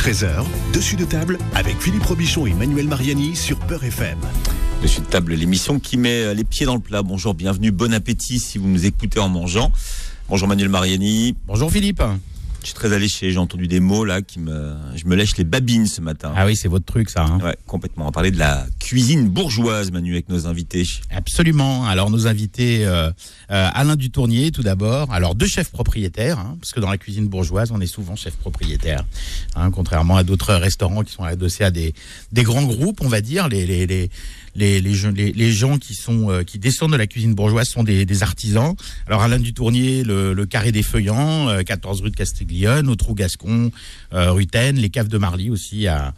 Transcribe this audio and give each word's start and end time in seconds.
13h, 0.00 0.46
dessus 0.72 0.96
de 0.96 1.04
table 1.04 1.36
avec 1.54 1.78
Philippe 1.78 2.04
Robichon 2.04 2.46
et 2.46 2.54
Manuel 2.54 2.88
Mariani 2.88 3.36
sur 3.36 3.58
Peur 3.58 3.84
FM. 3.84 4.16
Dessus 4.82 5.02
de 5.02 5.04
table, 5.04 5.34
l'émission 5.34 5.78
qui 5.78 5.98
met 5.98 6.34
les 6.34 6.42
pieds 6.42 6.64
dans 6.64 6.74
le 6.74 6.80
plat. 6.80 7.02
Bonjour, 7.02 7.34
bienvenue, 7.34 7.70
bon 7.70 7.92
appétit 7.92 8.38
si 8.38 8.56
vous 8.56 8.66
nous 8.66 8.86
écoutez 8.86 9.20
en 9.20 9.28
mangeant. 9.28 9.70
Bonjour 10.30 10.48
Manuel 10.48 10.70
Mariani. 10.70 11.36
Bonjour 11.46 11.70
Philippe. 11.70 12.02
Je 12.60 12.66
suis 12.66 12.74
très 12.74 12.92
alléché, 12.92 13.30
j'ai 13.30 13.38
entendu 13.38 13.68
des 13.68 13.80
mots 13.80 14.04
là 14.04 14.20
qui 14.20 14.38
me. 14.38 14.74
Je 14.94 15.06
me 15.06 15.16
lèche 15.16 15.36
les 15.38 15.44
babines 15.44 15.86
ce 15.86 16.00
matin. 16.00 16.32
Ah 16.36 16.44
oui, 16.44 16.56
c'est 16.56 16.68
votre 16.68 16.84
truc 16.84 17.08
ça. 17.08 17.24
Hein. 17.24 17.40
Ouais, 17.42 17.56
complètement. 17.66 18.04
On 18.04 18.08
va 18.08 18.12
parler 18.12 18.30
de 18.30 18.38
la 18.38 18.66
cuisine 18.78 19.28
bourgeoise, 19.28 19.90
Manu, 19.90 20.12
avec 20.12 20.28
nos 20.28 20.46
invités. 20.46 20.84
Absolument. 21.10 21.86
Alors, 21.86 22.10
nos 22.10 22.26
invités, 22.26 22.86
euh, 22.86 23.10
euh, 23.50 23.68
Alain 23.72 23.96
Dutournier, 23.96 24.50
tout 24.50 24.62
d'abord. 24.62 25.10
Alors, 25.12 25.34
deux 25.34 25.46
chefs 25.46 25.70
propriétaires, 25.70 26.38
hein, 26.38 26.58
parce 26.60 26.72
que 26.72 26.80
dans 26.80 26.90
la 26.90 26.98
cuisine 26.98 27.28
bourgeoise, 27.28 27.70
on 27.72 27.80
est 27.80 27.86
souvent 27.86 28.14
chef 28.14 28.36
propriétaire. 28.36 29.04
Hein, 29.56 29.70
contrairement 29.70 30.16
à 30.16 30.22
d'autres 30.22 30.54
restaurants 30.54 31.02
qui 31.02 31.12
sont 31.12 31.24
adossés 31.24 31.64
à 31.64 31.70
des, 31.70 31.94
des 32.32 32.42
grands 32.42 32.64
groupes, 32.64 33.00
on 33.00 33.08
va 33.08 33.22
dire. 33.22 33.48
Les, 33.48 33.66
les, 33.66 33.86
les, 33.86 34.10
les, 34.54 34.80
les, 34.80 35.32
les, 35.32 35.52
gens 35.52 35.78
qui 35.78 35.94
sont 35.94 36.30
euh, 36.30 36.42
qui 36.42 36.58
descendent 36.58 36.92
de 36.92 36.96
la 36.96 37.06
cuisine 37.06 37.34
bourgeoise 37.34 37.68
sont 37.68 37.84
des, 37.84 38.22
artisans. 38.22 38.74
Alors 39.06 39.22
Alain 39.22 39.38
Dutournier, 39.38 40.02
le, 40.02 40.34
le 40.34 40.46
carré 40.46 40.72
des 40.72 40.82
Feuillants, 40.82 41.48
14 41.64 42.02
rue 42.02 42.10
de 42.10 42.16
Castiglione, 42.16 42.88
au 42.88 42.96
Trou 42.96 43.14
Gascon, 43.14 43.70
euh, 44.12 44.32
Rutaine, 44.32 44.76
les 44.76 44.90
caves 44.90 45.08
de 45.08 45.18
Marly 45.18 45.50
aussi 45.50 45.86
à, 45.86 46.14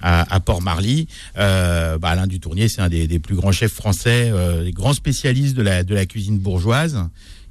à, 0.00 0.40
Port-Marly. 0.40 1.06
Euh, 1.38 1.98
bah 1.98 2.10
Alain 2.10 2.26
Dutournier, 2.26 2.68
c'est 2.68 2.80
un 2.80 2.88
des, 2.88 3.06
des, 3.06 3.18
plus 3.18 3.36
grands 3.36 3.52
chefs 3.52 3.72
français, 3.72 4.30
euh, 4.32 4.64
des 4.64 4.72
grands 4.72 4.94
spécialistes 4.94 5.56
de 5.56 5.62
la, 5.62 5.84
de 5.84 5.94
la 5.94 6.06
cuisine 6.06 6.38
bourgeoise 6.38 6.98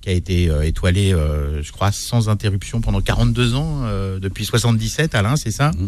qui 0.05 0.12
a 0.12 0.14
été 0.14 0.50
euh, 0.52 0.62
étoilé, 0.62 1.14
euh, 1.14 1.64
je 1.64 1.72
crois, 1.72 1.91
sans 1.91 2.30
interruption 2.30 2.80
pendant 2.80 3.02
42 3.02 3.55
ans, 3.55 3.82
euh, 3.86 4.20
depuis 4.20 4.45
77, 4.45 5.16
Alain, 5.16 5.36
c'est 5.36 5.50
ça 5.50 5.72
mmh. 5.72 5.88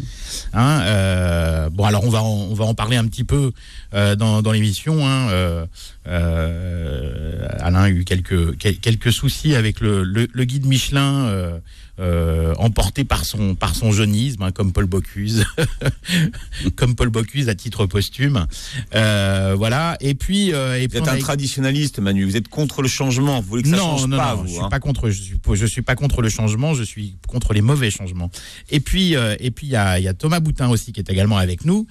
hein, 0.54 1.70
Bon, 1.72 1.84
alors 1.84 2.04
on 2.04 2.10
va, 2.10 2.24
en, 2.24 2.48
on 2.50 2.54
va 2.56 2.66
en 2.66 2.74
parler 2.74 2.98
un 2.98 3.06
petit 3.06 3.24
peu 3.24 3.52
dans, 3.94 4.42
dans 4.42 4.52
l'émission. 4.52 5.08
Hein, 5.08 5.68
Alain 6.06 7.82
a 7.82 7.90
eu 7.90 8.06
quelques, 8.06 8.58
quelques 8.58 9.14
soucis 9.14 9.56
avec 9.56 9.82
le, 9.82 10.04
le, 10.04 10.28
le 10.32 10.44
guide 10.46 10.66
Michelin 10.66 11.60
euh, 12.00 12.54
emporté 12.60 13.06
par 13.06 13.26
son 13.26 13.56
par 13.56 13.74
son 13.74 13.92
jeunisme, 13.92 14.44
hein, 14.44 14.52
comme 14.52 14.72
Paul 14.72 14.86
Bocuse, 14.86 15.46
comme 16.76 16.94
Paul 16.94 17.10
Bocuse 17.10 17.50
à 17.50 17.56
titre 17.56 17.88
posthume. 17.88 18.46
Euh, 18.94 19.56
voilà. 19.58 19.98
Et 20.00 20.14
puis, 20.14 20.54
euh, 20.54 20.80
et 20.80 20.86
vous 20.86 20.96
êtes 20.96 21.08
un 21.08 21.18
traditionnaliste, 21.18 21.98
Manu. 21.98 22.24
Vous 22.24 22.38
êtes 22.38 22.50
contre 22.50 22.84
le 22.84 22.88
changement. 22.88 23.42
Vous 23.42 23.48
voulez 23.48 23.64
que 23.64 23.70
ça 23.70 23.78
non, 23.78 23.98
change 23.98 24.06
non, 24.06 24.18
pas, 24.18 24.36
non, 24.36 24.44
vous, 24.44 24.48
je 24.48 24.58
hein. 24.58 24.62
suis 24.62 24.70
pas 24.70 24.80
contre. 24.80 25.10
Je 25.10 25.24
suis, 25.24 25.40
je 25.54 25.66
suis 25.66 25.82
pas 25.82 25.96
contre 25.96 26.22
le 26.22 26.30
changement. 26.30 26.76
Je 26.76 26.84
suis 26.84 27.18
contre 27.28 27.54
les 27.54 27.62
mauvais 27.62 27.90
changements. 27.90 28.30
Et 28.70 28.80
puis, 28.80 29.16
et 29.40 29.50
puis 29.50 29.66
il 29.66 29.72
y 29.72 29.76
a, 29.76 30.00
y 30.00 30.08
a 30.08 30.14
Thomas 30.14 30.40
Boutin 30.40 30.70
aussi 30.70 30.94
qui 30.94 31.00
est 31.00 31.10
également 31.10 31.38
avec 31.38 31.66
nous, 31.66 31.88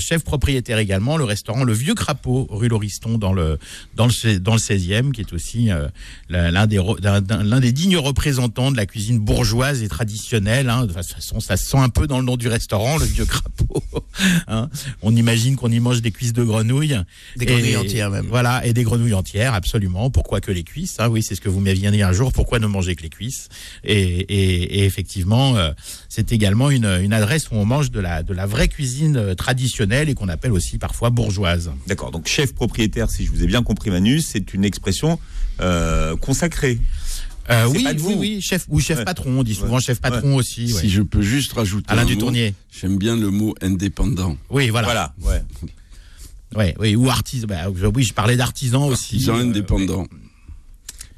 chef 0.00 0.24
propriétaire 0.24 0.78
également, 0.78 1.16
le 1.16 1.24
restaurant 1.24 1.62
Le 1.62 1.72
Vieux 1.72 1.94
Crapaud, 1.94 2.48
rue 2.50 2.66
Lauriston, 2.66 3.16
dans 3.16 3.32
le 3.32 3.60
dans 3.94 4.06
le 4.06 4.40
dans 4.40 4.54
le 4.54 4.58
16e, 4.58 5.12
qui 5.12 5.20
est 5.20 5.32
aussi 5.32 5.68
l'un 6.28 6.66
des 6.66 6.80
l'un 7.06 7.60
des 7.60 7.72
dignes 7.72 7.96
représentants 7.96 8.72
de 8.72 8.76
la 8.76 8.86
cuisine 8.86 9.20
bourgeoise 9.20 9.35
et 9.82 9.88
traditionnelle. 9.88 10.70
Hein. 10.70 10.82
De 10.82 10.92
toute 10.92 10.96
façon, 10.96 11.40
ça 11.40 11.56
se 11.56 11.66
sent 11.66 11.78
un 11.78 11.88
peu 11.88 12.06
dans 12.06 12.18
le 12.18 12.24
nom 12.24 12.36
du 12.36 12.48
restaurant, 12.48 12.96
le 12.98 13.04
vieux 13.04 13.24
crapaud. 13.24 13.82
Hein. 14.48 14.70
On 15.02 15.14
imagine 15.14 15.56
qu'on 15.56 15.70
y 15.70 15.78
mange 15.78 16.00
des 16.00 16.10
cuisses 16.10 16.32
de 16.32 16.42
grenouilles. 16.42 16.98
Des 17.36 17.44
grenouilles 17.44 17.76
entières 17.76 18.10
même. 18.10 18.26
Voilà, 18.26 18.64
et 18.64 18.72
des 18.72 18.82
grenouilles 18.82 19.12
entières, 19.12 19.52
absolument. 19.52 20.10
Pourquoi 20.10 20.40
que 20.40 20.50
les 20.50 20.62
cuisses 20.62 20.96
hein? 21.00 21.08
Oui, 21.08 21.22
c'est 21.22 21.34
ce 21.34 21.40
que 21.40 21.50
vous 21.50 21.60
m'aviez 21.60 21.90
dit 21.90 22.02
un 22.02 22.12
jour. 22.12 22.32
Pourquoi 22.32 22.58
ne 22.58 22.66
manger 22.66 22.94
que 22.94 23.02
les 23.02 23.10
cuisses? 23.10 23.48
Et, 23.84 23.94
et, 23.94 24.80
et, 24.80 24.84
effectivement, 24.84 25.56
euh, 25.56 25.72
c'est 26.08 26.32
également 26.32 26.70
une, 26.70 26.86
une, 26.86 27.12
adresse 27.12 27.50
où 27.50 27.56
on 27.56 27.66
mange 27.66 27.90
de 27.90 28.00
la, 28.00 28.22
de 28.22 28.32
la 28.32 28.46
vraie 28.46 28.68
cuisine 28.68 29.16
euh, 29.16 29.34
traditionnelle 29.34 30.08
et 30.08 30.14
qu'on 30.14 30.28
appelle 30.28 30.52
aussi 30.52 30.78
parfois 30.78 31.10
bourgeoise. 31.10 31.70
D'accord. 31.86 32.10
Donc 32.10 32.26
chef 32.26 32.54
propriétaire, 32.54 33.10
si 33.10 33.26
je 33.26 33.30
vous 33.30 33.42
ai 33.42 33.46
bien 33.46 33.62
compris, 33.62 33.90
Manu, 33.90 34.20
c'est 34.20 34.54
une 34.54 34.64
expression 34.64 35.18
euh, 35.60 36.16
consacrée. 36.16 36.78
Euh, 37.50 37.66
oui, 37.68 37.86
oui, 38.00 38.14
oui, 38.18 38.40
chef 38.40 38.66
ou 38.68 38.80
chef 38.80 38.98
ouais. 38.98 39.04
patron. 39.04 39.38
On 39.38 39.42
dit 39.42 39.54
souvent 39.54 39.76
ouais. 39.76 39.80
chef 39.80 40.00
patron 40.00 40.30
ouais. 40.30 40.36
aussi. 40.36 40.68
Si 40.68 40.90
je 40.90 41.02
peux 41.02 41.22
juste 41.22 41.52
rajouter 41.52 41.90
Alain 41.90 42.02
un 42.02 42.06
Dutournier. 42.06 42.54
J'aime 42.70 42.98
bien 42.98 43.16
le 43.16 43.30
mot 43.30 43.54
indépendant. 43.62 44.36
Oui, 44.50 44.68
voilà. 44.70 44.86
Voilà. 44.86 45.14
Ouais. 45.22 45.42
ouais, 46.56 46.74
oui, 46.78 46.96
ou 46.96 47.08
artisan. 47.08 47.46
Bah, 47.46 47.68
oui, 47.94 48.02
je 48.02 48.12
parlais 48.12 48.36
d'artisan 48.36 48.86
aussi. 48.86 49.16
Artisan 49.16 49.36
indépendant. 49.36 50.06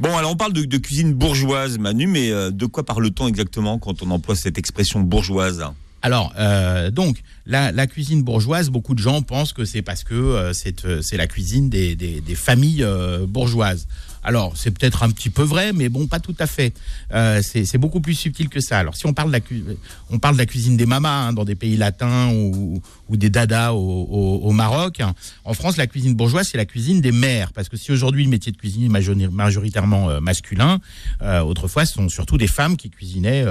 Bon, 0.00 0.16
alors 0.16 0.30
on 0.30 0.36
parle 0.36 0.52
de, 0.52 0.64
de 0.64 0.78
cuisine 0.78 1.12
bourgeoise, 1.12 1.78
Manu, 1.78 2.06
mais 2.06 2.30
euh, 2.30 2.52
de 2.52 2.66
quoi 2.66 2.84
parle-t-on 2.84 3.26
exactement 3.26 3.78
quand 3.80 4.00
on 4.02 4.10
emploie 4.10 4.36
cette 4.36 4.56
expression 4.56 5.00
bourgeoise? 5.00 5.64
Alors, 6.02 6.32
euh, 6.38 6.90
donc, 6.90 7.18
la, 7.46 7.72
la, 7.72 7.86
cuisine 7.88 8.22
bourgeoise, 8.22 8.70
beaucoup 8.70 8.94
de 8.94 9.00
gens 9.00 9.22
pensent 9.22 9.52
que 9.52 9.64
c'est 9.64 9.82
parce 9.82 10.04
que 10.04 10.14
euh, 10.14 10.52
c'est 10.52 11.16
la 11.16 11.26
cuisine 11.26 11.68
des, 11.68 11.96
des, 11.96 12.20
des 12.20 12.34
familles 12.36 12.84
euh, 12.84 13.26
bourgeoises. 13.26 13.88
Alors, 14.22 14.56
c'est 14.56 14.70
peut-être 14.70 15.02
un 15.02 15.10
petit 15.10 15.30
peu 15.30 15.42
vrai, 15.42 15.72
mais 15.72 15.88
bon, 15.88 16.06
pas 16.06 16.20
tout 16.20 16.34
à 16.38 16.46
fait. 16.46 16.74
Euh, 17.14 17.40
c'est 17.42 17.78
beaucoup 17.78 18.00
plus 18.00 18.14
subtil 18.14 18.48
que 18.48 18.60
ça. 18.60 18.78
Alors, 18.78 18.96
si 18.96 19.06
on 19.06 19.12
parle 19.12 19.30
de 19.30 19.36
la, 19.36 19.74
on 20.10 20.18
parle 20.18 20.34
de 20.34 20.38
la 20.38 20.46
cuisine 20.46 20.76
des 20.76 20.86
mamas 20.86 21.28
hein, 21.28 21.32
dans 21.32 21.44
des 21.44 21.54
pays 21.54 21.76
latins 21.76 22.30
ou, 22.32 22.80
des 23.10 23.30
dadas 23.30 23.72
au, 23.72 24.52
Maroc, 24.52 25.00
en 25.44 25.54
France, 25.54 25.76
la 25.76 25.86
cuisine 25.86 26.14
bourgeoise, 26.14 26.48
c'est 26.50 26.58
la 26.58 26.66
cuisine 26.66 27.00
des 27.00 27.12
mères. 27.12 27.52
Parce 27.52 27.68
que 27.68 27.76
si 27.76 27.92
aujourd'hui 27.92 28.24
le 28.24 28.30
métier 28.30 28.52
de 28.52 28.56
cuisine 28.56 28.84
est 28.84 29.28
majoritairement 29.30 30.10
euh, 30.10 30.20
masculin, 30.20 30.80
euh, 31.22 31.40
autrefois, 31.40 31.86
ce 31.86 31.94
sont 31.94 32.08
surtout 32.08 32.38
des 32.38 32.46
femmes 32.46 32.76
qui 32.76 32.90
cuisinaient 32.90 33.44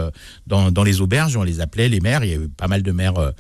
dans, 0.47 0.83
les 0.83 1.01
auberges. 1.01 1.35
On 1.38 1.44
les 1.44 1.59
appelait 1.59 1.89
les 1.89 2.00
mères. 2.00 2.23
Il 2.23 2.29
y 2.29 2.33
a 2.33 2.38
eu 2.38 2.50
pas 2.50 2.67
mal 2.67 2.83
de 2.83 2.91
mères 2.91 3.33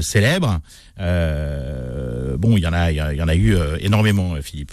célèbres. 0.00 0.60
bon, 0.98 2.56
il 2.56 2.60
y 2.60 2.66
en 2.66 2.72
a, 2.72 2.90
il 2.90 2.96
y 2.96 3.22
en 3.22 3.28
a 3.28 3.34
eu 3.34 3.56
énormément, 3.80 4.34
Philippe. 4.42 4.72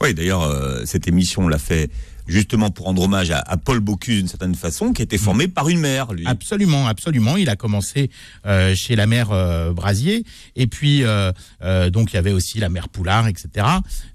Oui, 0.00 0.14
d'ailleurs, 0.14 0.42
euh, 0.42 0.82
cette 0.84 1.08
émission, 1.08 1.44
on 1.44 1.48
l'a 1.48 1.58
fait 1.58 1.90
justement 2.28 2.70
pour 2.70 2.86
rendre 2.86 3.02
hommage 3.02 3.30
à, 3.30 3.38
à 3.38 3.56
Paul 3.56 3.80
Bocuse 3.80 4.18
d'une 4.18 4.28
certaine 4.28 4.54
façon, 4.54 4.92
qui 4.92 5.02
a 5.02 5.04
été 5.04 5.18
formé 5.18 5.48
par 5.48 5.68
une 5.68 5.80
mère, 5.80 6.12
lui. 6.12 6.26
Absolument, 6.26 6.86
absolument. 6.86 7.36
Il 7.36 7.48
a 7.48 7.56
commencé 7.56 8.10
euh, 8.46 8.74
chez 8.76 8.94
la 8.94 9.06
mère 9.06 9.32
euh, 9.32 9.72
Brasier, 9.72 10.24
et 10.54 10.66
puis 10.66 11.02
euh, 11.02 11.32
donc 11.90 12.12
il 12.12 12.16
y 12.16 12.18
avait 12.18 12.32
aussi 12.32 12.58
la 12.58 12.68
mère 12.68 12.88
Poulard, 12.88 13.26
etc. 13.26 13.66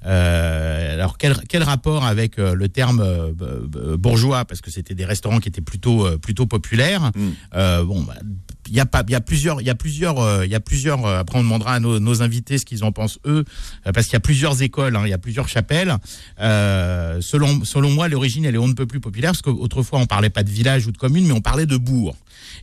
alors 0.03 1.17
quel, 1.17 1.35
quel 1.49 1.63
rapport 1.63 2.05
avec 2.05 2.37
le 2.37 2.67
terme 2.69 3.33
bourgeois, 3.97 4.45
parce 4.45 4.61
que 4.61 4.69
c'était 4.69 4.93
des 4.93 5.05
restaurants 5.05 5.39
qui 5.39 5.49
étaient 5.49 5.61
plutôt 5.61 6.17
plutôt 6.19 6.45
populaires. 6.45 7.11
Mm. 7.15 7.83
bon, 7.83 8.01
bah, 8.03 8.15
il 8.69 8.75
y 8.75 8.79
a 8.79 8.85
pas 8.85 9.03
il 9.07 9.11
y 9.11 9.15
a 9.15 9.21
plusieurs 9.21 9.61
il 9.61 9.67
y 9.67 9.69
a 9.69 9.75
plusieurs 9.75 10.19
euh, 10.19 10.45
il 10.45 10.51
y 10.51 10.55
a 10.55 10.59
plusieurs 10.59 11.05
euh, 11.05 11.19
après 11.19 11.39
on 11.39 11.43
demandera 11.43 11.73
à 11.75 11.79
nos, 11.79 11.99
nos 11.99 12.21
invités 12.21 12.57
ce 12.57 12.65
qu'ils 12.65 12.83
en 12.83 12.91
pensent 12.91 13.19
eux 13.25 13.43
euh, 13.87 13.91
parce 13.91 14.07
qu'il 14.07 14.13
y 14.13 14.17
a 14.17 14.21
plusieurs 14.21 14.61
écoles 14.61 14.95
hein, 14.95 15.03
il 15.05 15.09
y 15.09 15.13
a 15.13 15.17
plusieurs 15.17 15.47
chapelles 15.47 15.95
euh, 16.39 17.19
selon 17.21 17.63
selon 17.63 17.91
moi 17.91 18.07
l'origine 18.07 18.45
elle 18.45 18.55
est 18.55 18.59
on 18.59 18.67
ne 18.67 18.73
peut 18.73 18.85
plus 18.87 18.99
populaire 18.99 19.31
parce 19.31 19.41
qu'autrefois 19.41 19.99
on 19.99 20.05
parlait 20.05 20.29
pas 20.29 20.43
de 20.43 20.49
village 20.49 20.87
ou 20.87 20.91
de 20.91 20.97
commune 20.97 21.25
mais 21.27 21.33
on 21.33 21.41
parlait 21.41 21.65
de 21.65 21.77
bourg 21.77 22.15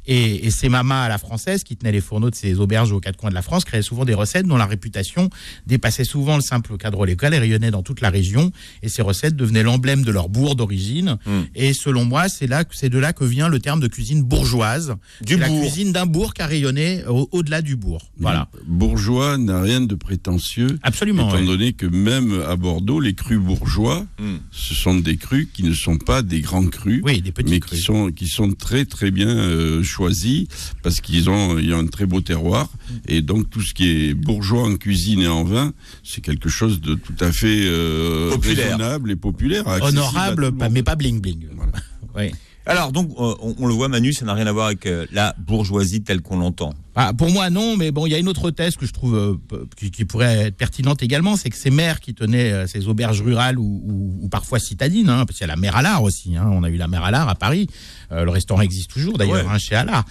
et, 0.06 0.46
et 0.46 0.50
ces 0.50 0.68
mamas 0.68 1.04
à 1.04 1.08
la 1.08 1.18
française 1.18 1.62
qui 1.64 1.76
tenaient 1.76 1.92
les 1.92 2.00
fourneaux 2.00 2.30
de 2.30 2.34
ces 2.34 2.58
auberges 2.58 2.92
aux 2.92 3.00
quatre 3.00 3.16
coins 3.16 3.30
de 3.30 3.34
la 3.34 3.42
France 3.42 3.64
créaient 3.64 3.82
souvent 3.82 4.04
des 4.04 4.14
recettes 4.14 4.46
dont 4.46 4.56
la 4.56 4.66
réputation 4.66 5.30
dépassait 5.66 6.04
souvent 6.04 6.36
le 6.36 6.42
simple 6.42 6.76
cadre 6.76 7.06
local 7.06 7.34
et 7.34 7.38
rayonnait 7.38 7.70
dans 7.70 7.82
toute 7.82 8.00
la 8.00 8.10
région 8.10 8.50
et 8.82 8.88
ces 8.88 9.02
recettes 9.02 9.36
devenaient 9.36 9.62
l'emblème 9.62 10.02
de 10.02 10.10
leur 10.10 10.28
bourg 10.28 10.56
d'origine 10.56 10.80
Hmm. 10.90 11.30
mmh. 11.30 11.46
et 11.54 11.72
selon 11.72 12.04
moi 12.04 12.28
c'est 12.28 12.46
là 12.46 12.64
c'est 12.70 12.88
de 12.88 12.98
là 12.98 13.12
que 13.12 13.24
vient 13.24 13.48
le 13.48 13.58
terme 13.58 13.80
de 13.80 13.88
cuisine 13.88 14.22
bourgeoise 14.22 14.96
du 15.20 15.36
la 15.36 15.48
bourg. 15.48 15.60
D'un 15.90 16.06
bourg 16.06 16.34
qui 16.34 16.42
a 16.42 16.46
rayonné 16.46 17.02
au-delà 17.32 17.58
au 17.58 17.62
du 17.62 17.76
bourg. 17.76 18.10
Voilà. 18.18 18.48
Bourgeois 18.66 19.38
n'a 19.38 19.60
rien 19.62 19.80
de 19.80 19.94
prétentieux. 19.94 20.78
Absolument. 20.82 21.28
Étant 21.28 21.38
ouais. 21.40 21.46
donné 21.46 21.72
que 21.72 21.86
même 21.86 22.40
à 22.48 22.56
Bordeaux, 22.56 23.00
les 23.00 23.14
crus 23.14 23.38
bourgeois, 23.38 24.06
Mm. 24.18 24.36
ce 24.50 24.74
sont 24.74 24.94
des 24.94 25.16
crus 25.16 25.48
qui 25.52 25.62
ne 25.62 25.72
sont 25.72 25.96
pas 25.98 26.22
des 26.22 26.40
grands 26.40 26.66
crus, 26.66 27.00
Oui, 27.04 27.22
des 27.22 27.32
petits 27.32 27.50
mais 27.50 27.60
crus. 27.60 27.78
qui 27.80 27.84
sont 27.84 28.10
qui 28.10 28.26
sont 28.26 28.52
très 28.52 28.84
très 28.84 29.10
bien 29.10 29.28
euh, 29.28 29.82
choisis 29.82 30.46
parce 30.82 31.00
qu'ils 31.00 31.28
ont 31.30 31.58
il 31.58 31.68
y 31.68 31.72
a 31.72 31.76
un 31.76 31.86
très 31.86 32.06
beau 32.06 32.20
terroir 32.20 32.68
Mm. 32.70 32.94
et 33.08 33.22
donc 33.22 33.50
tout 33.50 33.60
ce 33.62 33.72
qui 33.74 33.88
est 33.88 34.14
bourgeois 34.14 34.62
en 34.64 34.76
cuisine 34.76 35.20
et 35.22 35.28
en 35.28 35.44
vin, 35.44 35.72
c'est 36.04 36.20
quelque 36.20 36.48
chose 36.48 36.80
de 36.80 36.94
tout 36.94 37.14
à 37.20 37.32
fait 37.32 37.60
euh, 37.66 38.30
Populaire. 38.30 38.64
raisonnable 38.66 39.10
et 39.10 39.16
populaire, 39.16 39.64
Honorable, 39.82 40.52
mais 40.70 40.82
pas 40.82 40.96
bling 40.96 41.20
bling. 41.20 41.46
Voilà. 41.54 41.72
Oui. 42.16 42.30
Alors, 42.66 42.92
donc, 42.92 43.10
euh, 43.18 43.34
on, 43.58 43.66
le 43.66 43.74
voit, 43.74 43.88
Manu, 43.88 44.12
ça 44.12 44.24
n'a 44.24 44.34
rien 44.34 44.46
à 44.46 44.52
voir 44.52 44.66
avec 44.66 44.86
euh, 44.86 45.06
la 45.12 45.34
bourgeoisie 45.38 46.02
telle 46.02 46.20
qu'on 46.20 46.38
l'entend. 46.38 46.74
Ah, 46.96 47.12
pour 47.14 47.30
moi, 47.30 47.50
non, 47.50 47.76
mais 47.76 47.92
bon, 47.92 48.06
il 48.06 48.10
y 48.10 48.14
a 48.14 48.18
une 48.18 48.26
autre 48.28 48.50
thèse 48.50 48.74
que 48.76 48.84
je 48.84 48.92
trouve 48.92 49.14
euh, 49.16 49.64
qui, 49.76 49.90
qui 49.92 50.04
pourrait 50.04 50.46
être 50.48 50.56
pertinente 50.56 51.02
également, 51.04 51.36
c'est 51.36 51.48
que 51.48 51.56
ces 51.56 51.70
maires 51.70 52.00
qui 52.00 52.14
tenaient 52.14 52.50
euh, 52.52 52.66
ces 52.66 52.88
auberges 52.88 53.22
rurales 53.22 53.58
ou, 53.60 53.80
ou- 53.84 54.18
ou 54.24 54.28
parfois 54.28 54.58
citadines, 54.58 55.08
hein, 55.08 55.24
parce 55.24 55.38
qu'il 55.38 55.46
y 55.46 55.50
a 55.50 55.54
la 55.54 55.60
mer 55.60 55.76
à 55.76 55.82
l'art 55.82 56.02
aussi, 56.02 56.36
hein, 56.36 56.48
on 56.50 56.64
a 56.64 56.68
eu 56.68 56.76
la 56.76 56.88
mer 56.88 57.04
à 57.04 57.10
l'art 57.12 57.28
à 57.28 57.36
Paris, 57.36 57.68
euh, 58.10 58.24
le 58.24 58.30
restaurant 58.30 58.60
existe 58.60 58.90
toujours 58.90 59.16
d'ailleurs, 59.18 59.46
Ouais. 59.46 59.52
hein, 59.52 59.58
chez 59.58 59.76
Allard, 59.76 60.04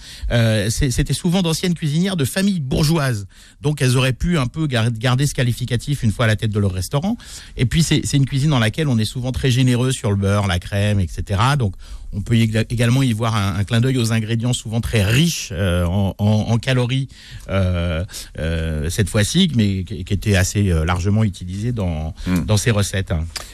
c'était 0.70 1.12
souvent 1.12 1.42
d'anciennes 1.42 1.74
cuisinières 1.74 2.16
de 2.16 2.24
familles 2.24 2.60
bourgeoises, 2.60 3.26
donc 3.60 3.82
elles 3.82 3.96
auraient 3.96 4.12
pu 4.14 4.38
un 4.38 4.46
peu 4.46 4.66
gar- 4.66 4.90
garder 4.90 5.26
ce 5.26 5.34
qualificatif 5.34 6.02
une 6.02 6.12
fois 6.12 6.24
à 6.24 6.28
la 6.28 6.36
tête 6.36 6.50
de 6.50 6.58
leur 6.58 6.72
restaurant, 6.72 7.16
et 7.56 7.66
puis 7.66 7.82
c'est 7.82 8.02
une 8.14 8.26
cuisine 8.26 8.50
dans 8.50 8.58
laquelle 8.58 8.88
on 8.88 8.98
est 8.98 9.04
souvent 9.04 9.32
très 9.32 9.50
généreux 9.50 9.92
sur 9.92 10.10
le 10.10 10.16
beurre, 10.16 10.46
la 10.46 10.58
crème, 10.58 10.98
etc., 11.00 11.40
donc 11.58 11.74
on 12.12 12.22
peut 12.22 12.34
également 12.34 13.04
y 13.04 13.12
voir 13.12 13.36
un, 13.36 13.54
un 13.54 13.62
clin 13.62 13.80
d'œil 13.80 13.96
aux 13.96 14.12
ingrédients 14.12 14.52
souvent 14.52 14.80
très 14.80 15.04
riches 15.04 15.52
en, 15.52 16.14
en- 16.18 16.24
en 16.48 16.58
calories 16.70 17.08
euh, 17.48 18.04
euh, 18.38 18.88
cette 18.90 19.08
fois-ci, 19.08 19.50
mais 19.56 19.84
qui, 19.84 20.04
qui 20.04 20.14
étaient 20.14 20.36
assez 20.36 20.70
euh, 20.70 20.84
largement 20.84 21.24
utilisés 21.24 21.72
dans, 21.72 22.14
Mm. 22.26 22.44
dans 22.44 22.56
ces 22.56 22.70
recettes. 22.70 23.12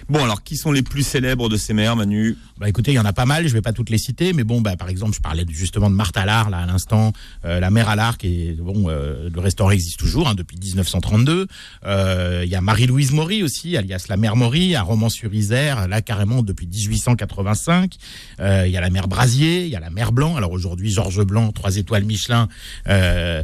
Bon, 0.09 0.23
alors, 0.23 0.43
qui 0.43 0.57
sont 0.57 0.73
les 0.73 0.83
plus 0.83 1.03
célèbres 1.07 1.49
de 1.49 1.57
ces 1.57 1.73
mères, 1.73 1.97
Manu? 1.97 2.37
Bah 2.59 2.69
écoutez, 2.71 2.93
il 2.93 2.95
y 2.95 2.99
en 2.99 3.05
a 3.05 3.13
pas 3.13 3.27
mal, 3.27 3.47
je 3.47 3.53
vais 3.53 3.61
pas 3.61 3.75
toutes 3.75 3.91
les 3.91 3.99
citer, 3.99 4.33
mais 4.33 4.43
bon, 4.43 4.63
bah 4.63 4.77
par 4.77 4.89
exemple, 4.89 5.15
je 5.15 5.21
parlais 5.21 5.45
justement 5.49 5.91
de 5.91 5.95
Marthe 5.95 6.17
Allard 6.17 6.49
là 6.49 6.59
à 6.61 6.67
l'instant, 6.67 7.13
euh, 7.45 7.61
la 7.61 7.71
mère 7.71 7.91
Allard 7.91 8.17
qui 8.17 8.49
est 8.49 8.53
bon, 8.55 8.87
euh, 8.89 9.29
le 9.33 9.41
restaurant 9.41 9.71
existe 9.71 9.99
toujours 9.99 10.27
hein, 10.29 10.35
depuis 10.35 10.57
1932. 10.59 11.49
Euh, 11.85 12.43
Il 12.47 12.51
y 12.51 12.55
a 12.55 12.63
Marie-Louise 12.63 13.13
Maury 13.13 13.43
aussi, 13.43 13.77
alias 13.77 14.07
la 14.09 14.17
mère 14.17 14.37
Maury, 14.37 14.75
à 14.75 14.81
Romans-sur-Isère, 14.83 15.87
là 15.87 16.01
carrément 16.01 16.43
depuis 16.43 16.67
1885. 16.67 17.97
Euh, 18.41 18.65
Il 18.67 18.73
y 18.73 18.77
a 18.79 18.81
la 18.81 18.89
mère 18.91 19.07
Brasier, 19.09 19.65
il 19.65 19.71
y 19.71 19.77
a 19.77 19.81
la 19.81 19.91
mère 19.91 20.13
Blanc. 20.13 20.37
Alors 20.37 20.53
aujourd'hui, 20.53 20.91
Georges 20.91 21.25
Blanc, 21.25 21.53
trois 21.53 21.77
étoiles 21.77 22.05
Michelin, 22.05 22.49
euh, 22.89 23.43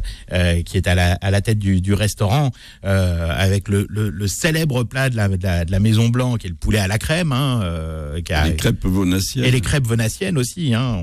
qui 0.65 0.77
est 0.77 0.87
à 0.87 0.95
la, 0.95 1.13
à 1.21 1.29
la 1.29 1.41
tête 1.41 1.59
du, 1.59 1.81
du 1.81 1.93
restaurant, 1.93 2.49
avec 2.81 3.67
le, 3.67 3.85
le, 3.89 4.09
le 4.09 4.27
célèbre 4.27 4.83
plat 4.83 5.09
de 5.11 5.15
la, 5.15 5.27
de 5.27 5.71
la, 5.71 5.79
Maison 5.79 6.09
Blanc, 6.09 6.37
qui 6.37 6.47
est 6.47 6.49
le 6.49 6.55
poulet 6.55 6.79
à 6.79 6.87
la 6.87 6.97
crème, 6.97 7.31
hein, 7.31 7.61
qui 8.25 8.33
a- 8.33 8.47
et 9.37 9.51
les 9.51 9.61
crêpes 9.61 9.87
venassiennes 9.87 10.37
aussi. 10.37 10.73
Hein. 10.73 10.97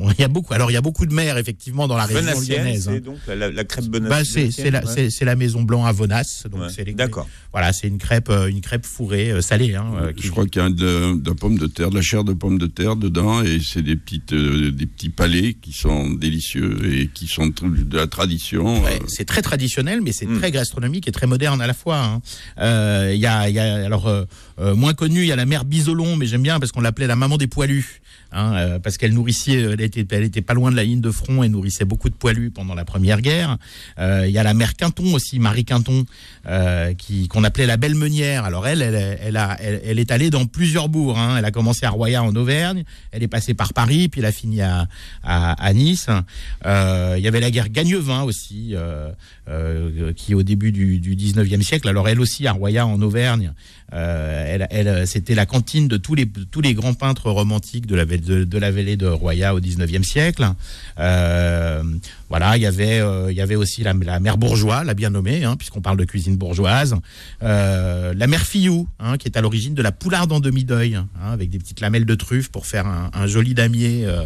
On- 0.00 0.10
y 0.18 0.22
a 0.22 0.28
beaucoup. 0.28 0.54
Alors 0.54 0.70
il 0.70 0.74
y 0.74 0.76
a 0.76 0.80
beaucoup 0.80 1.06
de 1.06 1.14
maires 1.14 1.36
effectivement 1.38 1.86
dans 1.88 1.96
la 1.96 2.04
région 2.06 2.22
lyonnaise. 2.40 2.84
c'est 2.84 2.96
hein. 2.96 3.00
donc 3.04 3.18
la, 3.26 3.64
crêpe 3.64 3.84
Bah, 3.86 3.98
Venassienne. 3.98 4.50
c'est 4.50 4.62
c'est 5.10 5.24
la, 5.24 5.32
ouais. 5.32 5.36
Maison 5.36 5.62
Blanc 5.62 5.84
à 5.84 5.92
Ouais, 5.92 6.84
les- 6.84 6.94
D'accord. 6.94 7.28
Voilà, 7.52 7.72
c'est 7.72 7.88
une 7.88 7.98
crêpe, 7.98 8.28
euh, 8.30 8.46
une 8.48 8.60
crêpe 8.60 8.86
fourrée 8.86 9.30
euh, 9.32 9.40
salée. 9.40 9.74
Hein, 9.74 9.86
euh, 10.00 10.12
qui- 10.12 10.22
Je 10.26 10.30
crois 10.30 10.46
qu'il 10.46 10.62
y 10.62 10.64
a 10.64 10.70
de, 10.70 11.16
de 11.20 11.28
la 11.28 11.34
pomme 11.34 11.58
de 11.58 11.66
terre, 11.66 11.90
de 11.90 11.96
la 11.96 12.02
chair 12.02 12.24
de 12.24 12.32
pomme 12.32 12.58
de 12.58 12.66
terre 12.66 12.96
dedans, 12.96 13.42
et 13.42 13.58
c'est 13.60 13.82
des 13.82 13.96
petites, 13.96 14.32
euh, 14.32 14.70
des 14.70 14.86
petits 14.86 15.08
palais 15.10 15.54
qui 15.54 15.72
sont 15.72 16.10
délicieux 16.10 16.78
et 16.92 17.08
qui 17.08 17.26
sont 17.26 17.46
de 17.48 17.96
la 17.96 18.06
tradition. 18.06 18.82
Ouais, 18.82 19.00
Euh, 19.02 19.04
c'est 19.08 19.24
très 19.24 19.42
traditionnel, 19.42 20.00
mais 20.02 20.12
c'est 20.12 20.26
Mm. 20.26 20.38
très 20.38 20.50
gastronomique 20.52 21.08
et 21.08 21.12
très 21.12 21.26
moderne 21.26 21.60
à 21.60 21.66
la 21.66 21.74
fois. 21.74 21.98
hein. 21.98 22.22
Euh, 22.60 23.12
Il 23.14 23.20
y, 23.20 23.26
a, 23.26 23.48
il 23.48 23.54
y 23.54 23.58
a 23.58 23.84
alors 23.86 24.06
euh, 24.06 24.24
euh, 24.60 24.74
moins 24.76 24.94
connu, 24.94 25.20
il 25.22 25.26
y 25.26 25.32
a 25.32 25.36
la 25.36 25.46
mère 25.46 25.64
Bisolon, 25.64 26.16
mais 26.16 26.26
j'aime 26.26 26.42
bien 26.42 26.60
parce 26.60 26.70
qu'on 26.72 26.80
l'appelait 26.80 27.06
la 27.08 27.16
maman 27.16 27.36
des 27.36 27.46
poilus, 27.46 28.00
hein, 28.32 28.54
euh, 28.54 28.78
parce 28.78 28.98
qu'elle 28.98 29.12
nourrissait, 29.12 29.54
elle 29.54 29.80
était, 29.80 30.06
elle 30.10 30.22
était 30.22 30.42
pas 30.42 30.54
loin 30.54 30.70
de 30.70 30.76
la 30.76 30.84
ligne 30.84 31.00
de 31.00 31.10
front 31.10 31.42
et 31.42 31.48
nourrissait 31.48 31.84
beaucoup 31.84 32.08
de 32.08 32.14
poilus 32.14 32.50
pendant 32.50 32.74
la 32.74 32.84
première 32.84 33.20
guerre. 33.20 33.58
Euh, 33.98 34.26
Il 34.26 34.32
y 34.32 34.38
a 34.38 34.42
la 34.42 34.54
mère 34.54 34.74
Quinton 34.76 35.14
aussi, 35.14 35.38
Marie 35.38 35.64
Quinton, 35.64 36.04
euh, 36.46 36.94
qui 36.94 37.28
qu'on 37.28 37.44
appelait 37.44 37.66
la 37.66 37.76
belle 37.76 37.94
meunière. 37.94 38.44
Alors 38.44 38.66
elle, 38.66 38.82
elle, 38.82 39.18
elle, 39.20 39.36
a, 39.36 39.56
elle, 39.60 39.98
est 39.98 40.10
allée 40.12 40.30
dans 40.30 40.46
plusieurs 40.46 40.88
bourgs. 40.88 41.18
Hein. 41.18 41.36
Elle 41.38 41.44
a 41.44 41.50
commencé 41.50 41.86
à 41.86 41.90
Roya 41.90 42.22
en 42.22 42.34
Auvergne, 42.36 42.84
elle 43.10 43.22
est 43.22 43.28
passée 43.28 43.54
par 43.54 43.72
Paris, 43.72 44.08
puis 44.08 44.20
elle 44.20 44.26
a 44.26 44.32
fini 44.32 44.60
à, 44.60 44.86
à, 45.24 45.72
Nice. 45.72 46.08
Euh, 46.66 47.14
Il 47.18 47.24
y 47.24 47.28
avait 47.28 47.40
la 47.40 47.50
guerre 47.50 47.70
Gagnevin 47.70 48.22
aussi, 48.22 48.74
euh, 48.74 49.10
euh, 49.48 50.12
qui 50.12 50.34
au 50.34 50.42
début 50.42 50.72
du, 50.72 51.00
du 51.00 51.16
19e 51.16 51.62
siècle, 51.62 51.88
alors 51.88 52.08
elle 52.08 52.20
aussi 52.20 52.46
à 52.46 52.52
Roya 52.52 52.86
en 52.86 53.00
Auvergne, 53.00 53.48
euh, 53.48 53.52
elle, 53.90 54.66
elle, 54.70 55.06
c'était 55.06 55.34
la 55.34 55.46
cantine 55.46 55.88
de 55.88 55.96
tous 55.96 56.14
les, 56.14 56.74
grands 56.74 56.94
peintres 56.94 57.30
romantiques 57.30 57.86
de 57.86 57.94
la, 57.96 58.04
vallée- 58.04 58.96
de, 58.96 59.06
Roya 59.06 59.54
au 59.54 59.60
19e 59.60 60.02
siècle. 60.02 60.46
Euh, 60.98 61.82
voilà, 62.28 62.56
il 62.56 62.62
y 62.62 62.66
avait, 62.66 63.00
euh, 63.00 63.56
aussi 63.56 63.82
la, 63.82 63.94
mère 63.94 64.36
bourgeois, 64.36 64.84
la 64.84 64.94
bien 64.94 65.10
nommée, 65.10 65.44
hein, 65.44 65.56
puisqu'on 65.56 65.80
parle 65.80 65.96
de 65.96 66.04
cuisine 66.04 66.36
bourgeoise. 66.36 66.96
Euh, 67.42 68.12
la 68.14 68.26
mère 68.26 68.42
Fillou, 68.42 68.86
hein, 68.98 69.16
qui 69.16 69.28
est 69.28 69.36
à 69.36 69.40
l'origine 69.40 69.74
de 69.74 69.82
la 69.82 69.92
poularde 69.92 70.32
en 70.32 70.40
demi-deuil, 70.40 70.96
hein, 70.96 71.08
avec 71.22 71.50
des 71.50 71.58
petites 71.58 71.80
lamelles 71.80 72.04
de 72.04 72.14
truffe 72.14 72.48
pour 72.50 72.66
faire 72.66 72.86
un, 72.86 73.26
joli 73.26 73.54
damier 73.54 74.04
euh, 74.04 74.24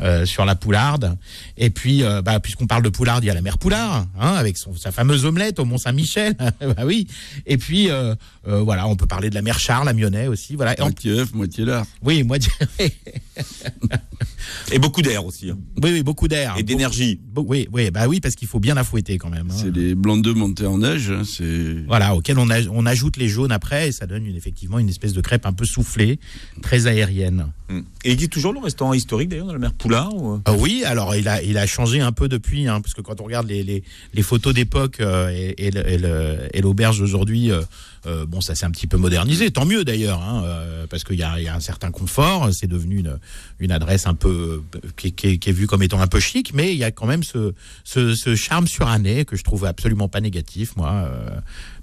euh, 0.00 0.26
sur 0.26 0.44
la 0.44 0.54
poularde. 0.54 1.16
Et 1.56 1.70
puis, 1.70 2.02
euh, 2.02 2.22
bah, 2.22 2.40
puisqu'on 2.40 2.66
parle 2.66 2.82
de 2.82 2.88
poularde, 2.88 3.24
il 3.24 3.28
y 3.28 3.30
a 3.30 3.34
la 3.34 3.42
mère 3.42 3.58
Poulard, 3.58 4.06
avec 4.18 4.56
sa 4.56 4.92
fameuse 4.92 5.24
omelette 5.24 5.58
au 5.58 5.64
Mont 5.64 5.78
Saint-Michel. 5.78 6.34
bah 6.60 6.82
oui. 6.84 7.06
Et 7.46 7.56
puis, 7.56 7.90
euh, 7.90 8.14
euh, 8.48 8.60
voilà, 8.60 8.86
on 8.86 8.96
peut 8.96 9.03
parler 9.06 9.30
de 9.30 9.34
la 9.34 9.42
mère 9.42 9.58
Charles, 9.58 9.86
la 9.86 9.92
Mionnet 9.92 10.26
aussi. 10.26 10.56
Voilà. 10.56 10.74
Moitié 10.78 11.12
œuf, 11.12 11.32
moitié 11.32 11.64
lard. 11.64 11.86
oui, 12.02 12.22
moi, 12.22 12.38
Et 14.72 14.78
beaucoup 14.78 15.02
d'air 15.02 15.24
aussi. 15.24 15.50
hein. 15.50 15.58
oui, 15.82 15.90
oui, 15.92 16.02
beaucoup 16.02 16.28
d'air. 16.28 16.54
Et 16.58 16.62
d'énergie. 16.62 17.20
Oui, 17.36 17.68
oui, 17.72 17.90
bah 17.90 18.06
oui, 18.08 18.20
parce 18.20 18.34
qu'il 18.34 18.48
faut 18.48 18.60
bien 18.60 18.74
la 18.74 18.84
fouetter 18.84 19.18
quand 19.18 19.30
même. 19.30 19.48
hein. 19.50 19.54
C'est 19.56 19.74
les 19.74 19.94
blancs 19.94 20.22
d'œufs 20.22 20.34
montés 20.36 20.66
en 20.66 20.78
neige. 20.78 21.10
hein, 21.10 21.22
c'est 21.24 21.84
Voilà, 21.86 22.14
auquel 22.14 22.38
on, 22.38 22.48
a- 22.50 22.66
on 22.70 22.86
ajoute 22.86 23.16
les 23.16 23.28
jaunes 23.28 23.52
après 23.52 23.88
et 23.88 23.92
ça 23.92 24.06
donne 24.06 24.26
une, 24.26 24.36
effectivement 24.36 24.78
une 24.78 24.88
espèce 24.88 25.12
de 25.12 25.20
crêpe 25.20 25.46
un 25.46 25.52
peu 25.52 25.64
soufflée, 25.64 26.18
très 26.62 26.86
aérienne. 26.86 27.46
Mm. 27.68 27.78
Et 27.78 28.08
il 28.10 28.12
existe 28.12 28.32
toujours 28.32 28.52
le 28.52 28.60
restaurant 28.60 28.94
historique 28.94 29.28
d'ailleurs 29.28 29.46
dans 29.46 29.52
la 29.54 29.58
mer 29.58 29.72
Poulard 29.72 30.14
ou... 30.14 30.40
Ah 30.44 30.52
oui, 30.54 30.82
alors 30.84 31.14
il 31.16 31.28
a, 31.28 31.42
il 31.42 31.56
a 31.58 31.66
changé 31.66 32.00
un 32.00 32.12
peu 32.12 32.28
depuis, 32.28 32.68
hein, 32.68 32.80
parce 32.80 32.94
que 32.94 33.00
quand 33.00 33.20
on 33.20 33.24
regarde 33.24 33.48
les, 33.48 33.62
les, 33.62 33.82
les 34.12 34.22
photos 34.22 34.54
d'époque 34.54 35.00
euh, 35.00 35.30
et, 35.58 36.60
l'auberge 36.60 36.98
d'aujourd'hui, 36.98 37.50
euh, 37.50 37.62
euh, 38.06 38.26
bon, 38.26 38.40
ça 38.40 38.54
s'est 38.54 38.66
un 38.66 38.70
petit 38.70 38.86
peu 38.86 38.96
modernisé, 38.98 39.50
tant 39.50 39.64
mieux 39.64 39.84
d'ailleurs, 39.84 40.22
hein, 40.22 40.42
euh, 40.44 40.86
parce 40.88 41.04
qu'il 41.04 41.16
y 41.16 41.20
y 41.20 41.22
a 41.48 41.54
un 41.54 41.60
certain 41.60 41.90
confort, 41.90 42.50
c'est 42.52 42.66
devenu 42.66 42.98
une, 42.98 43.18
une 43.58 43.72
adresse 43.72 44.06
un 44.06 44.14
peu 44.14 44.62
qui, 44.96 45.12
qui 45.12 45.26
est- 45.28 45.38
qui 45.38 45.50
est 45.50 45.52
vue 45.52 45.66
comme 45.66 45.82
étant 45.82 46.00
un 46.00 46.06
peu 46.06 46.20
chic, 46.20 46.52
mais 46.54 46.72
il 46.72 46.78
y 46.78 46.84
a 46.84 46.90
quand 46.90 47.06
même 47.06 47.22
ce, 47.22 47.52
ce, 47.84 48.14
ce 48.14 48.34
charme 48.36 48.66
suranné 48.66 49.24
que 49.24 49.36
je 49.36 49.44
trouve 49.44 49.64
absolument 49.64 50.08
pas 50.08 50.20
négatif, 50.20 50.76
moi, 50.76 50.90
euh, 50.92 51.30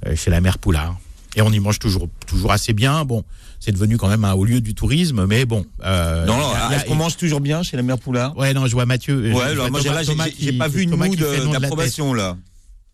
euh, 0.07 0.15
chez 0.15 0.29
la 0.31 0.41
mère 0.41 0.57
Poulard. 0.57 0.99
Et 1.35 1.41
on 1.41 1.51
y 1.51 1.59
mange 1.59 1.79
toujours, 1.79 2.09
toujours 2.27 2.51
assez 2.51 2.73
bien. 2.73 3.05
Bon, 3.05 3.23
c'est 3.61 3.71
devenu 3.71 3.97
quand 3.97 4.09
même 4.09 4.25
un 4.25 4.33
haut 4.33 4.43
lieu 4.43 4.59
du 4.59 4.73
tourisme, 4.75 5.25
mais 5.27 5.45
bon. 5.45 5.65
euh, 5.85 6.25
Non, 6.25 6.37
non, 6.37 6.51
est-ce 6.71 6.85
qu'on 6.85 6.95
mange 6.95 7.15
toujours 7.15 7.39
bien 7.39 7.63
chez 7.63 7.77
la 7.77 7.83
mer 7.83 7.97
Poulard? 7.99 8.35
Ouais, 8.37 8.53
non, 8.53 8.67
je 8.67 8.73
vois 8.73 8.85
Mathieu. 8.85 9.31
Ouais, 9.33 9.41
alors 9.43 9.71
moi 9.71 9.79
j'ai- 9.81 10.51
pas 10.57 10.67
vu 10.67 10.81
une 10.83 10.89
moue 10.97 11.15
d'approbation 11.61 12.13
là. 12.13 12.35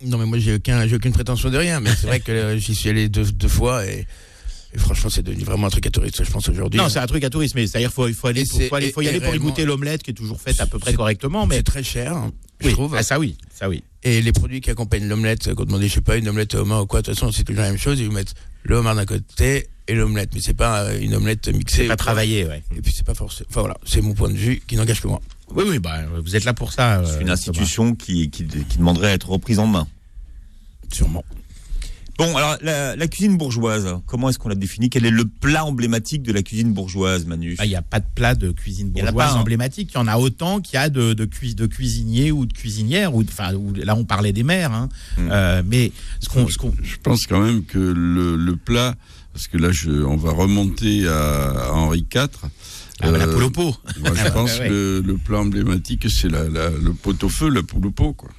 Non, 0.06 0.20
mais 0.20 0.26
moi, 0.28 0.38
j'ai 0.38 0.54
aucun, 0.54 0.88
aucune 0.94 1.12
prétention 1.12 1.50
de 1.50 1.58
rien, 1.58 1.80
mais 1.80 1.90
c'est 2.00 2.06
vrai 2.06 2.20
que 2.20 2.32
euh, 2.32 2.58
j'y 2.60 2.76
suis 2.76 2.88
allé 2.90 3.10
deux, 3.10 3.32
deux 3.32 3.48
fois 3.48 3.84
et, 3.88 4.06
et 4.78 4.80
franchement, 4.80 5.10
c'est 5.10 5.24
devenu 5.24 5.44
vraiment 5.44 5.68
un 5.68 5.70
truc 5.72 5.88
à 5.88 5.90
touristes, 5.90 6.24
je 6.24 6.30
pense, 6.30 6.48
aujourd'hui. 6.50 6.80
Non, 6.80 6.88
c'est 6.88 7.00
un 7.00 7.08
truc 7.08 7.24
à 7.24 7.32
tourisme, 7.32 7.58
mais 7.58 7.66
c'est-à-dire 7.66 7.92
faut, 7.92 8.08
il 8.08 8.14
faut 8.14 8.28
aller, 8.28 8.44
pour, 8.46 8.78
aller, 8.78 8.92
faut 8.92 9.02
y 9.02 9.08
aller 9.08 9.20
pour 9.20 9.34
y 9.34 9.40
goûter 9.40 9.66
l'omelette 9.66 10.04
qui 10.04 10.12
est 10.12 10.14
toujours 10.14 10.40
faite 10.40 10.62
à 10.62 10.68
peu 10.68 10.78
près 10.78 10.94
correctement, 10.94 11.48
mais 11.48 11.58
c'est 11.58 11.64
très 11.64 11.84
cher, 11.84 12.16
hein, 12.16 12.32
je 12.60 12.68
oui, 12.68 12.74
trouve. 12.74 12.96
ah, 12.96 13.02
ça 13.02 13.18
oui, 13.18 13.36
ça 13.52 13.70
oui. 13.70 13.84
Et 14.04 14.22
les 14.22 14.32
produits 14.32 14.62
qui 14.62 14.70
accompagnent 14.70 15.08
l'omelette, 15.08 15.52
quand 15.56 15.64
on 15.64 15.66
demande, 15.66 15.82
je 15.82 15.88
sais 15.88 16.02
pas, 16.02 16.18
une 16.18 16.30
omelette 16.30 16.54
au 16.54 16.60
homard 16.60 16.84
ou 16.84 16.86
quoi, 16.86 17.02
de 17.02 17.08
toute 17.08 17.16
façon, 17.16 17.32
c'est 17.32 17.44
toujours 17.44 17.64
la 17.64 17.70
même 17.70 17.80
chose. 17.80 18.00
Ils 18.00 18.06
vous 18.06 18.14
mettent 18.14 18.36
le 18.64 18.76
homard 18.76 18.96
d'un 18.96 19.06
côté 19.06 19.68
et 19.88 19.96
l'omelette, 19.96 20.30
mais 20.36 20.42
c'est 20.42 20.54
pas 20.54 20.84
euh, 20.84 21.00
une 21.02 21.16
omelette 21.16 21.48
mixée. 21.48 21.84
Pas 21.84 21.88
quoi. 21.88 21.96
travaillé, 21.96 22.46
ouais. 22.46 22.62
Et 22.76 22.82
puis 22.82 22.94
c'est 22.96 23.06
pas 23.06 23.16
forcément. 23.16 23.48
Enfin 23.50 23.62
voilà, 23.62 23.78
c'est 23.84 24.02
mon 24.02 24.14
point 24.14 24.30
de 24.30 24.38
vue 24.38 24.62
qui 24.68 24.76
n'engage 24.76 25.02
que 25.02 25.08
moi. 25.08 25.22
Oui, 25.56 25.64
oui, 25.68 25.80
bah 25.80 26.02
vous 26.24 26.36
êtes 26.36 26.44
là 26.46 26.54
pour 26.54 26.72
ça. 26.72 27.02
C'est 27.04 27.16
euh, 27.16 27.22
une 27.22 27.30
institution 27.30 27.96
qui, 27.96 28.30
qui, 28.30 28.46
qui 28.46 28.78
demanderait 28.78 29.12
à 29.12 29.14
être 29.14 29.30
reprise 29.30 29.58
en 29.58 29.66
main. 29.66 29.88
Sûrement. 30.92 31.24
Bon, 32.18 32.36
alors 32.36 32.58
la, 32.62 32.96
la 32.96 33.08
cuisine 33.08 33.38
bourgeoise, 33.38 33.88
comment 34.08 34.30
est-ce 34.30 34.40
qu'on 34.40 34.50
la 34.50 34.56
définit? 34.56 34.90
Quel 34.90 35.06
est 35.06 35.12
le 35.12 35.26
plat 35.26 35.64
emblématique 35.66 36.24
de 36.24 36.34
la 36.34 36.42
cuisine 36.42 36.74
bourgeoise, 36.74 37.26
Manu? 37.28 37.50
Thomas. 37.56 37.58
Ah, 37.60 37.66
Il 37.66 37.70
n'y 37.70 37.76
a 37.76 37.82
pas 37.84 38.00
de 38.00 38.06
plat 38.16 38.34
de 38.34 38.52
cuisine 38.52 38.92
Il 38.96 39.00
y 39.00 39.04
en 39.04 39.08
a 39.08 39.12
bourgeoise 39.12 39.34
pas, 39.34 39.38
hein. 39.38 39.42
emblématique. 39.42 39.92
Il 39.94 39.98
y 39.98 40.00
en 40.00 40.08
a 40.08 40.18
autant 40.18 40.60
qu'il 40.60 40.74
y 40.76 40.78
a 40.78 40.90
de, 40.90 41.14
de, 41.14 41.26
cui- 41.26 41.54
de 41.54 41.68
cuisiniers 41.68 42.32
ou 42.32 42.48
de 42.48 42.54
cuisinières. 42.54 43.14
Ou, 43.14 43.24
de- 43.24 43.30
enfin, 43.30 43.54
ou- 43.54 43.72
là, 43.76 43.96
on 43.96 44.04
parlait 44.04 44.34
des 44.34 44.42
mères. 44.44 44.72
Hein. 44.72 44.90
Mm. 45.18 45.30
Euh, 45.32 45.62
mais 45.66 45.92
ce 46.20 46.28
qu'on, 46.30 46.48
Je 46.48 46.96
pense 47.04 47.28
quand 47.28 47.40
même 47.40 47.64
que 47.64 47.78
le, 47.78 48.36
le 48.36 48.56
plat, 48.56 48.96
parce 49.34 49.48
que 49.48 49.58
là, 49.58 49.70
je, 49.72 49.92
on 49.92 50.18
va 50.18 50.32
remonter 50.32 51.08
à, 51.08 51.50
à 51.68 51.72
Henri 51.74 52.00
IV. 52.00 52.28
ah, 52.44 53.12
bah, 53.12 53.12
la 53.12 53.26
Euh, 53.28 53.34
poule 53.34 53.44
au 53.44 53.52
pot. 53.52 53.76
Moi, 54.00 54.12
je 54.16 54.30
pense 54.32 54.54
Ouais, 54.56 54.62
ouais. 54.62 54.70
que 54.70 55.04
le 55.06 55.18
plat 55.18 55.40
emblématique, 55.42 56.08
c'est 56.10 56.30
la, 56.30 56.50
la- 56.50 56.72
le 56.72 56.94
pot 56.94 57.24
au 57.24 57.30
feu, 57.30 57.48
la 57.50 57.62
poule 57.62 57.86
au 57.86 57.92
pot, 57.92 58.14
quoi. 58.14 58.30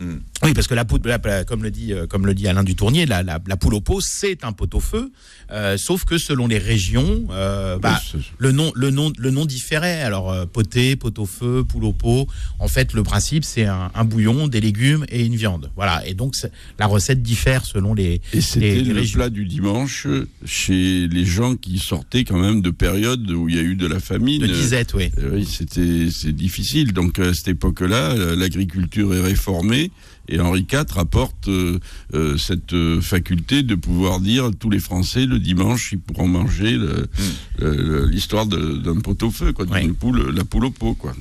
Oui, 0.00 0.52
parce 0.54 0.66
que 0.66 0.74
la 0.74 0.84
la- 1.24 1.44
comme 1.44 1.62
le 1.62 1.70
dit, 1.70 1.92
euh, 1.92 2.06
comme 2.06 2.26
le 2.26 2.34
dit 2.34 2.48
Alain 2.48 2.64
Dutournier, 2.64 3.06
la, 3.06 3.22
la, 3.22 3.38
la 3.46 3.56
poule 3.56 3.74
au 3.74 3.80
pot, 3.80 4.00
c'est 4.00 4.44
un 4.44 4.52
pot-au-feu, 4.52 5.10
euh, 5.50 5.76
sauf 5.76 6.04
que 6.04 6.18
selon 6.18 6.46
les 6.46 6.58
régions, 6.58 7.26
euh, 7.30 7.78
bah, 7.78 8.00
Oui, 8.14 8.20
le 8.38 8.52
nom, 8.52 8.72
le 8.74 8.90
nom, 8.90 9.12
le 9.16 9.30
nom 9.30 9.44
différait. 9.46 10.02
Alors 10.02 10.30
euh, 10.32 10.46
poté, 10.46 10.96
pot-au-feu, 10.96 11.64
poule 11.64 11.84
au 11.84 11.92
pot. 11.92 12.26
En 12.58 12.68
fait, 12.68 12.92
le 12.92 13.02
principe, 13.02 13.44
c'est 13.44 13.66
un, 13.66 13.90
un 13.94 14.04
bouillon, 14.04 14.48
des 14.48 14.60
légumes 14.60 15.04
et 15.08 15.24
une 15.24 15.36
viande. 15.36 15.70
Voilà. 15.76 16.06
Et 16.06 16.14
donc 16.14 16.34
la 16.78 16.86
recette 16.86 17.22
diffère 17.22 17.64
selon 17.64 17.94
les. 17.94 18.20
Et 18.32 18.40
c'était 18.40 18.80
le 18.82 18.94
régions. 18.94 19.18
plat 19.18 19.30
du 19.30 19.44
dimanche 19.46 20.06
chez 20.44 21.06
les 21.08 21.24
gens 21.24 21.56
qui 21.56 21.78
sortaient 21.78 22.24
quand 22.24 22.38
même 22.38 22.60
de 22.62 22.70
périodes 22.70 23.30
où 23.30 23.48
il 23.48 23.54
y 23.54 23.58
a 23.58 23.62
eu 23.62 23.76
de 23.76 23.86
la 23.86 24.00
famine. 24.00 24.42
De 24.42 24.46
disette, 24.48 24.92
oui. 24.94 25.10
Oui, 25.32 25.46
c'était 25.46 26.08
c'est 26.10 26.32
difficile. 26.32 26.92
Donc 26.92 27.18
à 27.18 27.32
cette 27.32 27.48
époque-là, 27.48 28.14
l'agriculture 28.34 29.14
est 29.14 29.20
réformée 29.20 29.90
et 30.28 30.40
Henri 30.40 30.66
IV 30.70 30.98
apporte 30.98 31.48
euh, 31.48 31.78
euh, 32.14 32.36
cette 32.38 32.72
euh, 32.72 33.00
faculté 33.00 33.62
de 33.62 33.74
pouvoir 33.74 34.20
dire 34.20 34.50
tous 34.58 34.70
les 34.70 34.78
Français 34.78 35.26
le 35.26 35.38
dimanche 35.38 35.90
ils 35.92 35.98
pourront 35.98 36.28
manger 36.28 36.76
le- 36.76 38.06
l'histoire 38.06 38.46
d'un 38.46 39.00
pot 39.00 39.22
au 39.22 39.30
feu, 39.30 39.52
quoi, 39.52 39.66
poule, 39.98 40.30
la 40.34 40.44
poule 40.44 40.66
au 40.66 40.70
pot, 40.70 40.94
quoi. 40.94 41.12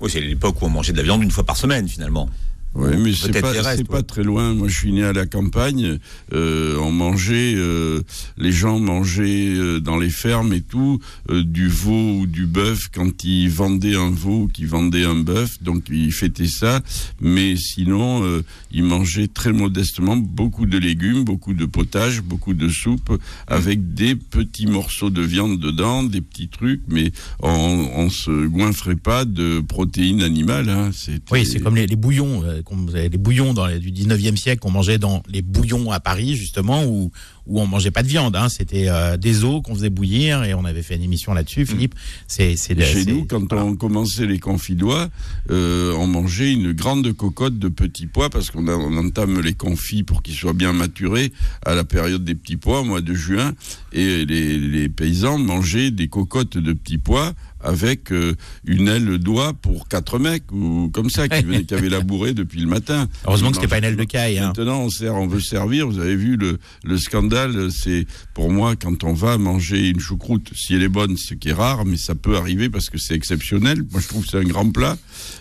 Oui, 0.00 0.08
c'est 0.10 0.20
l'époque 0.20 0.60
où 0.62 0.66
on 0.66 0.70
mangeait 0.70 0.92
de 0.92 0.96
la 0.98 1.02
viande 1.02 1.22
une 1.22 1.30
fois 1.30 1.44
par 1.44 1.56
semaine, 1.56 1.86
finalement. 1.88 2.28
Oui, 2.74 2.90
mais 2.98 3.12
c'est 3.12 3.40
pas, 3.40 3.52
les 3.52 3.60
restes, 3.60 3.78
c'est 3.78 3.88
pas 3.88 3.96
ouais. 3.96 4.02
très 4.04 4.22
loin. 4.22 4.54
Moi, 4.54 4.68
je 4.68 4.76
suis 4.76 4.92
né 4.92 5.02
à 5.02 5.12
la 5.12 5.26
campagne. 5.26 5.98
Euh, 6.32 6.76
on 6.78 6.92
mangeait, 6.92 7.54
euh, 7.56 8.00
les 8.38 8.52
gens 8.52 8.78
mangeaient 8.78 9.48
euh, 9.48 9.80
dans 9.80 9.98
les 9.98 10.10
fermes 10.10 10.52
et 10.52 10.60
tout 10.60 11.00
du 11.28 11.68
veau 11.68 12.20
ou 12.20 12.26
du 12.26 12.46
bœuf 12.46 12.88
quand 12.92 13.24
ils 13.24 13.50
vendaient 13.50 13.96
un 13.96 14.10
veau, 14.10 14.42
ou 14.42 14.48
qu'ils 14.48 14.68
vendaient 14.68 15.04
un 15.04 15.16
bœuf. 15.16 15.60
Donc 15.62 15.84
ils 15.90 16.12
fêtaient 16.12 16.46
ça. 16.46 16.80
Mais 17.20 17.56
sinon, 17.56 18.22
ils 18.70 18.84
mangeaient 18.84 19.28
très 19.28 19.52
modestement 19.52 20.16
beaucoup 20.16 20.66
de 20.66 20.78
légumes, 20.78 21.24
beaucoup 21.24 21.54
de 21.54 21.66
potage, 21.66 22.22
beaucoup 22.22 22.54
de 22.54 22.68
soupe, 22.68 23.18
avec 23.46 23.94
des 23.94 24.14
petits 24.14 24.66
morceaux 24.66 25.10
de 25.10 25.22
viande 25.22 25.58
dedans, 25.58 26.02
des 26.04 26.20
petits 26.20 26.48
trucs. 26.48 26.82
Mais 26.88 27.10
on, 27.40 27.90
on 27.96 28.10
se 28.10 28.46
goinfrait 28.46 28.96
pas 28.96 29.24
de 29.24 29.60
protéines 29.60 30.22
animales. 30.22 30.68
Hein. 30.68 30.90
Oui, 31.30 31.44
c'est 31.44 31.60
comme 31.60 31.76
les, 31.76 31.86
les 31.86 31.96
bouillons, 31.96 32.42
vous 32.68 32.94
avez 32.94 33.08
les 33.08 33.18
bouillons 33.18 33.54
dans 33.54 33.66
les- 33.66 33.78
du 33.78 33.90
19e 33.90 34.36
siècle 34.36 34.60
qu'on 34.60 34.70
mangeait 34.70 34.98
dans 34.98 35.22
les 35.28 35.42
bouillons 35.42 35.90
à 35.90 36.00
Paris, 36.00 36.34
justement, 36.36 36.84
où, 36.84 37.10
où 37.46 37.60
on 37.60 37.66
mangeait 37.66 37.90
pas 37.90 38.02
de 38.02 38.08
viande. 38.08 38.36
Hein. 38.36 38.48
C'était 38.48 38.88
euh, 38.88 39.16
des 39.16 39.44
os 39.44 39.62
qu'on 39.62 39.74
faisait 39.74 39.90
bouillir 39.90 40.44
et 40.44 40.54
on 40.54 40.64
avait 40.64 40.82
fait 40.82 40.96
une 40.96 41.02
émission 41.02 41.32
là-dessus, 41.34 41.66
Philippe. 41.66 41.94
C'est, 42.26 42.56
Chez 42.56 43.04
nous, 43.06 43.24
quand 43.26 43.42
voilà. 43.48 43.64
on 43.64 43.74
commençait 43.76 44.26
les 44.26 44.38
confidois, 44.38 45.08
euh, 45.50 45.92
on 45.94 46.06
mangeait 46.06 46.52
une 46.52 46.72
grande 46.72 47.12
cocotte 47.12 47.58
de 47.58 47.68
petits 47.68 48.06
pois 48.06 48.30
parce 48.30 48.50
qu'on 48.50 48.66
on 48.68 48.96
entame 48.96 49.40
les 49.40 49.54
confits 49.54 50.02
pour 50.02 50.22
qu'ils 50.22 50.34
soient 50.34 50.52
bien 50.52 50.72
maturés 50.72 51.32
à 51.64 51.74
la 51.74 51.84
période 51.84 52.24
des 52.24 52.34
petits 52.34 52.56
pois, 52.56 52.80
au 52.80 52.84
mois 52.84 53.00
de 53.00 53.14
juin. 53.14 53.52
Et 53.92 54.24
les, 54.24 54.58
les 54.58 54.88
paysans 54.88 55.38
mangeaient 55.38 55.90
des 55.90 56.08
cocottes 56.08 56.56
de 56.58 56.72
petits 56.72 56.98
pois 56.98 57.32
avec 57.62 58.12
euh, 58.12 58.34
une 58.64 58.88
aile 58.88 59.18
d'oie 59.18 59.52
pour 59.54 59.88
quatre 59.88 60.18
mecs 60.18 60.50
ou 60.52 60.90
comme 60.92 61.10
ça 61.10 61.28
qui, 61.28 61.64
qui 61.66 61.74
avaient 61.74 61.88
labouré 61.88 62.34
depuis 62.34 62.60
le 62.60 62.66
matin. 62.66 63.08
Heureusement 63.26 63.50
que 63.50 63.56
c'était 63.56 63.68
pas 63.68 63.78
une 63.78 63.84
aile 63.84 63.96
de 63.96 64.04
caille. 64.04 64.38
Hein. 64.38 64.52
Maintenant, 64.56 64.80
on, 64.80 64.90
sert, 64.90 65.14
on 65.14 65.26
veut 65.26 65.40
servir. 65.40 65.86
Vous 65.86 65.98
avez 65.98 66.16
vu 66.16 66.36
le, 66.36 66.58
le 66.84 66.98
scandale. 66.98 67.70
C'est 67.70 68.06
pour 68.34 68.50
moi 68.50 68.76
quand 68.76 69.04
on 69.04 69.12
va 69.12 69.38
manger 69.38 69.88
une 69.88 70.00
choucroute, 70.00 70.50
si 70.54 70.74
elle 70.74 70.82
est 70.82 70.88
bonne, 70.88 71.16
ce 71.16 71.34
qui 71.34 71.50
est 71.50 71.54
rare, 71.54 71.84
mais 71.84 71.96
ça 71.96 72.14
peut 72.14 72.36
arriver 72.36 72.68
parce 72.68 72.90
que 72.90 72.98
c'est 72.98 73.14
exceptionnel. 73.14 73.84
Moi, 73.90 74.00
je 74.00 74.08
trouve 74.08 74.24
que 74.24 74.30
c'est 74.30 74.38
un 74.38 74.44
grand 74.44 74.70
plat. 74.70 74.96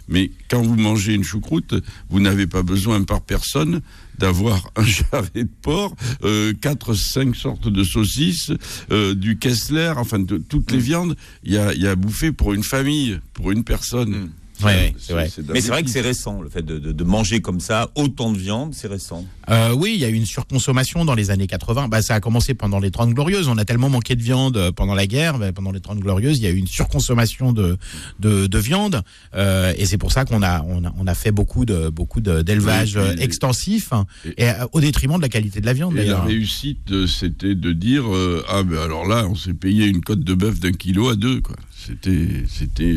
Mais 0.08 0.32
quand 0.50 0.62
vous 0.62 0.76
mangez 0.76 1.14
une 1.14 1.24
choucroute, 1.24 1.76
vous 2.10 2.20
n'avez 2.20 2.48
pas 2.48 2.64
besoin 2.64 3.04
par 3.04 3.22
personne 3.22 3.82
d'avoir 4.20 4.70
un 4.76 4.84
jarret 5.12 5.44
de 5.44 5.50
porc, 5.62 5.96
euh, 6.24 6.54
quatre, 6.54 6.94
cinq 6.94 7.36
sortes 7.36 7.68
de 7.70 7.84
saucisses, 7.84 8.52
euh, 8.92 9.16
du 9.16 9.40
Kessler, 9.40 9.94
enfin 9.96 10.20
de 10.20 10.38
toutes 10.38 10.72
les 10.72 10.78
viandes. 10.78 11.16
Il 11.44 11.54
y 11.54 11.58
a, 11.58 11.74
il 11.74 11.82
y 11.82 11.88
a 11.88 11.92
à 11.92 11.96
bouffer 11.96 12.32
pour 12.32 12.54
une 12.54 12.64
famille, 12.64 13.20
pour 13.34 13.52
une 13.52 13.64
personne. 13.64 14.12
Mm. 14.12 14.30
Ouais, 14.66 14.74
ouais, 14.74 14.96
c'est 15.00 15.14
vrai. 15.14 15.30
Mais 15.54 15.62
c'est 15.62 15.70
vrai 15.70 15.84
que 15.84 15.90
c'est 15.90 16.02
récent, 16.02 16.42
le 16.42 16.50
fait 16.50 16.62
de, 16.64 16.80
de- 16.80 16.92
de 16.92 17.04
manger 17.04 17.40
comme 17.42 17.60
ça 17.60 17.90
autant 17.96 18.32
de 18.32 18.38
viande, 18.38 18.74
c'est 18.74 18.88
récent. 18.88 19.26
Euh, 19.50 19.74
oui, 19.74 19.94
il 19.96 20.00
y 20.00 20.06
a 20.06 20.10
eu 20.10 20.14
une 20.14 20.26
surconsommation 20.26 21.06
dans 21.06 21.16
les 21.16 21.32
années 21.32 21.48
80. 21.48 21.88
Bah, 21.88 22.02
ça 22.02 22.16
a 22.16 22.20
commencé 22.20 22.54
pendant 22.54 22.80
les 22.80 22.92
30 22.92 23.14
glorieuses. 23.14 23.48
On 23.48 23.58
a 23.58 23.66
tellement 23.66 23.90
manqué 23.90 24.16
de 24.16 24.22
viande 24.22 24.58
euh, 24.58 24.72
pendant 24.72 24.94
la 24.96 25.08
guerre. 25.08 25.40
bah, 25.40 25.52
pendant 25.52 25.72
les 25.72 25.80
30 25.80 26.00
glorieuses, 26.00 26.38
il 26.40 26.44
y 26.44 26.48
a 26.48 26.52
eu 26.52 26.58
une 26.58 26.68
surconsommation 26.68 27.52
de, 27.54 27.78
de, 28.20 28.48
de 28.48 28.58
viande. 28.60 29.02
Euh, 29.36 29.74
et 29.78 29.86
c'est 29.86 29.98
pour 29.98 30.12
ça 30.12 30.26
qu'on 30.26 30.44
a, 30.44 30.62
on 30.68 30.86
a, 30.86 30.94
on 31.00 31.08
a 31.08 31.16
fait 31.16 31.32
beaucoup 31.32 31.66
de, 31.66 31.90
beaucoup 31.90 32.22
de- 32.22 32.42
d'élevage 32.42 32.98
Oui, 32.98 33.16
extensif 33.24 33.94
hein, 33.94 34.06
et- 34.38 34.44
et, 34.44 34.52
au 34.74 34.82
détriment 34.82 35.18
de 35.18 35.22
la 35.22 35.30
qualité 35.30 35.62
de 35.62 35.66
la 35.66 35.74
viande 35.74 35.98
Et 35.98 36.06
la 36.06 36.22
réussite, 36.22 37.06
c'était 37.08 37.56
de 37.56 37.72
dire 37.72 38.04
euh, 38.14 38.44
ah 38.50 38.64
ben 38.64 38.78
alors 38.80 39.08
là, 39.08 39.26
on 39.28 39.36
s'est 39.36 39.54
payé 39.54 39.86
une 39.88 40.02
côte 40.02 40.20
de 40.22 40.34
bœuf 40.34 40.60
d'un 40.60 40.72
kilo 40.72 41.10
à 41.10 41.16
deux 41.16 41.42
quoi. 41.42 41.56
C'était 41.76 42.28
c'était 42.48 42.92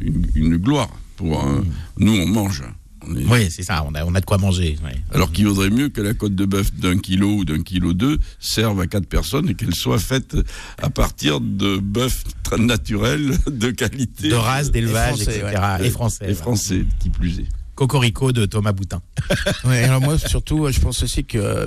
une, 0.00 0.26
une 0.34 0.56
gloire 0.56 0.90
pour 1.16 1.40
un- 1.42 1.64
nous 1.98 2.12
on 2.12 2.26
mange. 2.26 2.62
On 3.08 3.14
est- 3.16 3.24
Oui, 3.26 3.50
c'est 3.50 3.62
ça. 3.62 3.84
On 3.86 3.94
a, 3.94 4.04
on 4.04 4.14
a 4.16 4.20
de 4.20 4.24
quoi 4.26 4.36
manger. 4.38 4.76
ouais. 4.84 4.96
Alors 5.12 5.30
qu'il 5.30 5.46
vaudrait 5.46 5.70
mieux 5.70 5.88
que 5.90 6.00
la 6.00 6.12
côte 6.14 6.34
de 6.34 6.44
bœuf 6.44 6.74
d'un 6.74 6.98
kilo 6.98 7.28
ou 7.36 7.44
d'un 7.44 7.62
kilo 7.62 7.92
deux 7.94 8.18
serve 8.40 8.80
à 8.80 8.86
quatre 8.88 9.06
personnes 9.06 9.48
et 9.48 9.54
qu'elle 9.54 9.74
soit 9.74 9.98
faite 10.00 10.36
à 10.82 10.90
partir 10.90 11.40
de 11.40 11.76
bœuf 11.78 12.24
très 12.42 12.58
naturel 12.58 13.38
de 13.46 13.70
qualité 13.70 14.28
De 14.30 14.34
race, 14.34 14.70
d'élevage, 14.72 15.22
français, 15.22 15.38
etc. 15.38 15.62
ouais. 15.80 15.86
Et 15.86 15.90
français. 15.90 16.26
et 16.30 16.34
français 16.34 16.84
qui 16.98 17.10
plus 17.10 17.40
est. 17.40 17.46
Cocorico 17.76 18.32
de 18.32 18.46
Thomas 18.46 18.72
Boutin. 18.72 19.00
Alors 19.64 20.00
moi 20.00 20.18
surtout, 20.18 20.64
euh, 20.64 20.72
je 20.72 20.80
pense 20.80 21.02
aussi 21.02 21.24
que 21.24 21.38
euh, 21.38 21.66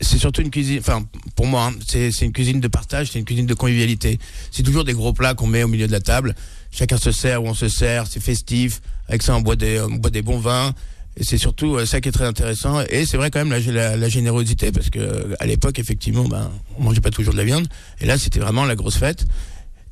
c'est 0.00 0.18
surtout 0.18 0.40
une 0.40 0.50
cuisine. 0.50 0.78
Enfin, 0.80 1.04
pour 1.36 1.46
moi, 1.46 1.70
hein, 1.70 1.78
c'est 1.86 2.10
une 2.22 2.32
cuisine 2.32 2.60
de 2.60 2.68
partage, 2.68 3.12
c'est 3.12 3.18
une 3.18 3.24
cuisine 3.24 3.46
de 3.46 3.54
convivialité. 3.54 4.18
C'est 4.50 4.62
toujours 4.62 4.84
des 4.84 4.94
gros 4.94 5.12
plats 5.12 5.34
qu'on 5.34 5.46
met 5.46 5.62
au 5.62 5.68
milieu 5.68 5.86
de 5.86 5.92
la 5.92 6.00
table. 6.00 6.34
Chacun 6.72 6.96
se 6.96 7.12
sert 7.12 7.44
où 7.44 7.46
on 7.46 7.54
se 7.54 7.68
sert, 7.68 8.06
c'est 8.08 8.20
festif. 8.20 8.80
Avec 9.08 9.22
ça, 9.22 9.36
on 9.36 9.42
boit 9.42 9.56
des, 9.56 9.80
on 9.80 9.96
boit 9.96 10.10
des 10.10 10.22
bons 10.22 10.38
vins. 10.38 10.74
Et 11.18 11.24
c'est 11.24 11.36
surtout 11.36 11.76
euh, 11.76 11.84
ça 11.84 12.00
qui 12.00 12.08
est 12.08 12.12
très 12.12 12.24
intéressant. 12.24 12.80
Et 12.88 13.04
c'est 13.04 13.18
vrai 13.18 13.30
quand 13.30 13.44
même 13.44 13.50
la, 13.50 13.96
la, 13.96 14.08
générosité 14.08 14.72
parce 14.72 14.88
que 14.88 15.36
à 15.38 15.46
l'époque, 15.46 15.78
effectivement, 15.78 16.24
ben, 16.24 16.50
on 16.78 16.84
mangeait 16.84 17.02
pas 17.02 17.10
toujours 17.10 17.34
de 17.34 17.38
la 17.38 17.44
viande. 17.44 17.68
Et 18.00 18.06
là, 18.06 18.16
c'était 18.16 18.40
vraiment 18.40 18.64
la 18.64 18.76
grosse 18.76 18.96
fête. 18.96 19.26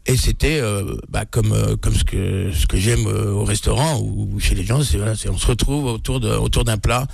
Et 0.07 0.17
c'était 0.17 0.61
euh, 0.61 0.97
bah, 1.09 1.25
comme 1.27 1.53
euh, 1.53 1.77
comme 1.77 1.95
ce 1.95 2.05
que 2.05 2.51
ce 2.53 2.67
que 2.67 2.77
j'aime 2.79 3.07
euh, 3.07 3.33
au 3.33 3.45
restaurant 3.45 4.01
ou 4.01 4.41
chez 4.41 4.55
les 4.55 4.65
gens, 4.65 4.83
c'est 4.83 4.97
voilà, 4.97 5.15
on 5.29 5.37
se 5.37 5.47
retrouve 5.47 5.87
autour 5.87 6.21
de 6.21 6.31
autour 6.31 6.65
d'un 6.65 6.79
plat 6.79 7.07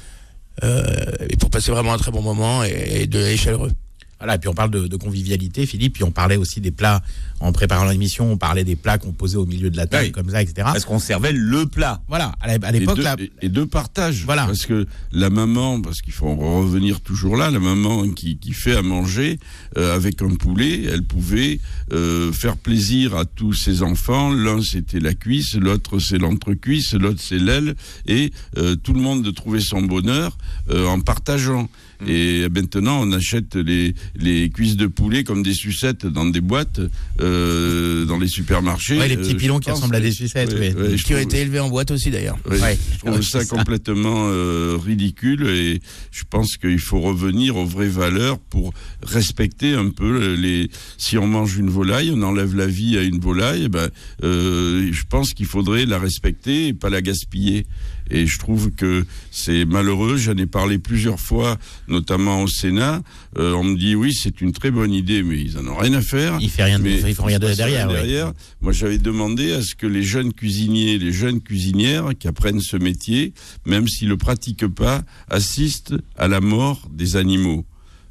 et 0.63 1.37
pour 1.37 1.51
passer 1.51 1.71
vraiment 1.71 1.93
un 1.93 1.99
très 1.99 2.11
bon 2.11 2.23
moment 2.23 2.65
et, 2.65 3.03
et 3.03 3.07
de 3.07 3.19
et 3.19 3.37
chaleureux. 3.37 3.73
Voilà, 4.19 4.37
et 4.37 4.39
puis 4.39 4.49
on 4.49 4.55
parle 4.55 4.71
de, 4.71 4.87
de 4.87 4.97
convivialité, 4.97 5.67
Philippe, 5.67 5.95
puis 5.95 6.05
on 6.05 6.11
parlait 6.11 6.37
aussi 6.37 6.61
des 6.63 6.71
plats, 6.71 7.03
en 7.41 7.53
préparant 7.53 7.85
l'émission, 7.85 8.33
on 8.33 8.39
parlait 8.39 8.65
des 8.65 8.75
plats 8.77 8.97
qu'on 8.97 9.13
posait 9.13 9.37
au 9.37 9.45
milieu 9.45 9.69
de 9.69 9.77
la 9.77 9.87
table, 9.87 10.07
Oui. 10.07 10.13
comme 10.13 10.31
ça, 10.31 10.41
etc. 10.41 10.55
Parce 10.73 10.87
qu'on 10.87 10.99
servait 10.99 11.33
le 11.33 11.67
plat. 11.67 12.01
Voilà, 12.09 12.33
à 12.41 12.55
et 12.55 12.73
l'époque, 12.73 12.97
de, 12.97 13.03
là, 13.03 13.17
et- 13.19 13.31
et 13.43 13.49
de 13.51 13.65
partage. 13.65 14.25
Voilà. 14.25 14.47
Parce 14.47 14.65
que 14.65 14.87
la 15.13 15.29
maman, 15.29 15.83
parce 15.83 16.01
qu'il 16.01 16.15
faut 16.15 16.29
en 16.29 16.61
revenir 16.61 17.01
toujours 17.03 17.37
là, 17.37 17.51
la 17.51 17.59
maman 17.61 18.09
qui, 18.11 18.39
qui 18.39 18.53
fait 18.53 18.75
à 18.77 18.83
manger 18.83 19.39
euh, 19.77 19.95
avec 19.95 20.23
un 20.23 20.35
poulet, 20.35 20.85
elle 20.85 21.03
pouvait 21.03 21.61
euh, 21.93 22.33
faire 22.33 22.57
plaisir 22.57 23.15
à 23.17 23.27
tous 23.27 23.53
ses 23.53 23.83
enfants. 23.83 24.33
L'un 24.33 24.63
c'était 24.63 25.01
la 25.01 25.13
cuisse, 25.13 25.55
l'autre 25.57 25.99
c'est 25.99 26.19
l'entrecuisse, 26.19 26.95
l'autre 26.95 27.21
c'est 27.23 27.39
l'aile, 27.39 27.75
et 28.07 28.33
euh, 28.57 28.77
tout 28.77 28.95
le 28.95 29.01
monde 29.01 29.31
trouvait 29.35 29.61
son 29.61 29.83
bonheur 29.83 30.39
euh, 30.71 30.87
en 30.87 31.01
partageant. 31.01 31.69
Mm. 32.01 32.09
Et 32.09 32.49
maintenant, 32.49 33.01
on 33.03 33.13
achète 33.13 33.55
les, 33.57 33.95
les 34.17 34.51
cuisses 34.51 34.77
de 34.77 34.87
poulet 34.87 35.25
comme 35.25 35.43
des 35.43 35.55
sucettes 35.55 36.07
dans 36.07 36.27
des 36.27 36.41
boîtes, 36.41 36.81
euh, 37.21 38.05
dans 38.05 38.19
les 38.19 38.29
supermarchés. 38.29 38.99
Ouais, 38.99 39.09
les 39.09 39.17
petits 39.17 39.35
Euh, 39.35 39.39
pilons 39.39 39.59
qui 39.59 39.71
ressemblent 39.71 39.97
à 39.97 40.01
des 40.01 40.13
sucettes, 40.13 40.53
ouais, 40.55 40.75
Qui 41.05 41.15
ont 41.15 41.19
été 41.19 41.39
élevés 41.41 41.61
en 41.61 41.69
boîte 41.69 41.91
aussi 41.91 42.11
d'ailleurs. 42.11 42.39
je 42.51 42.99
trouve 42.99 43.23
ça 43.23 43.45
complètement 43.45 44.27
euh, 44.29 44.77
ridicule 44.85 45.47
et 45.49 45.81
je 46.11 46.23
pense 46.29 46.57
qu'il 46.57 46.79
faut 46.79 47.01
revenir 47.01 47.57
aux 47.57 47.65
vraies 47.67 47.89
valeurs 47.89 48.39
pour 48.39 48.73
respecter 49.03 49.75
un 49.75 49.91
peu 49.91 50.35
les. 50.35 50.69
Si 50.99 51.19
on 51.19 51.27
mange 51.27 51.57
une 51.57 51.71
volaille, 51.71 52.11
on 52.15 52.23
enlève 52.23 52.55
la 52.57 52.67
vie 52.67 52.97
à 52.99 53.03
une 53.03 53.19
volaille. 53.21 53.69
Ben, 53.69 53.89
euh, 54.25 54.89
je 54.93 55.03
pense 55.09 55.33
qu'il 55.35 55.47
faudrait 55.47 55.87
la 55.87 55.99
respecter 55.99 56.69
et 56.69 56.73
pas 56.75 56.91
la 56.91 57.03
gaspiller. 57.03 57.67
Et 58.11 58.27
je 58.27 58.39
trouve 58.39 58.71
que 58.71 59.05
c'est 59.31 59.65
malheureux. 59.65 60.17
J'en 60.17 60.37
ai 60.37 60.47
parlé 60.47 60.79
plusieurs 60.79 61.19
fois, 61.21 61.59
notamment 61.89 62.43
au 62.43 62.47
Sénat. 62.49 63.03
Euh, 63.39 63.53
on 63.55 63.65
me 63.65 63.77
dit 63.77 63.95
oui, 63.95 64.13
c'est 64.15 64.41
une 64.41 64.53
très 64.53 64.71
bonne 64.71 64.93
idée, 64.93 65.23
mais 65.23 65.41
ils 65.41 65.59
en 65.59 65.67
ont 65.67 65.77
rien 65.77 65.95
à 65.95 66.01
faire. 66.01 66.39
rien, 66.39 66.79
de- 66.79 66.85
Mais 66.85 67.01
ils 67.01 67.15
font 67.15 67.25
rien 67.25 67.39
de 67.39 67.53
derrière. 67.53 67.67
rien 67.67 67.89
ouais. 67.89 67.95
derrière. 67.95 68.33
Moi, 68.61 68.73
j'avais 68.73 68.99
demandé 68.99 69.53
à 69.53 69.63
ce 69.63 69.75
que 69.75 69.87
les 69.87 70.03
jeunes 70.03 70.33
cuisiniers, 70.33 70.99
les 70.99 71.13
jeunes 71.13 71.41
cuisinières 71.41 72.11
qui 72.19 72.29
apprennent 72.29 72.61
ce 72.61 72.77
métier, 72.77 73.33
même 73.67 73.89
s'ils 73.89 74.09
le 74.09 74.17
pratiquent 74.17 74.67
pas, 74.69 75.03
assistent 75.29 75.95
à 76.17 76.29
la 76.29 76.41
mort 76.41 76.89
des 76.93 77.17
animaux. 77.17 77.65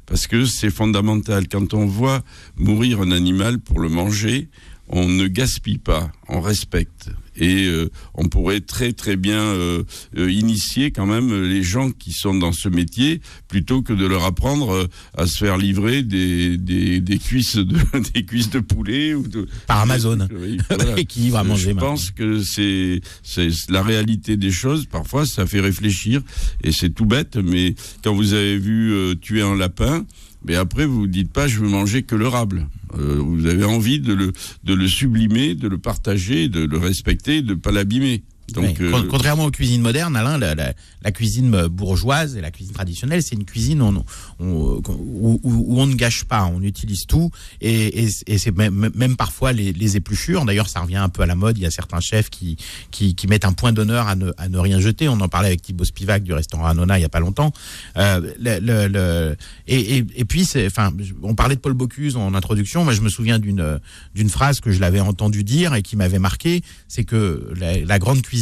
Parce 0.06 0.26
que 0.28 0.44
c'est 0.44 0.70
fondamental. 0.70 1.48
Quand 1.48 1.74
on 1.74 1.84
voit 1.86 2.22
mourir 2.56 3.00
un 3.00 3.10
animal 3.10 3.58
pour 3.58 3.80
le 3.80 3.88
manger, 3.88 4.48
on 4.88 5.08
ne 5.08 5.26
gaspille 5.26 5.78
pas, 5.78 6.10
on 6.28 6.40
respecte. 6.40 7.10
Et 7.38 7.66
euh, 7.66 7.90
on 8.14 8.28
pourrait 8.28 8.60
très 8.60 8.94
très 8.94 9.16
bien 9.16 9.38
euh, 9.38 9.82
euh, 10.16 10.30
initier 10.32 10.90
quand 10.90 11.04
même 11.04 11.42
les 11.44 11.62
gens 11.62 11.90
qui 11.90 12.12
sont 12.12 12.32
dans 12.32 12.52
ce 12.52 12.70
métier 12.70 13.20
plutôt 13.46 13.82
que 13.82 13.92
de 13.92 14.06
leur 14.06 14.24
apprendre 14.24 14.70
euh, 14.70 14.86
à 15.18 15.26
se 15.26 15.36
faire 15.36 15.58
livrer 15.58 16.02
des, 16.02 16.56
des, 16.56 17.00
des 17.00 17.18
cuisses 17.18 17.56
de 17.56 17.76
des 18.14 18.24
cuisses 18.24 18.48
de 18.48 18.60
poulet 18.60 19.12
ou 19.12 19.28
de 19.28 19.46
Par 19.66 19.80
Amazon. 19.80 20.26
Oui, 20.34 20.56
voilà. 20.70 20.94
Qui 21.04 21.28
va 21.28 21.44
manger 21.44 21.64
Je 21.64 21.74
maintenant. 21.74 21.90
pense 21.90 22.10
que 22.10 22.42
c'est 22.42 23.02
c'est 23.22 23.48
la 23.68 23.82
réalité 23.82 24.38
des 24.38 24.50
choses. 24.50 24.86
Parfois, 24.86 25.26
ça 25.26 25.44
fait 25.46 25.60
réfléchir 25.60 26.22
et 26.64 26.72
c'est 26.72 26.88
tout 26.90 27.04
bête. 27.04 27.36
Mais 27.36 27.74
quand 28.02 28.14
vous 28.14 28.32
avez 28.32 28.56
vu 28.56 28.94
euh, 28.94 29.14
tuer 29.14 29.42
un 29.42 29.56
lapin, 29.56 30.06
mais 30.46 30.54
après 30.54 30.86
vous 30.86 31.00
vous 31.00 31.06
dites 31.06 31.32
pas 31.32 31.48
je 31.48 31.60
veux 31.60 31.68
manger 31.68 32.02
que 32.02 32.14
le 32.14 32.28
rable. 32.28 32.68
Euh, 32.94 33.16
vous 33.20 33.46
avez 33.46 33.64
envie 33.64 34.00
de 34.00 34.14
le 34.14 34.32
de 34.64 34.74
le 34.74 34.88
sublimer, 34.88 35.54
de 35.54 35.68
le 35.68 35.78
partager, 35.78 36.48
de 36.48 36.64
le 36.64 36.78
respecter, 36.78 37.42
de 37.42 37.54
pas 37.54 37.72
l'abîmer. 37.72 38.22
Donc 38.52 38.80
euh, 38.80 38.90
Con- 38.90 39.06
Contrairement 39.10 39.44
aux 39.46 39.50
cuisines 39.50 39.82
modernes, 39.82 40.16
Alain, 40.16 40.38
la, 40.38 40.54
la- 40.54 40.72
la 41.02 41.12
cuisine 41.12 41.54
euh, 41.54 41.68
bourgeoise 41.68 42.36
et 42.36 42.40
la 42.40 42.50
cuisine 42.50 42.72
traditionnelle, 42.74 43.22
c'est 43.22 43.34
une 43.36 43.44
cuisine 43.44 43.82
où 43.82 43.86
on, 43.86 44.04
on- 44.40 45.40
où, 45.42 45.80
on 45.80 45.86
ne 45.86 45.94
gâche 45.94 46.24
pas, 46.24 46.44
on 46.46 46.62
utilise 46.62 47.06
tout 47.06 47.30
et, 47.60 48.04
et- 48.04 48.08
et 48.26 48.38
c'est 48.38 48.56
même, 48.56 48.90
même 48.94 49.16
parfois 49.16 49.52
les, 49.52 49.72
les 49.72 49.96
épluchures. 49.96 50.44
D'ailleurs, 50.44 50.68
ça 50.68 50.80
revient 50.80 50.96
un 50.96 51.08
peu 51.08 51.22
à 51.22 51.26
la 51.26 51.34
mode. 51.34 51.58
Il 51.58 51.62
y 51.62 51.66
a 51.66 51.70
certains 51.70 52.00
chefs 52.00 52.30
qui, 52.30 52.56
qui, 52.90 53.14
qui 53.14 53.26
mettent 53.26 53.44
un 53.44 53.52
point 53.52 53.72
d'honneur 53.72 54.06
à 54.08 54.16
ne, 54.16 54.32
à 54.38 54.48
ne 54.48 54.58
rien 54.58 54.80
jeter. 54.80 55.08
On 55.08 55.20
en 55.20 55.28
parlait 55.28 55.48
avec 55.48 55.62
Thibaut 55.62 55.84
Spivak 55.84 56.22
du 56.22 56.32
restaurant 56.32 56.66
Anona 56.66 56.98
il 56.98 57.02
y 57.02 57.04
a 57.04 57.08
pas 57.08 57.20
longtemps. 57.20 57.52
Euh, 57.96 58.32
le, 58.40 58.58
le- 58.60 58.88
le- 58.88 59.36
et, 59.68 60.24
puis, 60.24 60.46
enfin, 60.66 60.92
on 61.22 61.34
parlait 61.34 61.56
de 61.56 61.60
Paul 61.60 61.72
Bocuse 61.74 62.16
en 62.16 62.34
introduction. 62.34 62.84
Moi, 62.84 62.92
je 62.94 63.00
me 63.00 63.08
souviens 63.08 63.38
d'une 63.38 63.80
d'une 64.14 64.28
phrase 64.28 64.60
que 64.60 64.70
je 64.70 64.80
l'avais 64.80 65.00
entendu 65.00 65.44
dire 65.44 65.74
et 65.74 65.82
qui 65.82 65.96
m'avait 65.96 66.18
marqué. 66.18 66.62
C'est 66.88 67.04
que 67.04 67.52
la, 67.58 67.78
la 67.80 67.98
grande 67.98 68.22
cuisine, 68.22 68.35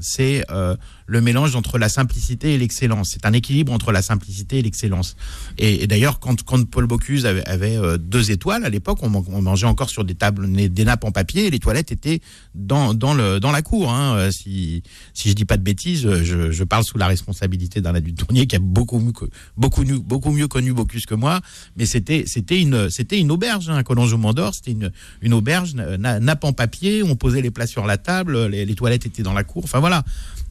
c'est 0.00 0.44
euh, 0.50 0.76
le 1.06 1.20
mélange 1.20 1.54
entre 1.56 1.78
la 1.78 1.88
simplicité 1.88 2.54
et 2.54 2.58
l'excellence. 2.58 3.10
C'est 3.12 3.26
un 3.26 3.32
équilibre 3.32 3.72
entre 3.72 3.92
la 3.92 4.02
simplicité 4.02 4.58
et 4.58 4.62
l'excellence. 4.62 5.16
Et, 5.58 5.86
d'ailleurs, 5.86 6.18
quand, 6.20 6.42
Paul 6.64 6.86
Bocuse 6.86 7.26
avait, 7.26 7.76
euh, 7.76 7.98
deux 7.98 8.30
étoiles 8.30 8.64
à 8.64 8.70
l'époque, 8.70 8.98
on, 9.02 9.10
man- 9.10 9.24
on 9.28 9.42
mangeait 9.42 9.66
encore 9.66 9.90
sur 9.90 10.04
des 10.04 10.14
tables, 10.14 10.50
des 10.50 10.84
nappes 10.84 11.04
en 11.04 11.12
papier, 11.12 11.46
et 11.46 11.50
les 11.50 11.58
toilettes 11.58 11.92
étaient 11.92 12.20
dans, 12.54 12.94
la 13.14 13.62
cour. 13.62 13.92
Hein. 13.92 14.16
Euh, 14.16 14.30
Si, 14.30 14.82
si 15.12 15.28
je 15.28 15.34
dis 15.34 15.44
pas 15.44 15.56
de 15.56 15.62
bêtises, 15.62 16.08
je, 16.22 16.50
je 16.50 16.64
parle 16.64 16.84
sous 16.84 16.98
la 16.98 17.06
responsabilité 17.06 17.80
d'un 17.80 17.94
adulte 17.94 18.18
tournier 18.18 18.46
qui 18.46 18.56
a 18.56 18.58
beaucoup 18.58 18.98
mieux, 18.98 20.48
connu 20.48 20.72
Bocuse 20.72 21.06
que 21.06 21.14
moi, 21.14 21.40
mais 21.76 21.86
c'était 21.86 22.24
une 22.60 23.30
auberge, 23.30 23.68
hein, 23.70 23.82
Collonges 23.82 24.12
au 24.12 24.18
Mont 24.18 24.32
d'Or, 24.32 24.54
c'était 24.54 24.72
une, 25.20 25.34
auberge 25.34 25.74
na- 25.74 26.20
nappe 26.20 26.44
en 26.44 26.52
papier, 26.52 27.02
on 27.02 27.16
posait 27.16 27.42
les 27.42 27.50
plats 27.50 27.66
sur 27.66 27.86
la 27.86 27.98
table, 27.98 28.46
les 28.46 28.74
toilettes 28.74 29.06
étaient 29.06 29.22
dans 29.22 29.32
la 29.34 29.44
cour, 29.44 29.64
enfin 29.64 29.80
voilà. 29.80 30.02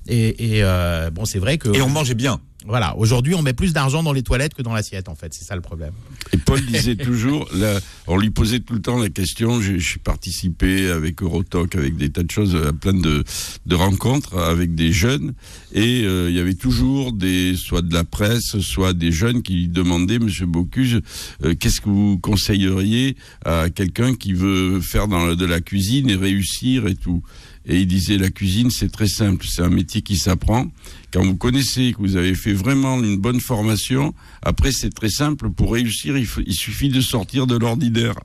Et, 0.07 0.57
et, 0.57 0.63
euh, 0.63 1.09
bon, 1.09 1.25
c'est 1.25 1.39
vrai 1.39 1.57
que 1.57 1.69
Et 1.75 1.81
on 1.81 1.89
mangeait 1.89 2.13
bien. 2.13 2.39
voilà, 2.65 2.95
aujourd'hui 2.97 3.35
on 3.35 3.41
met 3.41 3.53
plus 3.53 3.73
d'argent 3.73 4.03
dans 4.03 4.13
les 4.13 4.23
toilettes 4.23 4.53
que 4.53 4.61
dans 4.61 4.73
l'assiette 4.73 5.07
en 5.09 5.15
fait, 5.15 5.33
c'est 5.33 5.45
ça 5.45 5.55
le 5.55 5.61
problème. 5.61 5.93
Et 6.33 6.37
Paul 6.37 6.59
disait 6.65 6.95
toujours, 7.09 7.47
là, 7.53 7.79
on 8.07 8.17
lui 8.17 8.29
posait 8.29 8.59
tout 8.59 8.73
le 8.73 8.81
temps 8.81 8.97
la 8.99 9.09
question, 9.09 9.61
j'ai 9.61 9.79
j'ai 9.79 9.99
participé 9.99 10.89
avec 10.89 11.21
Eurotalk, 11.21 11.75
avec 11.75 11.95
des 11.95 12.09
tas 12.09 12.23
de 12.23 12.31
choses, 12.31 12.55
à 12.55 12.73
plein 12.73 12.93
de, 12.93 13.23
de 13.65 13.75
rencontres 13.75 14.37
avec 14.37 14.75
des 14.75 14.91
jeunes, 14.91 15.33
et 15.73 16.03
euh, 16.03 16.29
il 16.29 16.35
y 16.35 16.39
avait 16.39 16.53
toujours 16.55 17.13
des, 17.13 17.55
soit 17.55 17.81
de 17.81 17.93
la 17.93 18.03
presse, 18.03 18.59
soit 18.59 18.93
des 18.93 19.11
jeunes 19.11 19.41
qui 19.41 19.53
lui 19.53 19.67
demandaient, 19.69 20.19
Monsieur 20.19 20.45
Bocuse, 20.45 20.99
euh, 21.43 21.55
qu'est-ce 21.57 21.79
que 21.81 21.89
vous 21.89 22.17
conseilleriez 22.19 23.15
à 23.45 23.69
quelqu'un 23.69 24.15
qui 24.15 24.33
veut 24.33 24.81
faire 24.81 25.07
dans 25.07 25.33
de 25.35 25.45
la 25.45 25.61
cuisine 25.61 26.09
et 26.09 26.15
réussir 26.15 26.87
et 26.87 26.95
tout 26.95 27.23
et 27.65 27.79
il 27.79 27.87
disait 27.87 28.17
la 28.17 28.29
cuisine 28.29 28.69
c'est 28.71 28.91
très 28.91 29.07
simple, 29.07 29.45
c'est 29.49 29.61
un 29.61 29.69
métier 29.69 30.01
qui 30.01 30.17
s'apprend. 30.17 30.67
Quand 31.11 31.23
vous 31.23 31.35
connaissez 31.35 31.93
que 31.93 31.97
vous 31.99 32.15
avez 32.15 32.33
fait 32.35 32.53
vraiment 32.53 33.01
une 33.01 33.17
bonne 33.17 33.39
formation, 33.39 34.13
après 34.41 34.71
c'est 34.71 34.89
très 34.89 35.09
simple 35.09 35.49
pour 35.51 35.73
réussir, 35.73 36.17
il, 36.17 36.25
faut- 36.25 36.41
il 36.45 36.53
suffit 36.55 36.89
de 36.89 37.01
sortir 37.01 37.47
de 37.47 37.57
l'ordinaire. 37.57 38.15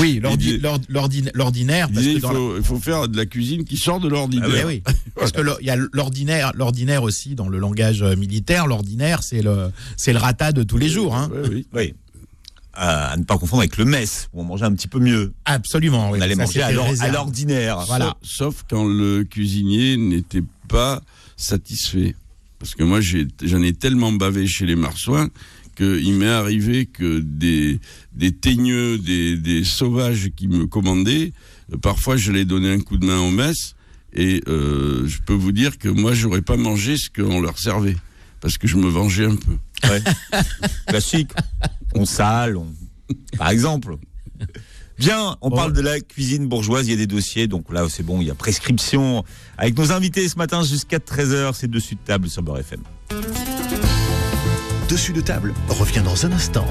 Oui, 0.00 0.20
l'ordinaire, 0.22 1.88
Il 1.92 2.20
la- 2.20 2.28
faut, 2.30 2.62
faut 2.62 2.78
faire 2.78 3.08
de 3.08 3.16
la 3.16 3.26
cuisine 3.26 3.64
qui 3.64 3.76
sort 3.76 3.98
de 3.98 4.08
l'ordinaire. 4.08 4.48
Eh 4.62 4.64
oui, 4.64 4.82
parce 5.16 5.32
que 5.32 5.40
il 5.60 5.66
y 5.66 5.70
a 5.70 5.76
l'ordinaire, 5.92 6.52
l'ordinaire 6.54 7.02
aussi 7.02 7.34
dans 7.34 7.48
le 7.48 7.58
langage 7.58 8.02
militaire. 8.02 8.68
L'ordinaire, 8.68 9.22
c'est 9.24 9.42
le, 9.42 9.70
c'est 9.96 10.12
le 10.12 10.20
rata 10.20 10.52
de 10.52 10.62
tous 10.62 10.78
les 10.78 10.88
jours. 10.88 11.16
Hein. 11.16 11.30
Oui. 11.50 11.66
Oui. 11.74 11.94
À, 12.74 13.16
ne 13.18 13.24
pas 13.24 13.36
confondre 13.36 13.60
avec 13.62 13.76
le 13.76 13.84
mess, 13.84 14.28
où 14.32 14.40
on 14.40 14.44
mangeait 14.44 14.64
un 14.64 14.72
petit 14.72 14.88
peu 14.88 14.98
mieux. 14.98 15.32
Absolument. 15.44 16.10
oui. 16.10 16.18
on 16.18 16.22
allait 16.22 16.34
Ça, 16.34 16.44
manger 16.44 16.62
à 16.62 17.10
l'ordinaire. 17.10 17.80
Voilà. 17.86 18.16
Sauf, 18.22 18.64
quand 18.68 18.84
le 18.86 19.24
cuisinier 19.24 19.96
n'était 19.98 20.42
pas 20.68 21.02
satisfait. 21.36 22.14
Parce 22.58 22.74
que 22.74 22.82
moi, 22.84 23.00
j'ai- 23.00 23.26
j'en 23.42 23.60
ai, 23.62 23.72
tellement 23.72 24.12
bavé 24.12 24.46
chez 24.46 24.64
les 24.66 24.76
marsouins 24.76 25.28
qu'il 25.76 26.14
m'est 26.14 26.28
arrivé 26.28 26.86
que 26.86 27.20
des, 27.20 27.80
des 28.14 28.32
teigneux, 28.32 28.98
des, 28.98 29.36
des 29.36 29.64
sauvages 29.64 30.30
qui 30.36 30.46
me 30.48 30.66
commandaient, 30.66 31.32
euh, 31.72 31.76
parfois 31.78 32.16
je 32.16 32.30
les 32.30 32.44
donnais 32.44 32.72
un 32.72 32.78
coup 32.80 32.98
de 32.98 33.06
main 33.06 33.18
au 33.20 33.30
mess, 33.30 33.74
et 34.14 34.42
euh, 34.48 35.06
je 35.06 35.18
peux 35.20 35.32
vous 35.34 35.52
dire 35.52 35.78
que 35.78 35.88
moi, 35.88 36.12
j'aurais 36.14 36.42
pas 36.42 36.56
mangé 36.56 36.96
ce 36.96 37.08
qu'on 37.10 37.40
leur 37.40 37.58
servait. 37.58 37.96
Parce 38.40 38.58
que 38.58 38.66
je 38.66 38.76
me 38.76 38.88
vengeais 38.88 39.26
un 39.26 39.36
peu. 39.36 39.56
Ouais. 39.88 40.02
Classique. 40.86 41.30
On 41.94 42.04
sale, 42.04 42.56
on- 42.56 42.72
par 43.38 43.50
exemple. 43.50 43.96
Bien, 44.98 45.36
on 45.40 45.50
Bon. 45.50 45.56
parle 45.56 45.72
de 45.72 45.80
la 45.80 46.00
cuisine 46.00 46.46
bourgeoise, 46.48 46.86
il 46.86 46.90
y 46.90 46.94
a 46.94 46.96
des 46.96 47.06
dossiers, 47.06 47.48
donc 47.48 47.72
là 47.72 47.86
c'est 47.88 48.02
bon, 48.02 48.20
il 48.20 48.26
y 48.28 48.30
a 48.30 48.34
prescription. 48.34 49.24
Avec 49.58 49.76
nos 49.76 49.90
invités 49.92 50.28
ce 50.28 50.36
matin 50.36 50.62
jusqu'à 50.62 50.98
13h, 50.98 51.54
c'est 51.54 51.70
dessus 51.70 51.94
de 51.96 52.00
table 52.04 52.28
sur 52.30 52.42
Beurre 52.42 52.58
FM. 52.60 52.80
Dessus 54.88 55.12
de 55.12 55.20
table 55.20 55.54
revient 55.68 56.02
dans 56.04 56.26
un 56.26 56.32
instant. 56.32 56.66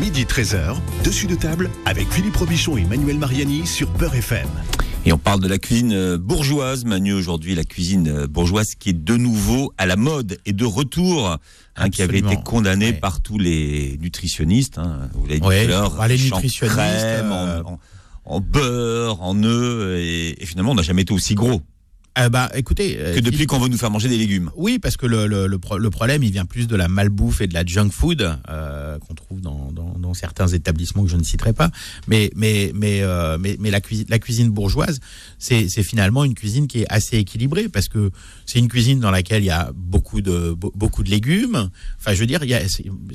Midi 0.00 0.24
13h, 0.24 0.76
dessus 1.04 1.26
de 1.26 1.34
table 1.34 1.70
avec 1.86 2.10
Philippe 2.12 2.36
Robichon 2.36 2.76
et 2.76 2.84
Manuel 2.84 3.18
Mariani 3.18 3.66
sur 3.66 3.88
Beurre 3.90 4.16
FM. 4.16 4.48
Et 5.04 5.12
on 5.12 5.18
parle 5.18 5.40
de 5.40 5.48
la 5.48 5.58
cuisine 5.58 5.92
euh, 5.92 6.16
bourgeoise, 6.16 6.84
Manu, 6.84 7.12
aujourd'hui, 7.12 7.56
la 7.56 7.64
cuisine 7.64 8.06
euh, 8.08 8.26
bourgeoise 8.28 8.76
qui 8.78 8.90
est 8.90 8.92
de 8.92 9.16
nouveau 9.16 9.72
à 9.76 9.84
la 9.86 9.96
mode 9.96 10.38
et 10.46 10.52
de 10.52 10.64
retour, 10.64 11.38
hein, 11.76 11.90
qui 11.90 12.02
avait 12.02 12.18
été 12.18 12.36
condamnée 12.44 12.86
Ouais. 12.86 12.92
par 12.92 13.20
tous 13.20 13.36
les 13.36 13.98
nutritionnistes. 14.00 14.78
Hein, 14.78 15.08
vous 15.14 15.26
l'avez 15.26 15.40
dit 15.40 15.46
Ouais, 15.46 15.64
tout 15.66 15.72
à 15.72 15.74
l'heure, 15.74 16.06
les 16.06 16.18
nutritionnistes, 16.18 16.76
crème, 16.76 17.32
en- 17.32 17.46
euh, 17.46 17.62
en, 17.64 17.78
en 18.26 18.40
beurre, 18.40 19.20
en 19.22 19.42
œufs, 19.42 19.98
et, 19.98 20.40
et 20.40 20.46
finalement 20.46 20.70
on 20.70 20.74
n'a 20.76 20.82
jamais 20.82 21.02
été 21.02 21.12
aussi 21.12 21.34
gros 21.34 21.60
Euh, 22.18 22.28
bah, 22.28 22.50
écoutez. 22.54 22.98
euh, 22.98 23.14
que 23.14 23.20
depuis 23.20 23.32
Philippe- 23.36 23.48
qu'on 23.48 23.58
veut 23.58 23.68
nous 23.68 23.78
faire 23.78 23.90
manger 23.90 24.08
des 24.10 24.18
légumes. 24.18 24.50
Oui, 24.54 24.78
parce 24.78 24.98
que 24.98 25.06
le, 25.06 25.26
le, 25.26 25.46
le, 25.46 25.58
pro- 25.58 25.78
le 25.78 25.88
problème, 25.88 26.22
il 26.22 26.30
vient 26.30 26.44
plus 26.44 26.66
de 26.66 26.76
la 26.76 26.86
malbouffe 26.86 27.40
et 27.40 27.46
de 27.46 27.54
la 27.54 27.64
junk 27.64 27.88
food 27.90 28.36
euh, 28.50 28.98
qu'on 28.98 29.14
trouve 29.14 29.40
dans, 29.40 29.72
dans, 29.72 29.96
dans 29.98 30.12
certains 30.12 30.46
établissements 30.48 31.04
que 31.04 31.10
je 31.10 31.16
ne 31.16 31.22
citerai 31.22 31.54
pas. 31.54 31.70
Mais, 32.08 32.30
mais, 32.36 32.70
mais, 32.74 33.00
euh, 33.00 33.38
mais, 33.40 33.56
mais 33.60 33.70
la, 33.70 33.80
cuisine, 33.80 34.04
la 34.10 34.18
cuisine 34.18 34.50
bourgeoise, 34.50 35.00
c'est 35.38 35.68
c'est 35.70 35.82
finalement 35.82 36.24
une 36.24 36.34
cuisine 36.34 36.66
qui 36.66 36.82
est 36.82 36.86
assez 36.90 37.16
équilibrée 37.16 37.70
parce 37.70 37.88
que 37.88 38.10
c'est 38.44 38.58
une 38.58 38.68
cuisine 38.68 39.00
dans 39.00 39.10
laquelle 39.10 39.42
il 39.42 39.46
y 39.46 39.50
a 39.50 39.70
beaucoup 39.74 40.20
de, 40.20 40.52
be- 40.52 40.70
beaucoup 40.74 41.02
de 41.04 41.08
légumes. 41.08 41.70
Enfin, 41.98 42.12
je 42.12 42.20
veux 42.20 42.26
dire, 42.26 42.40
il 42.44 42.50
y 42.50 42.54
a- 42.54 42.60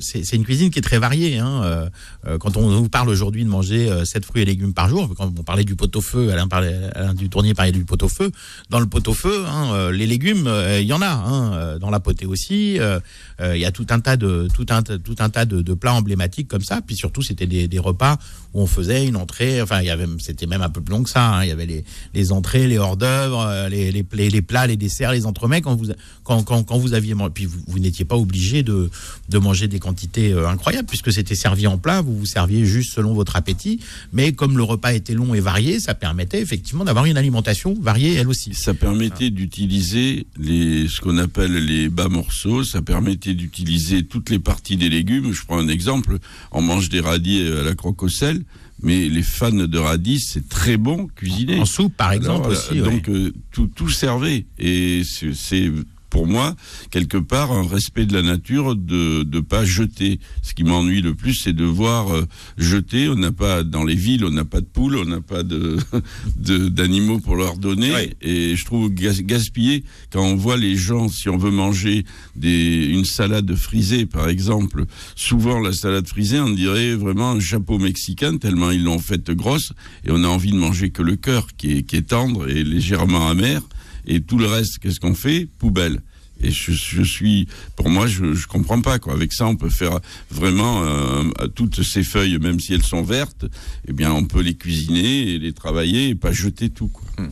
c'est 0.00 0.36
une 0.36 0.44
cuisine 0.44 0.70
qui 0.70 0.80
est 0.80 0.82
très 0.82 0.98
variée. 0.98 1.38
Hein. 1.38 1.62
Euh, 1.62 1.88
euh, 2.26 2.38
quand 2.38 2.56
on 2.56 2.68
nous 2.68 2.88
parle 2.88 3.08
aujourd'hui 3.10 3.44
de 3.44 3.48
manger 3.48 3.88
euh, 3.88 4.04
7 4.04 4.24
fruits 4.24 4.42
et 4.42 4.44
légumes 4.44 4.74
par 4.74 4.88
jour, 4.88 5.14
quand 5.16 5.32
on 5.38 5.42
parlait 5.44 5.62
du 5.64 5.76
pot-au-feu, 5.76 6.32
Alain, 6.32 6.48
parlait, 6.48 6.74
Alain 6.96 7.14
Dutournier 7.14 7.54
parlait 7.54 7.70
du 7.70 7.84
pot-au-feu, 7.84 8.32
dans 8.70 8.80
le 8.80 8.87
pot-au-feu, 8.88 9.44
hein, 9.46 9.72
euh, 9.72 9.92
les 9.92 10.06
légumes, 10.06 10.46
euh, 10.46 10.80
il 10.80 10.86
y 10.86 10.92
en 10.92 11.02
a. 11.02 11.08
Hein, 11.08 11.52
euh, 11.54 11.78
dans 11.78 11.90
la 11.90 12.00
potée 12.00 12.26
aussi, 12.26 12.78
euh, 12.78 13.00
euh, 13.40 13.56
il 13.56 13.60
y 13.60 13.64
a 13.64 13.70
tout 13.70 13.86
un 13.90 14.00
tas 14.00 14.16
de 14.16 14.48
tout 14.52 14.66
un 14.70 14.82
tout 14.82 15.16
un 15.18 15.30
tas 15.30 15.44
de, 15.44 15.74
plats 15.74 15.94
emblématiques 15.94 16.48
comme 16.48 16.62
ça. 16.62 16.80
Puis 16.84 16.96
surtout, 16.96 17.22
c'était 17.22 17.46
des, 17.46 17.78
repas 17.78 18.18
où 18.54 18.62
on 18.62 18.66
faisait 18.66 19.06
une 19.06 19.16
entrée. 19.16 19.62
Enfin, 19.62 19.80
il 19.80 19.86
y 19.86 19.90
avait, 19.90 20.06
c'était 20.18 20.46
même 20.46 20.62
un 20.62 20.70
peu 20.70 20.80
plus 20.80 20.92
long 20.92 21.02
que 21.02 21.10
ça. 21.10 21.36
hein, 21.36 21.44
il 21.44 21.48
y 21.48 21.52
avait 21.52 21.84
les, 22.14 22.32
entrées, 22.32 22.66
les 22.66 22.78
hors 22.78 22.96
d'œuvre, 22.96 23.46
euh, 23.46 23.68
les, 23.68 23.92
les, 23.92 24.30
les, 24.30 24.42
plats, 24.42 24.66
les 24.66 24.76
desserts, 24.76 25.12
les 25.12 25.26
entremets. 25.26 25.60
Quand 25.60 25.76
vous 25.76 25.86
quand, 26.24 26.42
quand, 26.42 26.64
quand 26.64 26.78
vous 26.78 26.94
aviez 26.94 27.14
puis 27.32 27.46
vous, 27.46 27.78
n'étiez 27.78 28.04
pas 28.04 28.16
obligé 28.16 28.62
de 28.62 28.90
de 29.28 29.38
manger 29.38 29.68
des 29.68 29.78
quantités 29.78 30.32
euh, 30.32 30.48
incroyables 30.48 30.88
puisque 30.88 31.12
c'était 31.12 31.36
servi 31.36 31.66
en 31.66 31.78
plat. 31.78 32.00
Vous 32.00 32.16
vous 32.16 32.26
serviez 32.26 32.64
juste 32.64 32.94
selon 32.94 33.14
votre 33.14 33.36
appétit. 33.36 33.80
Mais 34.12 34.32
comme 34.32 34.56
le 34.56 34.64
repas 34.64 34.92
était 34.92 35.14
long 35.14 35.34
et 35.34 35.40
varié, 35.40 35.78
ça 35.78 35.94
permettait 35.94 36.40
effectivement 36.40 36.84
d'avoir 36.84 37.04
une 37.04 37.16
alimentation 37.16 37.76
variée 37.80 38.14
elle 38.14 38.28
aussi. 38.28 38.52
Permettait 38.78 39.30
d'utiliser 39.30 40.26
les, 40.38 40.88
ce 40.88 41.00
qu'on 41.00 41.18
appelle 41.18 41.52
les 41.64 41.88
bas 41.88 42.08
morceaux, 42.08 42.64
ça 42.64 42.80
permettait 42.82 43.34
d'utiliser 43.34 44.04
toutes 44.04 44.30
les 44.30 44.38
parties 44.38 44.76
des 44.76 44.88
légumes. 44.88 45.32
Je 45.32 45.44
prends 45.44 45.58
un 45.58 45.68
exemple, 45.68 46.18
on 46.52 46.62
mange 46.62 46.88
des 46.88 47.00
radis 47.00 47.40
à 47.46 47.62
la 47.62 47.74
croque 47.74 48.02
au 48.02 48.08
sel, 48.08 48.42
mais 48.82 49.08
les 49.08 49.22
fans 49.22 49.50
de 49.52 49.78
radis, 49.78 50.20
c'est 50.20 50.48
très 50.48 50.76
bon 50.76 51.08
cuisiné. 51.16 51.58
En 51.60 51.64
soupe, 51.64 51.94
par 51.96 52.12
exemple 52.12 52.46
Alors, 52.46 52.58
aussi. 52.58 52.80
ouais. 52.80 52.90
Donc 52.90 53.08
euh, 53.08 53.32
tout, 53.52 53.68
tout 53.74 53.88
servait 53.88 54.46
et 54.58 55.02
c'est 55.04 55.70
pour 56.10 56.26
moi 56.26 56.56
quelque 56.90 57.18
part 57.18 57.52
un 57.52 57.66
respect 57.66 58.06
de 58.06 58.14
la 58.14 58.22
nature 58.22 58.76
de 58.76 59.22
de 59.22 59.40
pas 59.40 59.64
jeter. 59.64 60.20
Ce 60.42 60.54
qui 60.54 60.64
m'ennuie 60.64 61.02
le 61.02 61.14
plus, 61.14 61.34
c'est 61.34 61.52
de 61.52 61.64
voir 61.64 62.14
euh, 62.14 62.24
jeter. 62.56 63.08
On 63.08 63.14
n'a 63.16 63.32
pas 63.32 63.62
dans 63.62 63.84
les 63.84 63.94
villes, 63.94 64.24
on 64.24 64.30
n'a 64.30 64.44
pas 64.44 64.60
de 64.60 64.66
poules, 64.66 64.96
on 64.96 65.04
n'a 65.04 65.20
pas 65.20 65.42
de 65.42 65.76
de- 66.36 66.68
d'animaux 66.68 67.18
pour 67.20 67.36
leur 67.36 67.56
donner. 67.58 67.92
Oui. 67.94 68.10
Et 68.22 68.56
je 68.56 68.64
trouve 68.64 68.90
gas- 68.90 69.22
gaspiller 69.22 69.84
quand 70.12 70.22
on 70.24 70.36
voit 70.36 70.56
les 70.56 70.76
gens, 70.76 71.08
si 71.08 71.28
on 71.28 71.36
veut 71.36 71.50
manger 71.50 72.04
des 72.36 72.86
une 72.86 73.04
salade 73.04 73.54
frisée 73.54 74.06
par 74.06 74.28
exemple, 74.28 74.84
souvent 75.16 75.58
la 75.60 75.72
salade 75.72 76.06
frisée, 76.06 76.40
on 76.40 76.50
dirait 76.50 76.94
vraiment 76.94 77.30
un 77.32 77.40
chapeau 77.40 77.78
mexicain 77.78 78.36
tellement 78.38 78.70
ils 78.70 78.82
l'ont 78.84 78.98
faite 78.98 79.30
grosse 79.30 79.72
et 80.04 80.10
on 80.10 80.24
a 80.24 80.28
envie 80.28 80.52
de 80.52 80.56
manger 80.56 80.90
que 80.90 81.02
le 81.02 81.16
cœur 81.16 81.48
qui 81.56 81.72
est 81.78 81.82
qui 81.82 81.96
est 81.96 82.08
tendre 82.08 82.48
et 82.48 82.64
légèrement 82.64 83.28
amer 83.28 83.62
et 84.06 84.20
tout 84.20 84.38
le 84.38 84.46
reste 84.46 84.78
qu'est-ce 84.78 85.00
qu'on 85.00 85.14
fait? 85.14 85.46
Poubelle. 85.58 86.00
Et 86.40 86.52
je, 86.52 86.70
je 86.70 87.02
suis, 87.02 87.48
pour 87.74 87.90
moi, 87.90 88.06
je, 88.06 88.32
je 88.32 88.46
comprends 88.46 88.80
pas 88.80 89.00
quoi. 89.00 89.12
Avec 89.12 89.32
ça, 89.32 89.46
on 89.46 89.56
peut 89.56 89.70
faire 89.70 89.98
vraiment 90.30 90.84
euh, 90.84 91.24
toutes 91.54 91.82
ces 91.82 92.04
feuilles, 92.04 92.38
même 92.38 92.60
si 92.60 92.74
elles 92.74 92.84
sont 92.84 93.02
vertes, 93.02 93.46
eh 93.88 93.92
bien, 93.92 94.12
on 94.12 94.24
peut 94.24 94.40
les 94.40 94.54
cuisiner 94.54 95.32
et 95.32 95.38
les 95.40 95.52
travailler 95.52 96.10
et 96.10 96.14
pas 96.14 96.30
jeter 96.30 96.70
tout. 96.70 96.88
Quoi. 96.88 97.26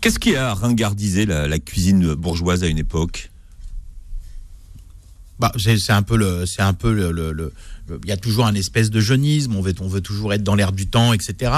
Qu'est-ce 0.00 0.20
qui 0.20 0.36
a 0.36 0.54
ringardisé 0.54 1.26
la, 1.26 1.48
la 1.48 1.58
cuisine 1.58 2.14
bourgeoise 2.14 2.62
à 2.62 2.68
une 2.68 2.78
époque? 2.78 3.30
Bah, 5.40 5.50
c'est 5.56 5.90
un 5.90 6.02
peu 6.02 6.16
le, 6.16 6.44
c'est 6.46 6.62
un 6.62 6.74
peu 6.74 6.92
le, 6.92 7.10
le- 7.10 7.32
le- 7.32 7.32
le- 7.32 7.52
il 8.04 8.08
y 8.08 8.12
a 8.12 8.16
toujours 8.16 8.46
un 8.46 8.54
espèce 8.54 8.90
de 8.90 9.00
jeunisme. 9.00 9.54
On 9.56 9.60
veut, 9.60 9.74
on 9.80 9.88
veut 9.88 10.00
toujours 10.00 10.32
être 10.32 10.42
dans 10.42 10.54
l'air 10.54 10.72
du 10.72 10.86
temps, 10.86 11.12
etc. 11.12 11.52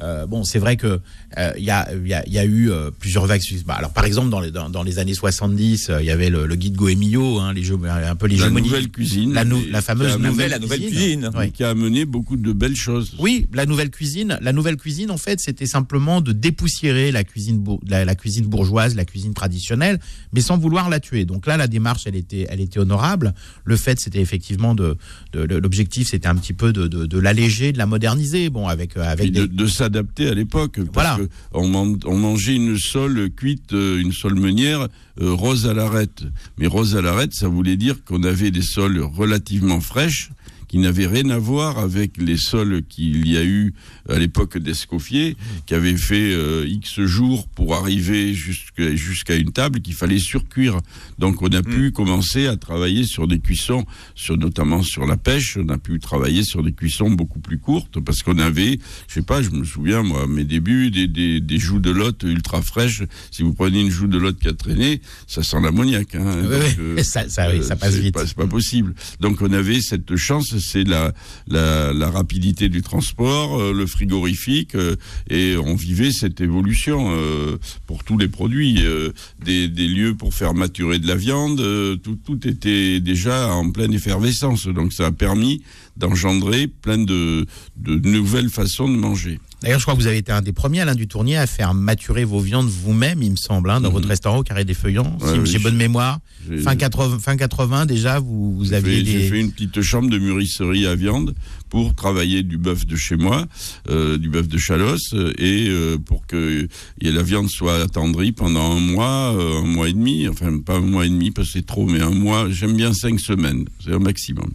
Euh, 0.00 0.26
bon, 0.26 0.44
c'est 0.44 0.58
vrai 0.58 0.76
que 0.76 1.00
euh, 1.38 1.52
il 1.58 1.64
y 1.64 1.70
a, 1.70 1.88
y 2.04 2.14
a, 2.14 2.28
y 2.28 2.38
a 2.38 2.44
eu 2.44 2.70
euh, 2.70 2.90
plusieurs 2.90 3.26
vagues. 3.26 3.42
Bah, 3.66 3.74
alors, 3.74 3.92
par 3.92 4.04
exemple, 4.04 4.30
dans 4.30 4.40
les, 4.40 4.50
dans, 4.50 4.70
dans 4.70 4.82
les 4.82 4.98
années 4.98 5.14
70, 5.14 5.90
euh, 5.90 6.00
il 6.02 6.06
y 6.06 6.10
avait 6.10 6.30
le, 6.30 6.46
le 6.46 6.54
guide 6.56 6.76
Goemio, 6.76 7.38
hein, 7.40 7.52
les 7.52 7.62
jeux, 7.62 7.78
un 7.84 8.16
peu 8.16 8.26
les 8.26 8.36
La 8.36 8.50
nouvelle 8.50 8.88
cuisine, 8.90 9.32
la, 9.32 9.44
nou- 9.44 9.64
la 9.70 9.82
fameuse 9.82 10.12
amené- 10.14 10.28
nouvelle, 10.28 10.50
la 10.50 10.58
nouvelle 10.58 10.80
cuisine. 10.80 11.30
Oui. 11.36 11.52
qui 11.52 11.64
a 11.64 11.70
amené 11.70 12.04
beaucoup 12.04 12.36
de 12.36 12.52
belles 12.52 12.76
choses. 12.76 13.12
Oui, 13.18 13.46
la 13.52 13.66
nouvelle 13.66 13.90
cuisine. 13.90 14.38
La 14.40 14.52
nouvelle 14.52 14.76
cuisine, 14.76 15.10
en 15.10 15.16
fait, 15.18 15.40
c'était 15.40 15.66
simplement 15.66 16.20
de 16.20 16.32
dépoussiérer 16.32 17.10
la 17.12 17.24
cuisine, 17.24 17.64
la 17.88 18.14
cuisine 18.14 18.46
bourgeoise, 18.46 18.94
la 18.94 19.04
cuisine 19.04 19.34
traditionnelle, 19.34 19.98
mais 20.32 20.40
sans 20.40 20.56
vouloir 20.58 20.88
la 20.88 21.00
tuer. 21.00 21.24
Donc 21.24 21.46
là, 21.46 21.56
la 21.56 21.66
démarche, 21.66 22.02
elle 22.06 22.16
était, 22.16 22.46
elle 22.48 22.60
était 22.60 22.78
honorable. 22.78 23.34
Le 23.64 23.76
fait, 23.76 23.98
c'était 24.00 24.20
effectivement 24.20 24.74
de, 24.74 24.96
de- 25.32 25.46
de- 25.46 25.60
l'objectif, 25.74 26.08
c'était 26.08 26.28
un 26.28 26.36
petit 26.36 26.52
peu 26.52 26.72
de, 26.72 26.86
de, 26.86 27.04
de 27.04 27.18
l'alléger, 27.18 27.72
de 27.72 27.78
la 27.78 27.86
moderniser. 27.86 28.48
Bon, 28.48 28.68
avec, 28.68 28.96
euh, 28.96 29.02
Et 29.02 29.06
avec 29.06 29.32
de, 29.32 29.46
des, 29.46 29.48
de 29.48 29.66
s'adapter 29.66 30.28
à 30.28 30.34
l'époque. 30.34 30.78
Voilà. 30.92 31.16
Parce 31.16 31.22
que 31.22 31.32
on 31.52 32.16
mangeait 32.16 32.54
une 32.54 32.78
sole 32.78 33.30
cuite, 33.30 33.72
euh, 33.72 34.00
une 34.00 34.12
sole 34.12 34.36
meunière 34.36 34.86
euh, 35.20 35.32
rose 35.32 35.66
à 35.66 35.74
l'arête. 35.74 36.22
Mais 36.58 36.68
rose 36.68 36.94
à 36.96 37.02
l'arête, 37.02 37.34
ça 37.34 37.48
voulait 37.48 37.76
dire 37.76 38.04
qu'on 38.04 38.22
avait 38.22 38.52
des 38.52 38.62
sols 38.62 39.00
relativement 39.00 39.80
fraîches 39.80 40.30
qui 40.68 40.78
n'avaient 40.78 41.06
rien 41.08 41.30
à 41.30 41.38
voir 41.38 41.78
avec 41.78 42.16
les 42.18 42.36
sols 42.36 42.82
qu'il 42.88 43.28
y 43.28 43.36
a 43.36 43.44
eu 43.44 43.74
à 44.08 44.18
l'époque 44.18 44.58
d'Escoffier, 44.58 45.36
qui 45.66 45.74
avaient 45.74 45.96
fait 45.96 46.32
euh, 46.34 46.66
X 46.68 47.00
jours 47.02 47.48
pour 47.48 47.74
arriver 47.74 48.34
jusqu'à 48.34 49.34
une 49.36 49.52
table 49.52 49.80
qu'il 49.80 49.94
fallait 49.94 50.18
surcuire. 50.18 50.78
Donc 51.18 51.42
on 51.42 51.48
a 51.48 51.62
pu 51.62 51.90
commencer 51.92 52.46
à 52.46 52.56
travailler 52.56 53.04
sur 53.04 53.26
des 53.28 53.38
cuissons, 53.38 53.84
sur, 54.14 54.36
notamment 54.36 54.82
sur 54.82 55.06
la 55.06 55.16
pêche, 55.16 55.56
on 55.56 55.68
a 55.68 55.78
pu 55.78 55.98
travailler 55.98 56.42
sur 56.44 56.62
des 56.62 56.72
cuissons 56.72 57.10
beaucoup 57.10 57.38
plus 57.40 57.58
courtes 57.58 58.00
parce 58.00 58.22
qu'on 58.22 58.38
avait, 58.38 58.78
je 59.08 59.14
sais 59.14 59.22
pas, 59.22 59.42
je 59.42 59.50
me 59.50 59.64
souviens 59.64 60.02
moi, 60.02 60.24
à 60.24 60.26
mes 60.26 60.44
débuts, 60.44 60.90
des, 60.90 61.06
des, 61.06 61.40
des 61.40 61.58
joues 61.58 61.80
de 61.80 61.90
lotte 61.90 62.22
ultra 62.24 62.62
fraîches. 62.62 63.02
Si 63.30 63.42
vous 63.42 63.52
prenez 63.54 63.80
une 63.80 63.90
joue 63.90 64.06
de 64.06 64.18
lotte 64.18 64.38
qui 64.38 64.48
a 64.48 64.52
traîné, 64.52 65.00
ça 65.26 65.42
sent 65.42 65.58
l'ammoniac. 65.62 66.14
Hein. 66.14 66.36
Oui, 66.44 66.84
oui. 66.96 67.04
Ça- 67.14 67.28
ça, 67.28 67.48
oui, 67.50 67.62
ça 67.62 67.76
passe 67.76 67.94
c'est 67.94 68.00
vite. 68.00 68.14
pas- 68.14 68.26
c'est 68.26 68.36
pas 68.36 68.46
possible. 68.46 68.94
Donc 69.20 69.40
on 69.40 69.52
avait 69.52 69.80
cette 69.80 70.16
chance, 70.16 70.56
c'est 70.58 70.84
la, 70.84 71.12
la, 71.46 71.92
la 71.92 72.10
rapidité 72.10 72.68
du 72.68 72.82
transport, 72.82 73.60
euh, 73.60 73.72
le 73.72 73.86
frigorifique, 73.94 74.74
euh, 74.74 74.96
et 75.30 75.56
on 75.56 75.74
vivait 75.74 76.12
cette 76.12 76.40
évolution 76.40 77.10
euh, 77.10 77.56
pour 77.86 78.02
tous 78.04 78.18
les 78.18 78.28
produits, 78.28 78.78
euh, 78.82 79.12
des, 79.44 79.68
des 79.68 79.86
lieux 79.86 80.14
pour 80.14 80.34
faire 80.34 80.52
maturer 80.54 80.98
de 80.98 81.06
la 81.06 81.14
viande, 81.14 81.58
tout, 82.02 82.18
tout 82.24 82.46
était 82.46 83.00
déjà 83.00 83.52
en 83.52 83.70
pleine 83.70 83.94
effervescence. 83.94 84.66
Donc 84.66 84.92
ça 84.92 85.06
a 85.06 85.12
permis 85.12 85.62
d'engendrer 85.96 86.66
plein 86.66 86.98
de, 86.98 87.46
de 87.76 88.08
nouvelles 88.08 88.48
façons 88.50 88.88
de 88.88 88.96
manger. 88.96 89.38
D'ailleurs, 89.62 89.78
je 89.78 89.84
crois 89.84 89.94
que 89.94 90.00
vous 90.00 90.06
avez 90.06 90.18
été 90.18 90.30
un 90.30 90.42
des 90.42 90.52
premiers, 90.52 90.80
Alain 90.82 90.94
du 90.94 91.06
Tournier, 91.08 91.38
à 91.38 91.46
faire 91.46 91.72
maturer 91.72 92.24
vos 92.24 92.40
viandes 92.40 92.68
vous-même, 92.68 93.22
il 93.22 93.30
me 93.30 93.36
semble, 93.36 93.70
hein, 93.70 93.80
dans 93.80 93.88
Mhm. 93.88 93.94
votre 93.94 94.08
restaurant 94.08 94.38
au 94.38 94.42
Carré 94.42 94.64
des 94.66 94.74
Feuillants. 94.74 95.16
Ouais, 95.22 95.32
si 95.32 95.38
oui, 95.38 95.46
j'ai 95.50 95.58
bonne 95.58 95.76
mémoire. 95.76 96.18
Fin 96.62 96.76
80, 96.76 97.18
fin 97.20 97.36
80, 97.38 97.86
déjà, 97.86 98.18
vous, 98.18 98.54
vous 98.54 98.74
aviez 98.74 98.98
fait, 99.02 99.04
j'ai 99.10 99.28
fait 99.30 99.40
une 99.40 99.50
petite 99.52 99.80
chambre 99.80 100.10
de 100.10 100.18
mûrisserie 100.18 100.86
à 100.86 100.94
viande 100.94 101.34
pour 101.70 101.94
travailler 101.94 102.42
du 102.42 102.58
bœuf 102.58 102.84
de 102.86 102.96
chez 102.96 103.16
moi, 103.16 103.46
euh, 103.88 104.18
du 104.18 104.28
bœuf 104.28 104.46
de 104.48 104.58
Chalosse, 104.58 105.14
euh, 105.14 105.32
et 105.38 105.68
euh, 105.70 105.96
pour 105.96 106.26
que 106.26 106.68
et 107.00 107.10
la 107.10 107.22
viande 107.22 107.48
soit 107.48 107.80
attendrie 107.80 108.32
pendant 108.32 108.76
un 108.76 108.80
mois, 108.80 109.32
euh, 109.34 109.62
un 109.62 109.66
mois 109.66 109.88
et 109.88 109.94
demi, 109.94 110.28
enfin 110.28 110.58
pas 110.58 110.76
un 110.76 110.80
mois 110.80 111.06
et 111.06 111.08
demi 111.08 111.30
parce 111.30 111.48
que 111.48 111.52
c'est 111.54 111.66
trop, 111.66 111.86
mais 111.86 112.02
un 112.02 112.10
mois, 112.10 112.50
j'aime 112.50 112.76
bien 112.76 112.92
cinq 112.92 113.18
semaines, 113.18 113.64
c'est 113.82 113.94
un 113.94 113.98
maximum. 113.98 114.50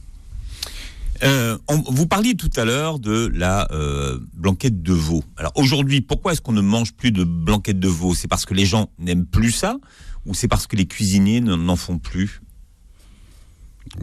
Euh, 1.24 1.58
vous 1.88 2.08
parliez 2.08 2.36
tout 2.36 2.50
à 2.56 2.66
l'heure 2.66 3.00
de 3.00 3.30
la 3.34 3.68
euh, 3.72 4.20
blanquette 4.34 4.82
de 4.82 4.94
veau. 4.94 5.24
Alors 5.38 5.52
aujourd'hui, 5.56 6.02
pourquoi 6.02 6.32
est-ce 6.32 6.42
qu'on 6.42 6.54
ne 6.54 6.62
mange 6.62 6.94
plus 6.94 7.12
de 7.12 7.24
blanquette 7.24 7.80
de 7.80 7.88
veau? 7.88 8.14
C'est 8.16 8.28
parce 8.28 8.46
que 8.46 8.54
les 8.54 8.66
gens 8.66 8.90
n'aiment 9.00 9.26
plus 9.26 9.52
ça? 9.52 9.78
Ou 10.26 10.34
c'est 10.34 10.48
parce 10.48 10.68
que 10.68 10.76
les 10.76 10.86
cuisiniers 10.86 11.42
n'en 11.42 11.76
font 11.76 11.98
plus? 11.98 12.42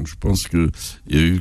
Je 0.05 0.15
pense 0.19 0.49
que 0.49 0.71
euh, 1.13 1.41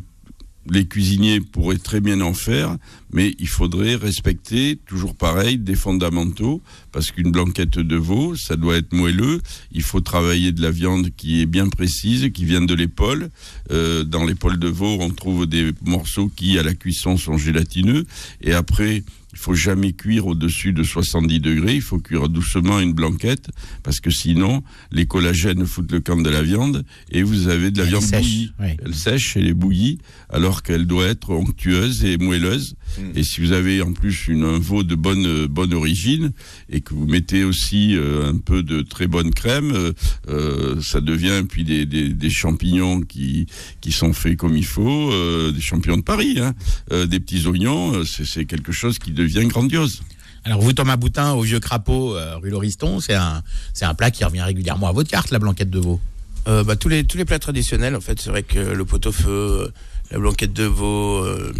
les 0.69 0.87
cuisiniers 0.87 1.41
pourraient 1.41 1.77
très 1.77 1.99
bien 1.99 2.21
en 2.21 2.33
faire, 2.33 2.77
mais 3.11 3.35
il 3.39 3.47
faudrait 3.47 3.95
respecter, 3.95 4.77
toujours 4.85 5.15
pareil, 5.15 5.57
des 5.57 5.75
fondamentaux, 5.75 6.61
parce 6.91 7.11
qu'une 7.11 7.31
blanquette 7.31 7.79
de 7.79 7.95
veau, 7.95 8.35
ça 8.35 8.55
doit 8.55 8.75
être 8.77 8.93
moelleux, 8.93 9.41
il 9.71 9.81
faut 9.83 10.01
travailler 10.01 10.51
de 10.51 10.61
la 10.61 10.71
viande 10.71 11.09
qui 11.15 11.41
est 11.41 11.45
bien 11.45 11.67
précise, 11.69 12.29
qui 12.33 12.45
vient 12.45 12.61
de 12.61 12.73
l'épaule. 12.73 13.29
Euh, 13.71 14.03
dans 14.03 14.25
l'épaule 14.25 14.57
de 14.59 14.67
veau, 14.67 14.97
on 14.99 15.09
trouve 15.09 15.45
des 15.45 15.71
morceaux 15.83 16.29
qui, 16.35 16.57
à 16.59 16.63
la 16.63 16.73
cuisson, 16.73 17.17
sont 17.17 17.37
gélatineux, 17.37 18.05
et 18.41 18.53
après... 18.53 19.03
Il 19.37 19.39
faut 19.39 19.53
jamais 19.53 19.91
cuire 19.91 20.27
au-dessus 20.27 20.71
de 20.71 20.81
70 20.81 21.41
degrés. 21.41 21.75
Il 21.75 21.81
faut 21.81 21.99
cuire 21.99 22.29
doucement 22.29 22.79
une 22.79 22.93
blanquette 22.93 23.49
parce 23.83 23.99
que 23.99 24.09
sinon 24.09 24.63
les 24.93 25.07
collagènes 25.07 25.65
foutent 25.65 25.91
le 25.91 25.99
camp 25.99 26.15
de 26.21 26.29
la 26.29 26.41
viande 26.41 26.85
et 27.11 27.21
vous 27.21 27.49
avez 27.49 27.69
de 27.69 27.79
la 27.79 27.83
Elle 27.83 27.89
viande 27.89 28.01
sèche, 28.03 28.21
bouillie. 28.21 28.51
oui. 28.61 28.67
Elle 28.85 28.95
sèche, 28.95 29.35
elle 29.35 29.47
est 29.47 29.53
bouillie, 29.53 29.97
alors 30.29 30.63
qu'elle 30.63 30.87
doit 30.87 31.07
être 31.07 31.31
onctueuse 31.31 32.05
et 32.05 32.17
moelleuse. 32.17 32.75
Et 33.15 33.23
si 33.23 33.41
vous 33.41 33.51
avez 33.51 33.81
en 33.81 33.93
plus 33.93 34.27
une, 34.27 34.43
un 34.43 34.59
veau 34.59 34.83
de 34.83 34.95
bonne, 34.95 35.25
euh, 35.25 35.47
bonne 35.47 35.73
origine 35.73 36.31
et 36.69 36.81
que 36.81 36.93
vous 36.93 37.05
mettez 37.05 37.43
aussi 37.43 37.95
euh, 37.95 38.31
un 38.31 38.37
peu 38.37 38.63
de 38.63 38.81
très 38.81 39.07
bonne 39.07 39.33
crème, 39.33 39.71
euh, 39.73 39.93
euh, 40.29 40.81
ça 40.81 41.01
devient 41.01 41.43
puis 41.47 41.63
des, 41.63 41.85
des, 41.85 42.09
des 42.09 42.29
champignons 42.29 43.01
qui, 43.01 43.47
qui 43.81 43.91
sont 43.91 44.13
faits 44.13 44.37
comme 44.37 44.57
il 44.57 44.65
faut, 44.65 45.11
euh, 45.11 45.51
des 45.51 45.61
champignons 45.61 45.97
de 45.97 46.03
Paris, 46.03 46.39
hein, 46.39 46.53
euh, 46.91 47.05
des 47.05 47.19
petits 47.19 47.45
oignons, 47.47 47.93
euh, 47.93 48.03
c'est 48.05 48.45
quelque 48.45 48.71
chose 48.71 48.99
qui 48.99 49.11
devient 49.11 49.45
grandiose. 49.45 50.01
Alors 50.43 50.61
vous, 50.61 50.73
Thomas 50.73 50.95
Boutin, 50.95 51.33
au 51.33 51.41
Vieux 51.41 51.59
Crapaud, 51.59 52.15
euh, 52.15 52.37
rue 52.37 52.49
Lauriston, 52.49 52.99
c'est 52.99 53.15
un, 53.15 53.43
c'est 53.73 53.85
un 53.85 53.93
plat 53.93 54.11
qui 54.11 54.23
revient 54.23 54.41
régulièrement 54.41 54.87
à 54.87 54.91
votre 54.91 55.09
carte, 55.09 55.31
la 55.31 55.39
blanquette 55.39 55.69
de 55.69 55.79
veau. 55.79 55.99
Euh, 56.47 56.63
bah, 56.63 56.75
tous 56.75 56.89
les 56.89 57.03
tous 57.03 57.17
les 57.17 57.25
plats 57.25 57.39
traditionnels 57.39 57.95
en 57.95 58.01
fait 58.01 58.21
c'est 58.21 58.29
vrai 58.29 58.43
que 58.43 58.59
le 58.59 58.85
pot-au-feu 58.85 59.71
la 60.11 60.19
blanquette 60.19 60.53
de 60.53 60.65
veau 60.65 61.23
euh, 61.23 61.51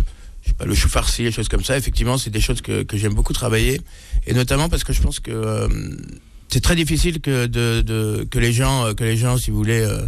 je 0.45 0.49
sais 0.49 0.55
pas 0.55 0.65
le 0.65 0.75
chou 0.75 0.88
farci 0.88 1.23
les 1.23 1.31
choses 1.31 1.47
comme 1.49 1.63
ça 1.63 1.77
effectivement 1.77 2.17
c'est 2.17 2.29
des 2.29 2.41
choses 2.41 2.62
que, 2.62 2.84
que 2.84 2.97
j'aime 2.97 3.13
beaucoup 3.13 3.34
travailler 3.34 3.81
et 4.27 4.34
notamment 4.34 4.69
parce 4.69 4.84
que 4.84 4.93
je 4.93 5.01
pense 5.01 5.19
que 5.19 5.31
euh, 5.31 5.67
c'est 6.49 6.62
très 6.62 6.75
difficile 6.75 7.19
que 7.19 7.47
de, 7.47 7.81
de 7.81 8.27
que 8.29 8.39
les 8.39 8.53
gens 8.53 8.86
euh, 8.86 8.93
que 8.93 9.03
les 9.03 9.17
gens 9.17 9.38
si 9.38 9.49
vous 9.51 9.58
voulez 9.58 9.81
euh, 9.81 10.05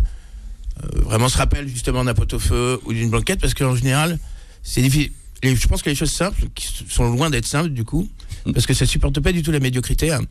vraiment 0.94 1.28
se 1.30 1.38
rappellent 1.38 1.68
justement 1.68 2.04
d'un 2.06 2.14
pot-au-feu 2.14 2.80
ou 2.86 2.94
d'une 2.94 3.10
blanquette 3.10 3.40
parce 3.42 3.54
qu'en 3.54 3.76
général 3.76 4.20
c'est 4.64 4.82
difficile 4.82 5.12
je 5.44 5.68
pense 5.68 5.82
que 5.84 5.90
les 5.90 5.96
choses 5.96 6.12
simples 6.12 6.46
qui 6.56 6.68
sont 6.90 7.10
loin 7.12 7.30
d'être 7.30 7.46
simples 7.46 7.70
du 7.70 7.84
coup 7.84 8.08
parce 8.54 8.66
que 8.66 8.74
ça 8.74 8.86
supporte 8.86 9.20
pas 9.20 9.32
du 9.32 9.42
tout 9.44 9.52
la 9.52 9.60
médiocrité 9.60 10.12
hein. 10.12 10.22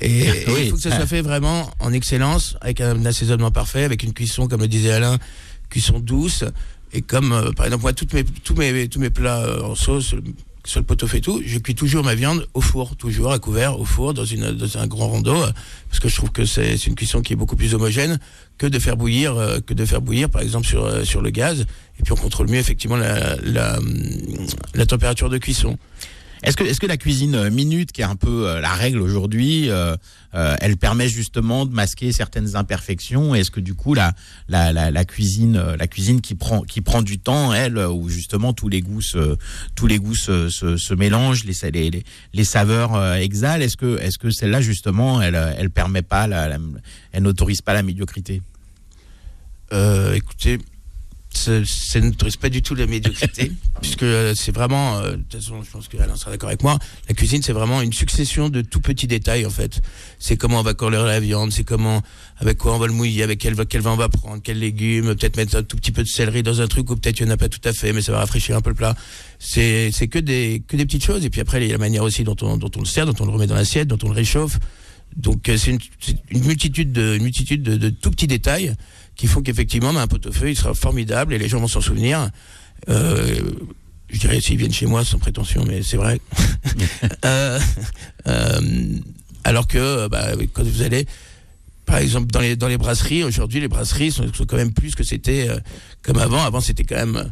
et, 0.00 0.20
et 0.26 0.44
Oui. 0.48 0.60
il 0.64 0.70
faut 0.70 0.76
que 0.76 0.82
ça 0.82 0.94
soit 0.94 1.06
fait 1.06 1.20
vraiment 1.22 1.70
en 1.80 1.92
excellence 1.92 2.56
avec 2.60 2.80
un 2.80 3.04
assaisonnement 3.04 3.50
parfait 3.50 3.84
avec 3.84 4.02
une 4.02 4.12
cuisson 4.12 4.46
comme 4.48 4.60
le 4.60 4.68
disait 4.68 4.92
Alain 4.92 5.18
cuisson 5.70 5.98
douce 6.00 6.44
et 6.92 7.02
comme 7.02 7.32
euh, 7.32 7.52
par 7.52 7.66
exemple 7.66 7.82
moi 7.82 7.92
mes 8.12 8.24
tous 8.24 8.54
mes 8.54 8.88
tous 8.88 9.00
mes 9.00 9.10
plats 9.10 9.42
euh, 9.42 9.62
en 9.62 9.74
sauce 9.74 10.14
euh, 10.14 10.20
sur 10.64 10.80
le 10.80 10.84
pot-au-feu 10.86 11.16
et 11.16 11.20
tout, 11.22 11.40
je 11.46 11.58
cuis 11.58 11.74
toujours 11.74 12.04
ma 12.04 12.14
viande 12.14 12.46
au 12.52 12.60
four, 12.60 12.94
toujours 12.94 13.32
à 13.32 13.38
couvert, 13.38 13.80
au 13.80 13.86
four, 13.86 14.12
dans, 14.12 14.24
dans 14.24 14.78
un 14.78 14.86
grand 14.86 15.08
rondeau, 15.08 15.34
parce 15.88 15.98
que 15.98 16.10
je 16.10 16.16
trouve 16.16 16.30
que 16.30 16.44
c'est 16.44 16.86
une 16.86 16.94
cuisson 16.94 17.22
qui 17.22 17.32
est 17.32 17.36
beaucoup 17.36 17.56
plus 17.56 17.72
homogène 17.74 18.18
que 18.58 18.66
de 18.66 18.78
faire 18.78 18.98
bouillir, 18.98 19.34
que 19.66 19.72
de 19.72 19.84
faire 19.86 20.02
bouillir, 20.02 20.28
par 20.28 20.42
exemple 20.42 20.66
sur 20.66 21.06
sur 21.06 21.22
le 21.22 21.30
gaz. 21.30 21.62
Et 21.98 22.02
puis 22.02 22.12
on 22.12 22.16
contrôle 22.16 22.50
mieux 22.50 22.58
effectivement 22.58 22.96
la 22.96 23.36
la, 23.36 23.78
hum, 23.78 23.96
la 24.74 24.84
température 24.84 25.30
de 25.30 25.38
cuisson. 25.38 25.78
Est-ce 26.42 26.56
que, 26.56 26.64
est-ce 26.64 26.78
que 26.80 26.86
la 26.86 26.96
cuisine 26.96 27.34
euh, 27.34 27.50
minute, 27.50 27.92
qui 27.92 28.00
est 28.00 28.04
un 28.04 28.16
peu 28.16 28.48
euh, 28.48 28.60
la 28.60 28.72
règle 28.72 29.00
aujourd'hui, 29.00 29.68
euh, 29.70 29.96
elle 30.32 30.76
permet 30.76 31.08
justement 31.08 31.66
de 31.66 31.74
masquer 31.74 32.12
certaines 32.12 32.54
imperfections? 32.54 33.34
Est-ce 33.34 33.50
que 33.50 33.60
du 33.60 33.74
coup 33.74 33.94
la, 33.94 34.12
cuisine, 35.04 35.60
la 35.78 35.86
cuisine 35.86 36.20
qui 36.20 36.34
prend, 36.34 36.62
qui 36.62 36.80
prend 36.80 37.02
du 37.02 37.18
temps, 37.18 37.52
elle, 37.52 37.78
où 37.78 38.08
justement 38.08 38.52
tous 38.52 38.68
les 38.68 38.82
goûts 38.82 39.00
se, 39.02 39.36
tous 39.74 39.86
les 39.86 39.98
goûts 39.98 40.14
se, 40.14 40.94
mélangent, 40.94 41.44
les, 41.44 41.54
sa- 41.54 41.70
les, 41.70 41.90
les, 41.90 42.04
les 42.32 42.44
saveurs 42.44 43.14
exhalent? 43.14 43.62
Est-ce 43.62 43.76
que, 43.76 43.98
est-ce 43.98 44.18
que 44.18 44.30
celle-là 44.30 44.60
justement, 44.60 45.20
elle, 45.20 45.34
elle 45.58 45.70
permet 45.70 46.02
pas, 46.02 46.28
elle 47.12 47.22
n'autorise 47.22 47.62
pas 47.62 47.74
la 47.74 47.82
médiocrité? 47.82 48.42
Écoutez, 50.14 50.58
ça 51.30 51.64
ça 51.64 52.00
n'autorise 52.00 52.36
pas 52.36 52.48
du 52.48 52.62
tout 52.62 52.74
la 52.74 52.86
médiocrité, 52.86 53.52
puisque 53.80 54.02
euh, 54.02 54.34
c'est 54.34 54.52
vraiment, 54.52 54.98
euh, 54.98 55.12
de 55.12 55.16
toute 55.16 55.40
façon, 55.40 55.62
je 55.62 55.70
pense 55.70 55.88
que 55.88 55.96
Alain 55.98 56.16
sera 56.16 56.30
d'accord 56.30 56.48
avec 56.48 56.62
moi, 56.62 56.78
la 57.08 57.14
cuisine, 57.14 57.42
c'est 57.42 57.52
vraiment 57.52 57.80
une 57.82 57.92
succession 57.92 58.48
de 58.48 58.62
tout 58.62 58.80
petits 58.80 59.06
détails, 59.06 59.46
en 59.46 59.50
fait. 59.50 59.80
C'est 60.18 60.36
comment 60.36 60.60
on 60.60 60.62
va 60.62 60.74
colorer 60.74 61.06
la 61.06 61.20
viande, 61.20 61.52
c'est 61.52 61.64
comment, 61.64 62.02
avec 62.38 62.58
quoi 62.58 62.74
on 62.74 62.78
va 62.78 62.86
le 62.86 62.92
mouiller, 62.92 63.22
avec 63.22 63.38
quel, 63.38 63.54
quel 63.66 63.80
vin 63.80 63.92
on 63.92 63.96
va 63.96 64.08
prendre, 64.08 64.42
quels 64.42 64.58
légumes, 64.58 65.14
peut-être 65.14 65.36
mettre 65.36 65.56
un 65.56 65.62
tout 65.62 65.76
petit 65.76 65.92
peu 65.92 66.02
de 66.02 66.08
céleri 66.08 66.42
dans 66.42 66.60
un 66.60 66.66
truc, 66.66 66.90
ou 66.90 66.96
peut-être 66.96 67.20
il 67.20 67.26
n'y 67.26 67.30
en 67.30 67.34
a 67.34 67.38
pas 67.38 67.48
tout 67.48 67.60
à 67.64 67.72
fait, 67.72 67.92
mais 67.92 68.02
ça 68.02 68.12
va 68.12 68.18
rafraîchir 68.18 68.56
un 68.56 68.60
peu 68.60 68.70
le 68.70 68.76
plat. 68.76 68.94
C'est, 69.38 69.90
que 70.10 70.18
des, 70.18 70.62
que 70.66 70.76
des 70.76 70.86
petites 70.86 71.04
choses, 71.04 71.24
et 71.24 71.30
puis 71.30 71.40
après, 71.40 71.62
il 71.62 71.66
y 71.66 71.70
a 71.70 71.72
la 71.72 71.78
manière 71.78 72.02
aussi 72.02 72.24
dont 72.24 72.36
on, 72.42 72.56
dont 72.56 72.70
on 72.76 72.80
le 72.80 72.86
sert, 72.86 73.06
dont 73.06 73.14
on 73.20 73.26
le 73.26 73.32
remet 73.32 73.46
dans 73.46 73.54
l'assiette, 73.54 73.88
dont 73.88 73.98
on 74.02 74.08
le 74.08 74.14
réchauffe. 74.14 74.58
Donc, 75.16 75.48
euh, 75.48 75.56
c'est 75.56 75.70
une, 75.70 75.78
une 76.30 76.44
multitude 76.44 76.92
de, 76.92 77.16
une 77.16 77.22
multitude 77.22 77.62
de, 77.62 77.76
de 77.76 77.88
tout 77.88 78.10
petits 78.10 78.26
détails 78.26 78.74
qui 79.18 79.26
font 79.26 79.42
qu'effectivement, 79.42 79.92
ben, 79.92 80.00
un 80.00 80.06
pot-au-feu, 80.06 80.48
il 80.48 80.56
sera 80.56 80.72
formidable 80.72 81.34
et 81.34 81.38
les 81.38 81.48
gens 81.48 81.60
vont 81.60 81.68
s'en 81.68 81.82
souvenir. 81.82 82.30
Euh, 82.88 83.42
je 84.08 84.18
dirais 84.18 84.40
s'ils 84.40 84.56
viennent 84.56 84.72
chez 84.72 84.86
moi 84.86 85.04
sans 85.04 85.18
prétention, 85.18 85.64
mais 85.66 85.82
c'est 85.82 85.98
vrai. 85.98 86.18
Euh, 87.24 87.58
euh, 88.26 88.60
alors 89.44 89.66
que 89.66 90.08
bah, 90.08 90.32
quand 90.52 90.62
vous 90.62 90.82
allez, 90.82 91.06
par 91.84 91.98
exemple, 91.98 92.26
dans 92.26 92.40
les, 92.40 92.54
dans 92.54 92.68
les 92.68 92.76
brasseries, 92.76 93.24
aujourd'hui, 93.24 93.60
les 93.60 93.68
brasseries 93.68 94.12
sont, 94.12 94.32
sont 94.32 94.44
quand 94.44 94.56
même 94.56 94.72
plus 94.72 94.94
que 94.94 95.02
c'était 95.02 95.48
comme 96.02 96.18
avant. 96.18 96.42
Avant, 96.42 96.60
c'était 96.60 96.84
quand 96.84 96.96
même 96.96 97.30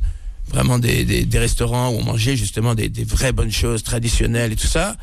vraiment 0.48 0.78
des, 0.78 1.04
des, 1.04 1.24
des 1.24 1.38
restaurants 1.38 1.90
où 1.90 1.98
on 1.98 2.04
mangeait 2.04 2.36
justement 2.36 2.74
des, 2.74 2.88
des 2.88 3.04
vraies 3.04 3.32
bonnes 3.32 3.52
choses 3.52 3.82
traditionnelles 3.82 4.52
et 4.52 4.56
tout 4.56 4.66
ça. 4.66 4.96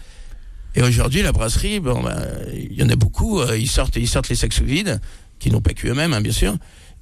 Et 0.76 0.82
aujourd'hui, 0.82 1.22
la 1.22 1.32
brasserie, 1.32 1.80
bon, 1.80 2.02
ben, 2.04 2.26
il 2.54 2.74
y 2.74 2.84
en 2.84 2.90
a 2.90 2.96
beaucoup. 2.96 3.42
ils 3.54 3.70
sortent, 3.70 3.96
ils 3.96 4.08
sortent 4.08 4.30
les 4.30 4.36
sacs 4.36 4.54
sous 4.54 4.66
vide, 4.66 5.00
qui 5.44 5.52
n'ont 5.52 5.62
pas 5.62 5.74
cuit 5.74 5.90
eux-mêmes, 5.90 6.14
hein, 6.14 6.22
bien 6.22 6.32
sûr. 6.32 6.56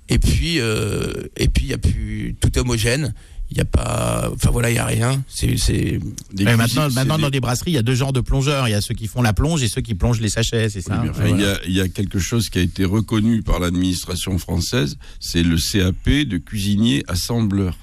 Et 0.09 0.17
puis, 0.19 0.59
euh, 0.59 1.13
et 1.37 1.47
puis, 1.47 1.65
il 1.65 1.69
y 1.69 1.73
a 1.73 1.77
plus 1.77 2.35
tout 2.41 2.49
est 2.57 2.59
homogène. 2.59 3.13
Il 3.51 3.55
n'y 3.55 3.61
a 3.61 3.65
pas, 3.65 4.29
enfin 4.33 4.49
voilà, 4.49 4.69
il 4.71 4.75
y 4.75 4.79
a 4.79 4.85
rien. 4.85 5.23
C'est, 5.27 5.57
c'est, 5.57 5.73
Des 5.73 6.45
Mais 6.45 6.55
cuisines, 6.55 6.55
maintenant, 6.57 6.89
c'est 6.89 6.95
maintenant 6.95 7.17
des- 7.17 7.21
dans 7.23 7.29
les 7.29 7.39
brasseries, 7.41 7.71
il 7.71 7.73
y 7.73 7.77
a 7.77 7.81
deux 7.81 7.95
genres 7.95 8.13
de 8.13 8.21
plongeurs. 8.21 8.67
Il 8.67 8.71
y 8.71 8.73
a 8.73 8.79
ceux 8.81 8.93
qui 8.95 9.07
font 9.07 9.21
la 9.21 9.33
plonge 9.33 9.61
et 9.61 9.67
ceux 9.67 9.81
qui 9.81 9.93
plongent 9.93 10.21
les 10.21 10.29
sachets, 10.29 10.69
c'est 10.69 10.81
ça 10.81 10.99
Oui, 11.01 11.07
hein 11.09 11.11
enfin, 11.13 11.27
il, 11.27 11.41
y 11.41 11.45
a, 11.45 11.59
il 11.67 11.73
y 11.73 11.81
a 11.81 11.87
quelque 11.89 12.17
chose 12.17 12.49
qui 12.49 12.59
a 12.59 12.61
été 12.61 12.85
reconnu 12.85 13.41
par 13.43 13.59
l'administration 13.59 14.37
française, 14.37 14.97
c'est 15.19 15.43
le 15.43 15.57
CAP 15.57 16.09
de 16.27 16.37
cuisinier 16.37 17.03
assembleur. 17.09 17.77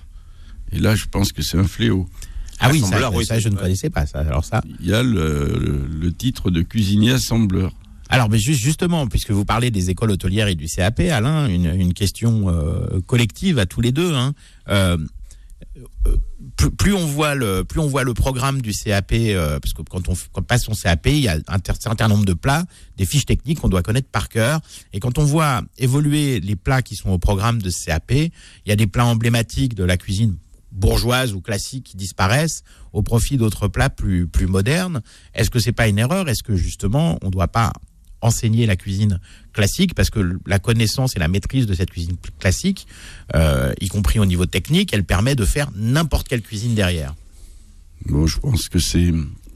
Et 0.72 0.78
là, 0.80 0.96
je 0.96 1.04
pense 1.04 1.32
que 1.32 1.42
c'est 1.42 1.58
un 1.58 1.68
fléau. 1.68 2.08
Ah 2.60 2.70
oui, 2.72 2.80
ça, 2.80 2.86
Assembleur, 2.86 3.14
oui, 3.14 3.24
ça, 3.26 3.34
c'est 3.36 3.42
je 3.42 3.48
ne 3.50 3.56
connaissais 3.56 3.90
pas 3.90 4.06
ça. 4.06 4.20
Alors 4.20 4.44
ça. 4.44 4.62
Il 4.80 4.86
y 4.86 4.92
a 4.94 5.02
le, 5.02 5.58
le- 5.60 5.86
le 6.00 6.12
titre 6.12 6.50
de 6.50 6.62
cuisinier 6.62 7.12
assembleur. 7.12 7.72
Alors, 8.08 8.30
mais 8.30 8.38
juste 8.38 8.62
justement, 8.62 9.06
puisque 9.06 9.30
vous 9.30 9.44
parlez 9.44 9.70
des 9.70 9.90
écoles 9.90 10.10
hôtelières 10.10 10.48
et 10.48 10.54
du 10.54 10.66
CAP, 10.66 11.00
Alain, 11.00 11.46
une, 11.48 11.92
question 11.92 12.48
euh, 12.48 13.00
collective 13.06 13.58
à 13.58 13.66
tous 13.66 13.80
les 13.80 13.92
deux. 13.92 14.14
Hein. 14.14 14.32
Euh, 14.68 14.96
euh, 16.06 16.16
plus, 16.76 16.94
on 16.94 17.06
voit 17.06 17.34
le 17.34 17.64
plus 17.64 17.80
on 17.80 17.86
voit 17.86 18.04
le 18.04 18.14
programme 18.14 18.62
du 18.62 18.72
CAP, 18.72 19.14
parce 19.60 19.74
que 19.74 19.82
quand 19.82 20.08
on, 20.08 20.42
passe 20.42 20.64
son 20.64 20.72
CAP, 20.72 21.06
il 21.06 21.18
y 21.18 21.28
a 21.28 21.38
un 21.48 21.58
certain 21.78 22.08
nombre 22.08 22.24
de 22.24 22.32
plats, 22.32 22.64
des 22.96 23.04
fiches 23.04 23.26
techniques 23.26 23.60
qu'on 23.60 23.68
doit 23.68 23.82
connaître 23.82 24.08
par 24.08 24.28
cœur. 24.28 24.60
Et 24.92 25.00
quand 25.00 25.18
on 25.18 25.24
voit 25.24 25.62
évoluer 25.76 26.40
les 26.40 26.56
plats 26.56 26.82
qui 26.82 26.96
sont 26.96 27.10
au 27.10 27.18
programme 27.18 27.60
de 27.60 27.70
CAP, 27.70 28.12
il 28.12 28.30
y 28.66 28.72
a 28.72 28.76
des 28.76 28.86
plats 28.86 29.06
emblématiques 29.06 29.74
de 29.74 29.84
la 29.84 29.96
cuisine 29.96 30.36
bourgeoise 30.72 31.32
ou 31.32 31.40
classique 31.40 31.84
qui 31.84 31.96
disparaissent 31.96 32.62
au 32.92 33.02
profit 33.02 33.36
d'autres 33.36 33.68
plats 33.68 33.90
plus 33.90 34.26
plus 34.26 34.46
modernes. 34.46 35.02
Est-ce 35.34 35.50
que 35.50 35.58
c'est 35.58 35.72
pas 35.72 35.88
une 35.88 35.98
erreur? 35.98 36.28
Est-ce 36.28 36.42
que 36.42 36.56
justement 36.56 37.18
on 37.22 37.30
doit 37.30 37.48
pas 37.48 37.72
enseigner 38.20 38.66
la 38.66 38.76
cuisine 38.76 39.20
classique 39.52 39.94
parce 39.94 40.10
que 40.10 40.38
la 40.46 40.58
connaissance 40.58 41.16
et 41.16 41.18
la 41.18 41.28
maîtrise 41.28 41.66
de 41.66 41.74
cette 41.74 41.90
cuisine 41.90 42.16
classique, 42.38 42.86
euh, 43.34 43.72
y 43.80 43.88
compris 43.88 44.18
au 44.18 44.26
niveau 44.26 44.46
technique, 44.46 44.92
elle 44.92 45.04
permet 45.04 45.34
de 45.34 45.44
faire 45.44 45.70
n'importe 45.74 46.28
quelle 46.28 46.42
cuisine 46.42 46.74
derrière. 46.74 47.14
Bon, 48.06 48.26
je 48.26 48.38
pense 48.38 48.68
que 48.68 48.78
c'est 48.78 49.12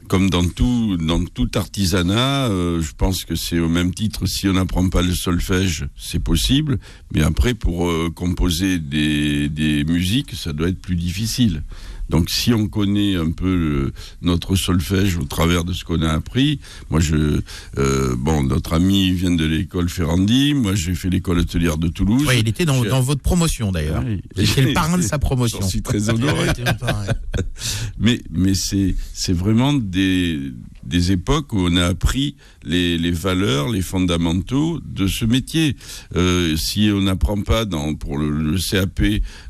comme 0.07 0.29
dans 0.29 0.47
tout, 0.47 0.97
dans 0.97 1.23
tout 1.23 1.49
artisanat, 1.55 2.47
euh, 2.47 2.81
je 2.81 2.91
pense 2.95 3.23
que 3.23 3.35
c'est 3.35 3.59
au 3.59 3.69
même 3.69 3.93
titre, 3.93 4.25
si 4.27 4.47
on 4.47 4.53
n'apprend 4.53 4.87
pas 4.89 5.01
le 5.01 5.13
solfège, 5.13 5.87
c'est 5.97 6.19
possible, 6.19 6.77
mais 7.13 7.23
après, 7.23 7.53
pour 7.53 7.89
euh, 7.89 8.11
composer 8.13 8.79
des, 8.79 9.49
des 9.49 9.83
musiques, 9.85 10.35
ça 10.35 10.53
doit 10.53 10.69
être 10.69 10.81
plus 10.81 10.95
difficile. 10.95 11.63
Donc, 12.09 12.29
si 12.29 12.53
on 12.53 12.67
connaît 12.67 13.15
un 13.15 13.31
peu 13.31 13.55
le- 13.55 13.93
notre 14.21 14.55
solfège 14.55 15.17
au 15.17 15.23
travers 15.23 15.63
de 15.63 15.73
ce 15.73 15.83
qu'on 15.83 16.01
a 16.01 16.11
appris, 16.11 16.59
moi, 16.89 16.99
je, 16.99 17.41
euh, 17.77 18.15
bon, 18.17 18.43
notre 18.43 18.73
ami 18.73 19.11
vient 19.11 19.31
de 19.31 19.45
l'école 19.45 19.89
Ferrandi, 19.89 20.53
moi, 20.53 20.75
j'ai 20.75 20.95
fait 20.95 21.09
l'école 21.09 21.39
hôtelière 21.39 21.77
de 21.77 21.87
Toulouse. 21.87 22.25
Oui, 22.27 22.35
il 22.39 22.47
était 22.47 22.65
dans, 22.65 22.81
votre 23.01 23.21
promotion 23.21 23.71
d'ailleurs. 23.71 24.03
Oui. 24.05 24.21
J'étais 24.37 24.61
le 24.61 24.73
parrain 24.73 24.97
de 24.97 25.03
sa 25.03 25.19
promotion. 25.19 25.59
J'en 25.61 25.67
suis 25.67 25.81
très 25.81 26.09
honoré. 26.09 26.49
Mais, 27.97 28.21
mais 28.29 28.53
c'est, 28.53 28.95
c'est 29.13 29.33
vraiment 29.33 29.73
des, 29.73 30.51
des 30.85 31.11
époques 31.11 31.53
où 31.53 31.59
on 31.59 31.75
a 31.75 31.85
appris 31.85 32.35
les, 32.63 33.11
valeurs, 33.11 33.69
les 33.69 33.81
fondamentaux 33.81 34.79
de 34.85 35.07
ce 35.07 35.25
métier. 35.25 35.75
Euh, 36.15 36.55
si 36.57 36.89
on 36.93 37.01
n'apprend 37.01 37.41
pas 37.41 37.65
dans, 37.65 37.93
pour 37.95 38.17
le, 38.17 38.57
CAP 38.57 39.01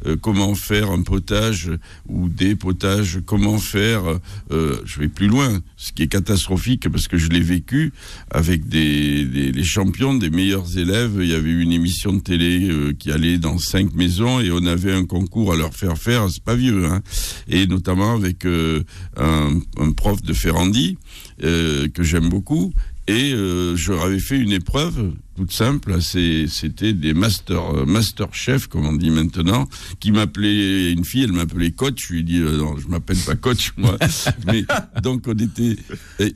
euh, 0.05 0.15
comment 0.19 0.55
faire 0.55 0.91
un 0.91 1.01
potage 1.03 1.71
ou 2.07 2.29
des 2.29 2.55
potages, 2.55 3.19
comment 3.25 3.57
faire, 3.57 4.03
euh, 4.51 4.77
je 4.85 4.99
vais 4.99 5.07
plus 5.07 5.27
loin, 5.27 5.59
ce 5.77 5.91
qui 5.91 6.03
est 6.03 6.07
catastrophique 6.07 6.89
parce 6.89 7.07
que 7.07 7.17
je 7.17 7.29
l'ai 7.29 7.41
vécu 7.41 7.93
avec 8.31 8.67
des, 8.67 9.63
champions 9.63 10.13
des 10.13 10.29
meilleurs 10.29 10.77
élèves. 10.77 11.19
Il 11.19 11.27
y 11.27 11.33
avait 11.33 11.51
une 11.51 11.71
émission 11.71 12.13
de 12.13 12.19
télé 12.19 12.69
qui 12.99 13.11
allait 13.11 13.37
dans 13.37 13.57
cinq 13.57 13.93
maisons 13.93 14.39
et 14.39 14.51
on 14.51 14.65
avait 14.65 14.91
un 14.91 15.05
concours 15.05 15.53
à 15.53 15.55
leur 15.55 15.73
faire 15.73 15.97
faire, 15.97 16.29
c'est 16.29 16.43
pas 16.43 16.55
vieux, 16.55 16.85
hein, 16.85 17.01
et 17.47 17.65
notamment 17.67 18.13
avec 18.13 18.45
un 18.45 19.91
prof 19.95 20.21
de 20.21 20.33
Ferrandi 20.33 20.97
euh, 21.43 21.87
que 21.89 22.03
j'aime 22.03 22.29
beaucoup. 22.29 22.73
Et 23.07 23.33
euh, 23.33 23.75
je 23.75 23.91
leur 23.91 24.03
avais 24.03 24.19
fait 24.19 24.37
une 24.37 24.53
épreuve 24.53 25.11
toute 25.35 25.51
simple. 25.51 26.01
C'était 26.01 26.93
des 26.93 27.13
master 27.13 27.75
euh, 27.75 27.85
master 27.85 28.33
chefs, 28.33 28.67
comme 28.67 28.85
on 28.85 28.93
dit 28.93 29.09
maintenant, 29.09 29.67
qui 29.99 30.13
m'appelaient 30.13 30.91
une 30.91 31.03
fille. 31.03 31.23
Elle 31.23 31.33
m'appelait 31.33 31.71
coach. 31.71 32.07
Je 32.07 32.13
lui 32.13 32.19
ai 32.21 32.23
dit 32.23 32.39
euh, 32.39 32.57
non, 32.57 32.77
je 32.77 32.87
m'appelle 32.87 33.17
pas 33.17 33.35
coach 33.35 33.73
moi. 33.75 33.97
Mais 34.47 34.63
donc 35.01 35.23
on 35.27 35.33
était, 35.33 35.75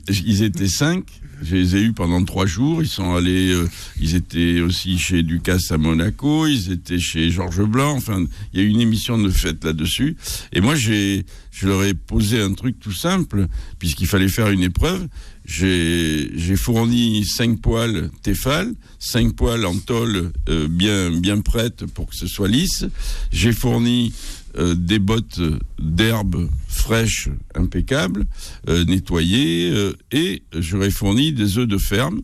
ils 0.08 0.42
étaient 0.42 0.68
cinq. 0.68 1.06
Je 1.42 1.54
les 1.54 1.76
ai 1.76 1.82
eus 1.82 1.92
pendant 1.92 2.24
trois 2.24 2.46
jours. 2.46 2.82
Ils 2.82 2.88
sont 2.88 3.14
allés, 3.14 3.52
euh, 3.52 3.68
ils 4.00 4.14
étaient 4.14 4.60
aussi 4.60 4.98
chez 4.98 5.22
Ducasse 5.22 5.70
à 5.70 5.78
Monaco. 5.78 6.46
Ils 6.46 6.72
étaient 6.72 6.98
chez 6.98 7.30
Georges 7.30 7.64
Blanc. 7.64 7.92
Enfin, 7.96 8.24
il 8.52 8.60
y 8.60 8.62
a 8.62 8.66
eu 8.66 8.68
une 8.68 8.80
émission 8.80 9.18
de 9.18 9.30
fête 9.30 9.64
là-dessus. 9.64 10.16
Et 10.52 10.60
moi, 10.60 10.74
j'ai, 10.74 11.24
je 11.52 11.68
leur 11.68 11.84
ai 11.84 11.94
posé 11.94 12.40
un 12.40 12.54
truc 12.54 12.80
tout 12.80 12.92
simple, 12.92 13.46
puisqu'il 13.78 14.06
fallait 14.06 14.28
faire 14.28 14.48
une 14.48 14.62
épreuve. 14.62 15.06
J'ai, 15.48 16.56
fourni 16.56 17.24
cinq 17.24 17.60
poils 17.62 18.10
Tefal, 18.22 18.74
cinq 18.98 19.34
poils 19.34 19.64
en 19.64 19.76
tôle 19.78 20.30
euh, 20.50 20.68
bien, 20.68 21.10
bien 21.10 21.40
prêtes 21.40 21.86
pour 21.86 22.06
que 22.06 22.14
ce 22.14 22.26
soit 22.26 22.48
lisse. 22.48 22.84
J'ai 23.32 23.52
fourni 23.52 24.12
euh, 24.58 24.74
des 24.74 24.98
bottes 24.98 25.40
d'herbe 25.78 26.50
fraîches, 26.68 27.30
impeccables, 27.54 28.26
euh, 28.68 28.84
nettoyées, 28.84 29.72
et 30.12 30.42
j'aurais 30.54 30.90
fourni 30.90 31.32
des 31.32 31.56
œufs 31.56 31.66
de 31.66 31.78
ferme. 31.78 32.20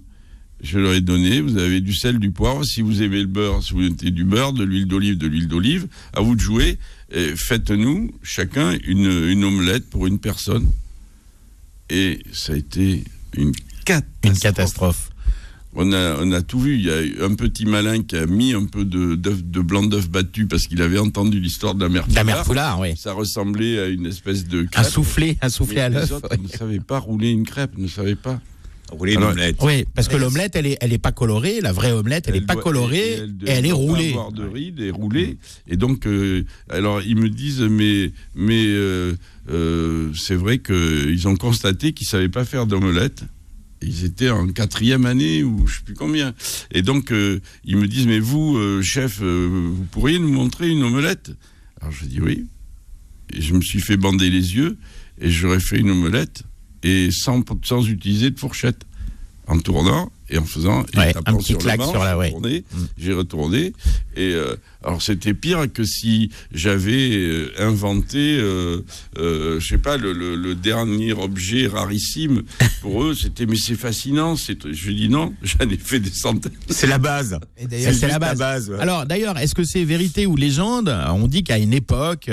Je 0.62 0.78
leur 0.78 0.92
ai 0.92 1.00
donné, 1.00 1.40
vous 1.40 1.56
avez 1.56 1.80
du 1.80 1.94
sel, 1.94 2.18
du 2.18 2.30
poivre, 2.30 2.62
si 2.64 2.82
vous 2.82 3.02
aimez 3.02 3.20
le 3.20 3.26
beurre, 3.26 3.62
si 3.62 3.72
vous 3.72 3.80
mettez 3.80 4.10
du 4.10 4.24
beurre, 4.24 4.52
de 4.52 4.64
l'huile 4.64 4.86
d'olive, 4.86 5.16
de 5.16 5.26
l'huile 5.26 5.48
d'olive, 5.48 5.88
à 6.12 6.20
vous 6.20 6.36
de 6.36 6.40
jouer. 6.40 6.78
Faites-nous 7.10 8.12
chacun 8.22 8.76
une 8.86 9.44
omelette 9.44 9.88
pour 9.88 10.06
une 10.06 10.18
personne. 10.18 10.70
Et 11.90 12.20
ça 12.32 12.54
a 12.54 12.56
été 12.56 13.04
une 13.36 13.52
catastrophe. 13.84 14.24
Une 14.24 14.38
catastrophe. 14.38 15.10
On 15.76 15.92
a, 15.92 16.16
on 16.20 16.30
a 16.30 16.40
tout 16.40 16.60
vu. 16.60 16.76
Il 16.76 16.82
y 16.84 16.90
a 16.90 17.24
un 17.24 17.34
petit 17.34 17.66
malin 17.66 18.02
qui 18.02 18.16
a 18.16 18.26
mis 18.26 18.54
un 18.54 18.64
peu 18.66 18.84
de, 18.84 19.16
de 19.16 19.60
blanc 19.60 19.82
d'œuf 19.82 20.08
battu 20.08 20.46
parce 20.46 20.68
qu'il 20.68 20.80
avait 20.82 21.00
entendu 21.00 21.40
l'histoire 21.40 21.74
de 21.74 21.82
la 21.82 21.88
mère 21.88 22.04
La 22.14 22.22
mère 22.22 22.44
Poulard. 22.44 22.78
Oui. 22.78 22.96
Ça 22.96 23.12
ressemblait 23.12 23.80
à 23.80 23.86
une 23.88 24.06
espèce 24.06 24.46
de 24.46 24.60
Un 24.62 24.66
crêpe. 24.66 24.86
soufflé, 24.86 25.36
un 25.42 25.48
soufflé 25.48 25.74
Mais 25.76 25.80
à 25.80 25.88
l'œuf. 25.88 26.12
oui. 26.30 26.38
ne 26.44 26.48
savaient 26.48 26.78
pas 26.80 27.00
rouler 27.00 27.30
une 27.30 27.44
crêpe, 27.44 27.76
ne 27.76 27.88
savaient 27.88 28.14
pas. 28.14 28.40
Rouler 28.90 29.16
Alors, 29.16 29.30
l'omelette. 29.30 29.56
Oui, 29.62 29.84
parce 29.94 30.08
que 30.08 30.16
l'omelette, 30.16 30.54
elle 30.56 30.66
est, 30.66 30.76
elle 30.80 30.92
est 30.92 30.98
pas 30.98 31.10
colorée. 31.12 31.60
La 31.60 31.72
vraie 31.72 31.92
omelette, 31.92 32.26
elle, 32.28 32.36
est 32.36 32.40
pas 32.42 32.54
doit- 32.54 32.62
colorée 32.62 33.14
et 33.14 33.22
et 33.46 33.50
elle, 33.50 33.66
est 33.66 33.72
roulée. 33.72 34.10
avoir 34.10 34.30
de 34.30 34.44
rides 34.44 34.78
et 34.80 34.90
roulée. 34.90 35.38
Et 35.66 35.76
donc, 35.76 36.06
euh, 36.06 36.44
alors 36.68 37.02
ils 37.02 37.16
me 37.16 37.28
disent, 37.28 37.62
mais, 37.62 38.12
mais 38.34 38.66
euh, 38.66 39.14
euh, 39.50 40.12
c'est 40.14 40.34
vrai 40.36 40.58
qu'ils 40.58 41.26
ont 41.26 41.36
constaté 41.36 41.92
qu'ils 41.92 42.06
savaient 42.06 42.28
pas 42.28 42.44
faire 42.44 42.66
d'omelette. 42.66 43.24
Ils 43.82 44.04
étaient 44.04 44.30
en 44.30 44.46
quatrième 44.48 45.06
année 45.06 45.42
ou 45.42 45.66
je 45.66 45.76
sais 45.78 45.82
plus 45.84 45.94
combien. 45.94 46.34
Et 46.70 46.82
donc, 46.82 47.12
ils 47.64 47.76
me 47.76 47.86
disent, 47.86 48.06
mais 48.06 48.18
vous, 48.20 48.58
chef, 48.82 49.20
vous 49.20 49.84
pourriez 49.90 50.18
nous 50.18 50.32
montrer 50.32 50.68
une 50.70 50.82
omelette? 50.82 51.32
Alors 51.80 51.92
je 51.92 52.04
dis 52.06 52.20
oui. 52.20 52.46
Et 53.34 53.42
je 53.42 53.52
me 53.54 53.60
suis 53.60 53.80
fait 53.80 53.96
bander 53.98 54.30
les 54.30 54.54
yeux 54.56 54.78
et 55.20 55.30
j'aurais 55.30 55.60
fait 55.60 55.78
une 55.78 55.90
omelette 55.90 56.44
et 56.84 57.08
sans, 57.10 57.42
sans 57.64 57.84
utiliser 57.88 58.30
de 58.30 58.38
fourchette. 58.38 58.82
En 59.46 59.58
tournant 59.58 60.10
et 60.30 60.38
en 60.38 60.44
faisant 60.46 60.86
et 60.94 60.96
Ouais, 60.96 61.12
tapant 61.12 61.32
un 61.34 61.36
petit 61.36 61.48
sur 61.52 61.62
manche, 61.76 61.90
sur 61.90 62.02
la- 62.02 62.16
ouais. 62.16 62.28
retourné, 62.28 62.64
Mm. 62.72 62.78
j'ai 62.96 63.12
retourné 63.12 63.58
et 64.16 64.32
euh, 64.32 64.56
alors 64.82 65.02
c'était 65.02 65.34
pire 65.34 65.70
que 65.70 65.84
si 65.84 66.30
j'avais 66.50 67.10
euh, 67.14 67.52
inventé 67.58 68.38
euh, 68.40 68.80
euh, 69.18 69.60
je 69.60 69.68
sais 69.68 69.76
pas 69.76 69.98
le, 69.98 70.14
le- 70.14 70.34
le 70.36 70.54
dernier 70.54 71.12
objet 71.12 71.66
rarissime 71.66 72.42
pour 72.80 73.02
eux 73.04 73.12
c'était 73.14 73.44
mais 73.44 73.56
c'est 73.56 73.74
fascinant 73.74 74.34
c'est 74.34 74.72
je 74.72 74.90
dis 74.92 75.10
non 75.10 75.34
j'en 75.42 75.68
ai 75.68 75.76
fait 75.76 76.00
des 76.00 76.08
centaines 76.10 76.52
C'est 76.70 76.86
la 76.86 76.96
base. 76.96 77.38
Et 77.58 77.66
d'ailleurs, 77.66 77.92
C'est 77.92 78.08
la 78.08 78.18
base. 78.18 78.70
ouais. 78.70 78.78
Alors 78.80 79.04
d'ailleurs, 79.04 79.36
est-ce 79.36 79.54
que 79.54 79.64
c'est 79.64 79.84
vérité 79.84 80.24
ou 80.24 80.36
légende? 80.36 80.88
On 81.10 81.26
dit 81.28 81.44
qu'à 81.44 81.58
une 81.58 81.74
époque 81.74 82.30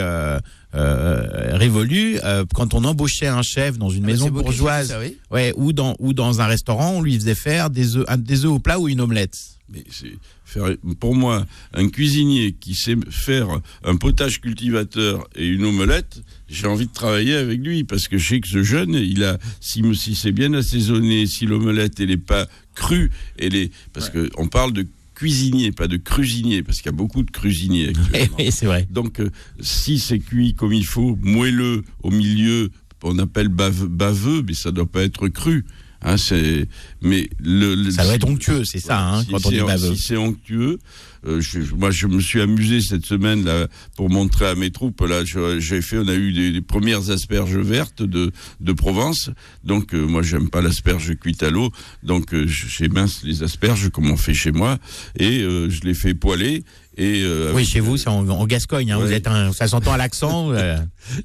euh, 0.73 1.25
euh, 1.53 1.57
révolue, 1.57 2.17
euh, 2.23 2.45
quand 2.53 2.73
on 2.73 2.83
embauchait 2.85 3.27
un 3.27 3.41
chef 3.41 3.77
dans 3.77 3.89
une 3.89 4.03
Ah 4.03 4.07
bah, 4.07 4.11
maison 4.13 4.29
bourgeoise, 4.29 4.87
dise 4.87 4.95
ça, 4.95 4.99
oui. 5.01 5.17
ouais, 5.31 5.53
ou 5.57 5.73
dans 5.73 5.95
ou 5.99 6.13
dans 6.13 6.39
un 6.41 6.45
restaurant, 6.45 6.91
on 6.93 7.01
lui 7.01 7.15
faisait 7.15 7.35
faire 7.35 7.69
des 7.69 7.97
œufs, 7.97 8.05
un- 8.07 8.17
des 8.17 8.45
œufs 8.45 8.51
au 8.51 8.59
plat 8.59 8.79
ou 8.79 8.87
une 8.87 9.01
omelette. 9.01 9.37
mais 9.69 9.83
c'est 9.89 10.13
faire 10.45 10.65
pour 10.99 11.15
moi 11.15 11.45
un 11.73 11.87
cuisinier 11.87 12.51
qui 12.59 12.75
sait 12.75 12.97
faire 13.09 13.47
un 13.85 13.95
potage 13.95 14.41
cultivateur 14.41 15.25
et 15.35 15.47
une 15.47 15.63
omelette 15.63 16.21
j'ai 16.49 16.67
envie 16.67 16.87
de 16.87 16.91
travailler 16.93 17.35
avec 17.35 17.61
lui 17.61 17.85
parce 17.85 18.09
que 18.09 18.17
je 18.17 18.27
sais 18.27 18.39
que 18.41 18.49
ce 18.49 18.61
jeune 18.63 18.95
il 18.95 19.23
a 19.23 19.37
si, 19.61 19.81
si 19.95 20.13
c'est 20.13 20.33
bien 20.33 20.53
assaisonné 20.53 21.25
si 21.25 21.45
l'omelette 21.45 22.01
elle 22.01 22.11
est 22.11 22.17
pas 22.17 22.47
crue 22.75 23.11
elle 23.39 23.55
est 23.55 23.71
parce 23.93 24.09
que 24.09 24.29
on 24.37 24.47
parle 24.47 24.73
de 24.73 24.85
cuisinier 25.21 25.71
pas 25.71 25.87
de 25.87 25.97
cuisinier 25.97 26.63
parce 26.63 26.77
qu'il 26.81 26.87
y 26.91 26.95
a 26.95 26.97
beaucoup 26.97 27.21
de 27.21 27.29
cuisiniers 27.29 27.89
actuellement. 27.95 28.37
oui, 28.39 28.51
c'est 28.51 28.65
vrai. 28.65 28.87
Donc, 28.89 29.19
euh, 29.19 29.29
si 29.59 29.99
c'est 29.99 30.17
cuit 30.17 30.55
comme 30.55 30.73
il 30.73 30.85
faut, 30.85 31.15
moelleux 31.21 31.83
au 32.01 32.09
milieu, 32.09 32.71
on 33.03 33.19
appelle 33.19 33.47
bave- 33.49 33.85
baveux, 33.87 34.41
mais 34.47 34.55
ça 34.55 34.71
doit 34.71 34.89
pas 34.91 35.03
être 35.03 35.27
cru. 35.27 35.63
Hein, 36.03 36.17
c'est, 36.17 36.67
mais 37.01 37.29
le, 37.39 37.75
le- 37.75 37.91
Ça 37.91 38.03
doit 38.03 38.15
être 38.15 38.27
onctueux, 38.27 38.65
c'est 38.65 38.79
ça, 38.79 38.99
hein, 39.07 39.23
si 39.23 39.29
quand 39.31 39.45
on 39.45 39.49
c'est- 39.51 39.61
baveux. 39.61 39.95
Si 39.95 40.01
c'est 40.01 40.17
onctueux, 40.17 40.79
euh, 41.27 41.39
je- 41.41 41.75
moi 41.75 41.91
je 41.91 42.07
me 42.07 42.19
suis 42.19 42.41
amusé 42.41 42.81
cette 42.81 43.05
semaine 43.05 43.45
là 43.45 43.67
pour 43.95 44.09
montrer 44.09 44.47
à 44.47 44.55
mes 44.55 44.71
troupes. 44.71 44.99
Là, 45.01 45.23
j'ai 45.59 45.81
fait, 45.83 45.99
on 45.99 46.07
a 46.07 46.15
eu 46.15 46.33
des, 46.33 46.51
des 46.51 46.61
premières 46.61 47.11
asperges 47.11 47.55
vertes 47.55 48.01
de, 48.01 48.31
de 48.59 48.73
Provence. 48.73 49.29
Donc 49.63 49.93
euh, 49.93 50.01
moi 50.03 50.23
j'aime 50.23 50.49
pas 50.49 50.61
l'asperge 50.61 51.13
cuite 51.19 51.43
à 51.43 51.51
l'eau, 51.51 51.69
donc 52.01 52.33
euh, 52.33 52.47
j'ai 52.47 52.87
mince 52.87 53.21
les 53.23 53.43
asperges 53.43 53.89
comme 53.91 54.09
on 54.09 54.17
fait 54.17 54.33
chez 54.33 54.51
moi 54.51 54.79
et 55.19 55.41
euh, 55.43 55.69
je 55.69 55.81
les 55.81 55.93
fais 55.93 56.15
poêler. 56.15 56.63
Et, 56.97 57.21
euh, 57.23 57.53
Oui, 57.53 57.65
chez 57.65 57.79
vous, 57.79 57.97
c'est 57.97 58.09
en, 58.09 58.27
en 58.27 58.45
Gascogne. 58.45 58.91
Hein, 58.91 58.99
Vous 58.99 59.11
êtes 59.11 59.27
un, 59.27 59.53
ça 59.53 59.67
s'entend 59.67 59.93
à 59.93 59.97
l'accent. 59.97 60.51
euh, 60.53 60.77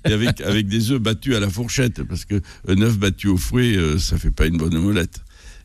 et 0.04 0.12
avec, 0.12 0.40
avec 0.40 0.68
des 0.68 0.90
œufs 0.92 1.00
battus 1.00 1.34
à 1.34 1.40
la 1.40 1.50
fourchette, 1.50 2.02
parce 2.04 2.24
que 2.24 2.40
un 2.68 2.80
œuf 2.82 2.98
battu 2.98 3.28
au 3.28 3.36
fouet, 3.36 3.76
euh, 3.76 3.98
ça 3.98 4.18
fait 4.18 4.30
pas 4.30 4.46
une 4.46 4.56
bonne 4.56 4.74
omelette. 4.76 5.20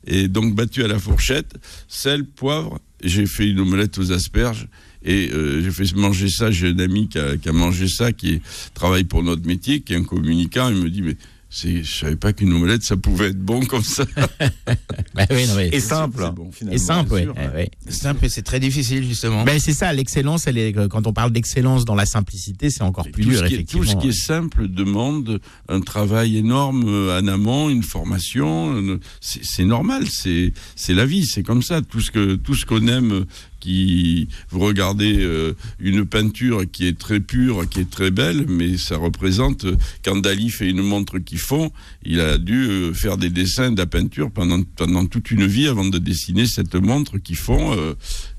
Et 0.08 0.28
donc 0.28 0.56
battu 0.56 0.84
à 0.84 0.88
la 0.88 0.98
fourchette, 0.98 1.54
sel, 1.88 2.26
poivre, 2.26 2.80
j'ai 3.04 3.28
fait 3.28 3.48
une 3.48 3.60
omelette 3.60 4.00
aux 4.00 4.12
asperges, 4.12 4.68
et 5.04 5.30
euh, 5.32 5.62
j'ai 5.62 5.72
fait 5.72 5.96
manger 5.96 6.30
ça, 6.30 6.52
j'ai 6.52 6.70
un 6.70 6.80
ami 6.80 7.08
qui 7.08 7.20
a, 7.20 7.38
qui 7.38 7.50
a 7.50 7.54
mangé 7.54 7.88
ça, 7.88 8.12
qui 8.12 8.42
travaille 8.74 9.04
pour 9.04 9.24
notre 9.24 9.46
métier, 9.46 9.82
qui 9.82 9.94
est 9.94 9.98
un 9.98 10.04
communicant, 10.04 10.70
il 10.70 10.78
me 10.78 10.90
dit, 10.90 11.02
mais 11.02 11.18
je 11.54 11.84
savais 11.84 12.16
pas 12.16 12.32
qu'une 12.32 12.54
omelette, 12.54 12.82
ça 12.84 12.96
pouvait 12.96 13.28
être 13.28 13.40
bon 13.40 13.60
comme 13.66 13.84
ça. 13.84 14.06
bah 15.14 15.26
oui, 15.32 15.46
non, 15.48 15.56
mais- 15.58 15.70
Et 15.74 15.82
simple, 15.82 16.32
bon. 16.34 16.50
et 16.72 16.78
simple, 16.78 17.14
oui. 17.14 17.24
sûr, 17.24 17.34
ouais. 17.54 17.70
C'est 17.88 17.94
simple 18.04 18.26
et 18.26 18.30
c'est 18.30 18.42
très 18.42 18.60
difficile, 18.62 19.04
justement. 19.06 19.44
Ben, 19.44 19.60
c'est 19.60 19.74
ça, 19.74 19.92
l'excellence, 19.92 20.48
elle 20.48 20.58
est, 20.58 20.72
quand 20.90 21.08
on 21.08 21.14
parle 21.14 21.32
d'excellence 21.32 21.84
dans 21.84 21.96
la 21.96 22.06
simplicité, 22.06 22.70
c'est 22.70 22.84
encore 22.84 23.10
plus 23.12 23.26
dur, 23.26 23.44
est, 23.44 23.54
effectivement. 23.54 23.84
tout 23.84 23.90
ce 23.90 23.96
qui 23.98 24.08
est 24.08 24.12
simple 24.26 24.70
demande 24.70 25.42
un 25.68 25.82
travail 25.82 26.38
énorme 26.38 26.86
euh, 26.88 27.20
en 27.20 27.28
amont, 27.28 27.70
une 27.70 27.84
formation. 27.84 28.78
une- 28.80 29.00
C'est 29.20 29.66
normal, 29.66 30.06
c'est 30.10 30.54
la 30.94 31.06
vie, 31.06 31.26
c'est 31.26 31.44
comme 31.44 31.62
ça. 31.62 31.82
Tout 31.82 32.00
ce 32.00 32.66
qu'on 32.66 32.88
aime, 32.88 33.12
euh, 33.12 33.26
qui 33.62 34.28
vous 34.50 34.60
regardez 34.60 35.20
euh, 35.20 35.54
une 35.80 36.06
peinture 36.06 36.64
qui 36.70 36.86
est 36.88 36.98
très 36.98 37.22
pure, 37.22 37.70
qui 37.70 37.80
est 37.80 37.90
très 37.90 38.12
belle, 38.12 38.46
mais 38.50 38.78
ça 38.78 38.98
représente 38.98 39.66
quand 40.04 40.18
Dali 40.18 40.50
fait 40.50 40.70
une 40.70 40.82
montre 40.82 41.20
qui 41.20 41.38
fond, 41.38 41.72
il 42.04 42.20
a 42.20 42.38
dû 42.38 42.66
euh, 42.68 42.94
faire 42.94 43.16
des 43.18 43.30
dessins 43.30 43.72
de 43.72 43.78
la 43.78 43.86
peinture 43.86 44.30
pendant 44.32 44.62
pendant 44.76 45.06
toute 45.06 45.32
une 45.32 45.46
vie 45.46 45.68
avant 45.68 45.86
de 45.86 45.98
dessiner 45.98 46.46
cette 46.46 46.76
montre 46.76 47.18
qui 47.20 47.36
fond. 47.36 47.74
euh, 47.78 47.94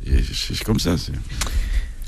et 0.06 0.20
c'est 0.35 0.62
comme 0.64 0.80
ça. 0.80 0.96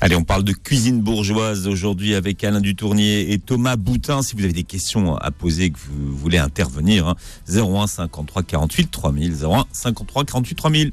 Allez, 0.01 0.17
on 0.17 0.25
parle 0.25 0.45
de 0.45 0.53
cuisine 0.53 1.01
bourgeoise 1.01 1.67
aujourd'hui 1.67 2.15
avec 2.15 2.45
Alain 2.45 2.61
Dutournier 2.61 3.33
et 3.33 3.39
Thomas 3.39 3.77
Boutin. 3.77 4.21
Si 4.21 4.35
vous 4.35 4.45
avez 4.45 4.53
des 4.53 4.65
questions 4.65 5.17
à 5.17 5.31
poser, 5.31 5.71
que 5.71 5.79
vous 5.79 6.15
voulez 6.15 6.37
intervenir, 6.37 7.09
hein, 7.09 7.17
01 7.49 7.87
53 7.87 8.43
48 8.43 8.91
3000, 8.91 9.33
01 9.45 9.65
53 9.73 10.25
48 10.25 10.55
3000. 10.57 10.93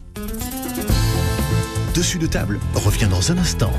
Dessus 1.95 2.19
de 2.19 2.27
table 2.27 2.57
revient 2.73 3.07
dans 3.09 3.33
un 3.33 3.37
instant. 3.37 3.73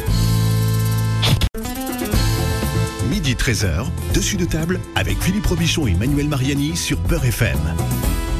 Midi 3.08 3.34
13h, 3.34 3.86
dessus 4.12 4.36
de 4.36 4.44
table 4.44 4.80
avec 4.94 5.18
Philippe 5.22 5.46
Robichon 5.46 5.86
et 5.86 5.94
Manuel 5.94 6.28
Mariani 6.28 6.76
sur 6.76 6.98
Peur 6.98 7.24
FM. 7.24 7.58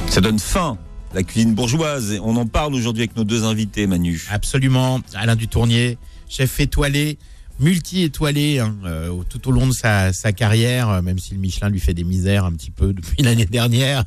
Ça 0.09 0.21
donne 0.21 0.39
faim, 0.39 0.77
la 1.15 1.23
cuisine 1.23 1.55
bourgeoise. 1.55 2.13
Et 2.13 2.21
on 2.21 2.37
en 2.37 2.47
parle 2.47 2.75
aujourd'hui 2.75 3.05
avec 3.05 3.17
nos 3.17 3.25
deux 3.25 3.45
invités, 3.45 3.87
Manu. 3.87 4.23
Absolument. 4.31 5.01
Alain 5.15 5.37
Dutournier, 5.37 5.97
chef 6.29 6.61
étoilé, 6.61 7.17
multi-étoilé 7.61 8.59
hein, 8.59 8.75
euh, 8.85 9.23
tout 9.29 9.49
au 9.49 9.53
long 9.53 9.67
de 9.67 9.73
sa, 9.73 10.13
sa 10.13 10.33
carrière, 10.33 10.89
euh, 10.89 11.03
même 11.03 11.19
si 11.19 11.35
le 11.35 11.41
Michelin 11.41 11.69
lui 11.69 11.81
fait 11.81 11.95
des 11.95 12.05
misères 12.05 12.45
un 12.45 12.53
petit 12.53 12.71
peu 12.71 12.93
depuis 12.93 13.17
l'année 13.23 13.47
dernière. 13.47 14.05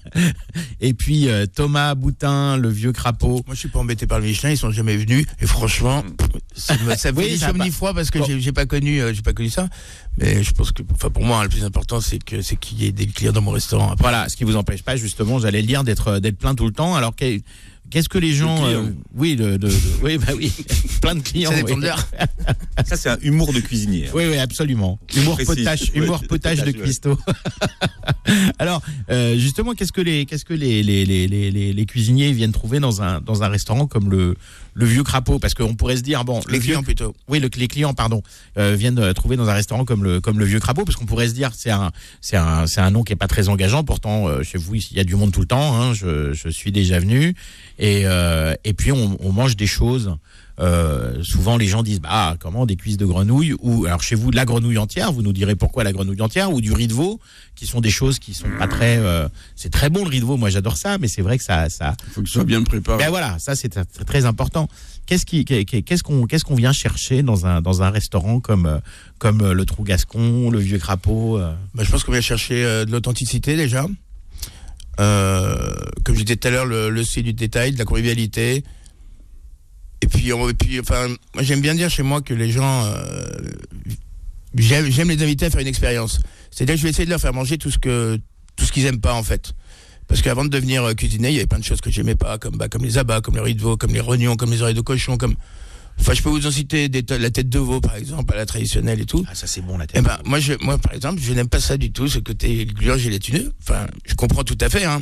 Et 0.81 0.93
puis 0.93 1.29
euh, 1.29 1.45
Thomas 1.45 1.95
Boutin, 1.95 2.57
le 2.57 2.69
vieux 2.69 2.91
crapaud. 2.91 3.41
Moi, 3.45 3.55
je 3.55 3.59
suis 3.59 3.69
pas 3.69 3.79
embêté 3.79 4.07
par 4.07 4.19
le 4.19 4.25
Michelin, 4.25 4.51
ils 4.51 4.57
sont 4.57 4.71
jamais 4.71 4.97
venus. 4.97 5.25
Et 5.39 5.45
franchement, 5.47 6.03
ça 6.55 6.77
me, 6.77 6.95
ça 6.95 7.11
Oui, 7.15 7.37
froid 7.71 7.93
parce 7.93 8.11
que 8.11 8.19
Bon. 8.19 8.25
j'ai 8.39 8.51
pas 8.51 8.65
connu, 8.65 9.01
j'ai 9.13 9.21
pas 9.21 9.33
connu 9.33 9.49
ça. 9.49 9.67
Mais 10.17 10.43
je 10.43 10.51
pense 10.51 10.71
que, 10.71 10.81
enfin, 10.93 11.09
pour 11.09 11.23
moi, 11.25 11.43
le 11.43 11.49
plus 11.49 11.63
important, 11.63 11.99
c'est 12.01 12.23
que 12.23 12.41
c'est 12.41 12.55
qu'il 12.55 12.81
y 12.81 12.85
ait 12.85 12.91
des 12.91 13.07
clients 13.07 13.31
dans 13.33 13.41
mon 13.41 13.51
restaurant. 13.51 13.95
Voilà, 13.99 14.29
ce 14.29 14.35
qui 14.37 14.43
vous 14.43 14.55
empêche 14.55 14.81
pas 14.83 14.95
justement, 14.95 15.39
j'allais 15.39 15.61
le 15.61 15.67
dire, 15.67 15.83
d'être 15.83 16.19
d'être 16.19 16.37
plein 16.37 16.55
tout 16.55 16.65
le 16.65 16.71
temps. 16.73 16.95
Alors 16.95 17.15
qu'est- 17.15 17.43
qu'est-ce 17.89 18.09
que 18.09 18.17
les 18.17 18.33
gens, 18.33 18.65
euh, 18.67 18.89
oui, 19.15 19.35
de- 19.35 19.57
oui, 20.03 20.17
bah 20.17 20.33
oui, 20.35 20.51
plein 21.01 21.15
de 21.15 21.21
clients. 21.21 21.51
ça 21.51 21.63
oui. 21.63 21.73
c'est 22.95 23.09
un 23.09 23.17
humour 23.21 23.53
de 23.53 23.59
cuisinier. 23.59 24.07
hein. 24.07 24.11
Oui, 24.13 24.23
oui, 24.29 24.37
absolument. 24.37 24.99
Humour 25.15 25.35
Précis. 25.35 25.55
potage, 25.55 25.91
humour 25.95 26.19
Ouais, 26.21 26.27
potage 26.27 26.59
de 26.59 26.65
ouais. 26.65 26.73
cuistot. 26.73 27.17
Alors, 28.59 28.81
euh, 29.11 29.37
justement, 29.37 29.73
qu'est-ce 29.73 29.91
que 29.91 30.01
les, 30.01 30.25
qu'est-ce 30.25 30.45
que 30.45 30.53
les, 30.53 30.83
les, 30.83 31.05
les, 31.05 31.27
les, 31.27 31.51
les- 31.51 31.85
cuisiniers 31.85 32.31
viennent 32.31 32.51
trouver 32.51 32.79
dans 32.79 33.01
un, 33.01 33.21
dans 33.21 33.43
un 33.43 33.47
restaurant 33.47 33.85
comme 33.85 34.09
le, 34.09 34.35
le 34.73 34.85
vieux 34.85 35.03
crapaud? 35.03 35.37
Parce 35.39 35.53
qu'on 35.53 35.75
pourrait 35.75 35.97
se 35.97 36.01
dire, 36.01 36.25
bon, 36.25 36.39
Les 36.47 36.53
le 36.53 36.59
vieux, 36.59 36.73
clients 36.73 36.83
plutôt. 36.83 37.15
oui, 37.27 37.39
le, 37.39 37.49
les 37.55 37.67
clients, 37.67 37.93
pardon, 37.93 38.23
euh, 38.57 38.75
viennent 38.75 38.97
euh, 38.99 39.13
trouver 39.13 39.37
dans 39.37 39.47
un 39.49 39.53
restaurant 39.53 39.85
comme 39.85 40.03
le, 40.03 40.19
comme 40.21 40.39
le 40.39 40.45
vieux 40.45 40.59
crapaud, 40.59 40.83
parce 40.85 40.95
qu'on 40.97 41.05
pourrait 41.05 41.27
se 41.29 41.33
dire, 41.33 41.51
c'est 41.55 41.69
un, 41.69 41.91
c'est 42.21 42.37
un, 42.37 42.65
c'est 42.65 42.81
un 42.81 42.89
nom 42.91 43.03
qui 43.03 43.13
est 43.13 43.17
pas 43.17 43.27
très 43.27 43.47
engageant. 43.49 43.83
Pourtant, 43.83 44.41
chez 44.43 44.57
vous, 44.57 44.75
il 44.75 44.83
y 44.93 44.99
a 44.99 45.03
du 45.03 45.15
monde 45.15 45.31
tout 45.31 45.41
le 45.41 45.45
temps. 45.47 45.79
Hein, 45.79 45.93
je, 45.93 46.33
je 46.33 46.49
suis 46.49 46.71
déjà 46.71 46.99
venu, 46.99 47.35
et, 47.79 48.03
euh, 48.05 48.53
et 48.63 48.73
puis 48.73 48.91
on, 48.91 49.17
on 49.19 49.31
mange 49.31 49.55
des 49.55 49.67
choses. 49.67 50.15
Euh, 50.57 51.21
souvent, 51.21 51.57
les 51.57 51.67
gens 51.67 51.83
disent, 51.83 51.99
bah, 51.99 52.37
comment 52.39 52.65
des 52.65 52.77
cuisses 52.77 52.95
de 52.95 53.05
grenouille 53.05 53.53
ou 53.59 53.85
alors 53.85 54.01
chez 54.01 54.15
vous 54.15 54.31
la 54.31 54.45
grenouille 54.45 54.77
entière. 54.77 55.11
Vous 55.11 55.21
nous 55.21 55.33
direz 55.33 55.55
pourquoi 55.55 55.83
la 55.83 55.91
grenouille 55.91 56.21
entière 56.21 56.53
ou 56.53 56.61
du 56.61 56.71
riz 56.71 56.87
de 56.87 56.93
veau, 56.93 57.19
qui 57.55 57.67
sont 57.67 57.81
des 57.81 57.89
choses 57.89 58.19
qui 58.19 58.33
sont 58.33 58.47
pas 58.57 58.67
très. 58.67 58.97
euh, 58.97 59.27
c'est 59.57 59.69
très 59.69 59.89
bon 59.89 60.05
le 60.05 60.09
riz 60.09 60.21
de 60.21 60.25
veau. 60.25 60.37
Moi, 60.37 60.49
j'adore 60.49 60.77
ça, 60.77 60.97
mais 60.97 61.09
c'est 61.09 61.21
vrai 61.21 61.37
que 61.37 61.43
ça, 61.43 61.69
ça, 61.69 61.93
Il 62.07 62.13
faut 62.13 62.21
que 62.21 62.27
ce 62.27 62.35
soit 62.35 62.45
bien 62.45 62.63
préparé. 62.63 63.03
ben 63.03 63.09
voilà, 63.09 63.37
ça 63.37 63.55
c'est 63.57 63.67
très, 63.67 63.83
très 64.05 64.25
important. 64.25 64.69
Qu'est-ce 65.07 65.25
qui, 65.25 65.43
qu'est-ce 65.43 66.03
qu'on, 66.03 66.25
qu'est-ce 66.25 66.45
qu'on 66.45 66.55
vient 66.55 66.71
chercher 66.71 67.21
dans 67.21 67.45
un 67.45 67.61
dans 67.61 67.83
un 67.83 67.89
restaurant 67.89 68.39
comme 68.39 68.79
comme 69.17 69.51
le 69.51 69.65
Trou 69.65 69.83
Gascon, 69.83 70.49
le 70.49 70.59
Vieux 70.59 70.79
Crapaud 70.79 71.37
euh, 71.37 71.53
Bah, 71.73 71.83
je 71.83 71.91
pense 71.91 72.05
qu'on 72.05 72.13
vient 72.13 72.21
chercher 72.21 72.63
euh, 72.63 72.85
de 72.85 72.91
l'authenticité 72.91 73.57
déjà. 73.57 73.85
Euh, 74.99 75.55
comme 76.03 76.15
je 76.15 76.23
disais 76.23 76.37
tout 76.37 76.47
à 76.47 76.51
l'heure, 76.51 76.65
le, 76.65 76.89
le 76.89 77.21
du 77.21 77.33
détail, 77.33 77.71
de 77.71 77.77
la 77.77 77.85
convivialité. 77.85 78.63
Et 80.01 80.07
puis, 80.07 80.29
et 80.29 80.53
puis 80.53 80.79
enfin, 80.79 81.07
j'aime 81.39 81.61
bien 81.61 81.75
dire 81.75 81.89
chez 81.89 82.03
moi 82.03 82.21
que 82.21 82.33
les 82.33 82.51
gens, 82.51 82.85
euh, 82.85 83.27
j'aime, 84.55 85.09
les 85.09 85.23
inviter 85.23 85.45
à 85.45 85.49
faire 85.49 85.61
une 85.61 85.67
expérience. 85.67 86.19
C'est-à-dire 86.51 86.75
que 86.75 86.79
je 86.79 86.83
vais 86.83 86.89
essayer 86.89 87.05
de 87.05 87.09
leur 87.09 87.19
faire 87.19 87.33
manger 87.33 87.57
tout 87.57 87.71
ce 87.71 87.77
que 87.77 88.19
tout 88.55 88.65
ce 88.65 88.71
qu'ils 88.71 88.85
aiment 88.85 89.01
pas 89.01 89.13
en 89.13 89.23
fait. 89.23 89.53
Parce 90.07 90.21
qu'avant 90.21 90.43
de 90.43 90.49
devenir 90.49 90.83
euh, 90.83 90.93
cuisinier, 90.93 91.29
il 91.29 91.33
y 91.33 91.37
avait 91.37 91.47
plein 91.47 91.59
de 91.59 91.63
choses 91.63 91.81
que 91.81 91.89
j'aimais 91.89 92.15
pas, 92.15 92.37
comme, 92.37 92.57
bah, 92.57 92.69
comme 92.69 92.83
les 92.83 92.99
abats, 92.99 93.21
comme 93.21 93.35
le 93.35 93.41
riz 93.41 93.55
de 93.55 93.61
veau, 93.61 93.75
comme 93.75 93.91
les 93.91 93.99
rognons, 93.99 94.35
comme 94.35 94.51
les 94.51 94.61
oreilles 94.61 94.75
de 94.75 94.81
cochon, 94.81 95.17
comme. 95.17 95.35
Enfin, 95.99 96.13
je 96.13 96.21
peux 96.21 96.29
vous 96.29 96.45
en 96.45 96.51
citer 96.51 96.89
des, 96.89 97.03
la 97.17 97.29
tête 97.31 97.49
de 97.49 97.59
veau, 97.59 97.81
par 97.81 97.95
exemple, 97.95 98.33
à 98.33 98.37
la 98.37 98.45
traditionnelle 98.45 98.99
et 99.01 99.05
tout. 99.05 99.25
Ah, 99.29 99.35
ça 99.35 99.47
c'est 99.47 99.61
bon 99.61 99.77
la 99.77 99.87
tête. 99.87 99.97
Eh 99.99 100.01
ben, 100.05 100.17
moi, 100.25 100.39
je, 100.39 100.53
moi, 100.61 100.77
par 100.77 100.93
exemple, 100.93 101.21
je 101.21 101.33
n'aime 101.33 101.47
pas 101.47 101.59
ça 101.59 101.77
du 101.77 101.91
tout, 101.91 102.07
ce 102.07 102.19
côté 102.19 102.65
gluant 102.65 102.97
gélatineux. 102.97 103.53
Enfin, 103.61 103.87
je 104.05 104.13
comprends 104.13 104.43
tout 104.43 104.57
à 104.61 104.69
fait, 104.69 104.85
hein. 104.85 105.01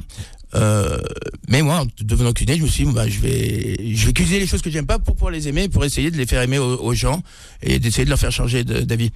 Euh, 0.56 1.00
mais 1.50 1.64
moi, 1.64 1.82
en 1.82 1.88
devenant 2.02 2.32
cuisinier, 2.32 2.60
je 2.60 2.64
me 2.64 2.68
suis 2.68 2.86
dit, 2.86 2.92
bah, 2.92 3.10
je 3.10 3.20
vais, 3.20 3.96
je 3.96 4.06
vais 4.06 4.14
cuisiner 4.14 4.40
les 4.40 4.48
choses 4.48 4.62
que 4.62 4.70
j'aime 4.70 4.86
pas 4.86 5.00
pour 5.00 5.16
pouvoir 5.16 5.32
les 5.32 5.48
aimer, 5.48 5.68
pour 5.68 5.84
essayer 5.84 6.12
de 6.12 6.18
les 6.18 6.28
faire 6.28 6.42
aimer 6.42 6.60
aux, 6.60 6.78
aux 6.80 6.94
gens 6.94 7.24
et 7.64 7.80
d'essayer 7.80 8.06
de 8.06 8.10
leur 8.10 8.20
faire 8.20 8.32
changer 8.32 8.64
d'avis. 8.64 9.12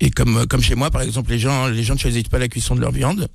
Et 0.00 0.10
comme, 0.10 0.46
comme 0.46 0.62
chez 0.62 0.76
moi, 0.76 0.90
par 0.90 1.02
exemple, 1.02 1.30
les 1.32 1.38
gens, 1.40 1.66
les 1.66 1.82
gens 1.82 1.94
ne 1.94 1.98
choisissent 1.98 2.28
pas 2.28 2.38
la 2.38 2.48
cuisson 2.48 2.76
de 2.76 2.80
leur 2.80 2.92
viande. 2.92 3.28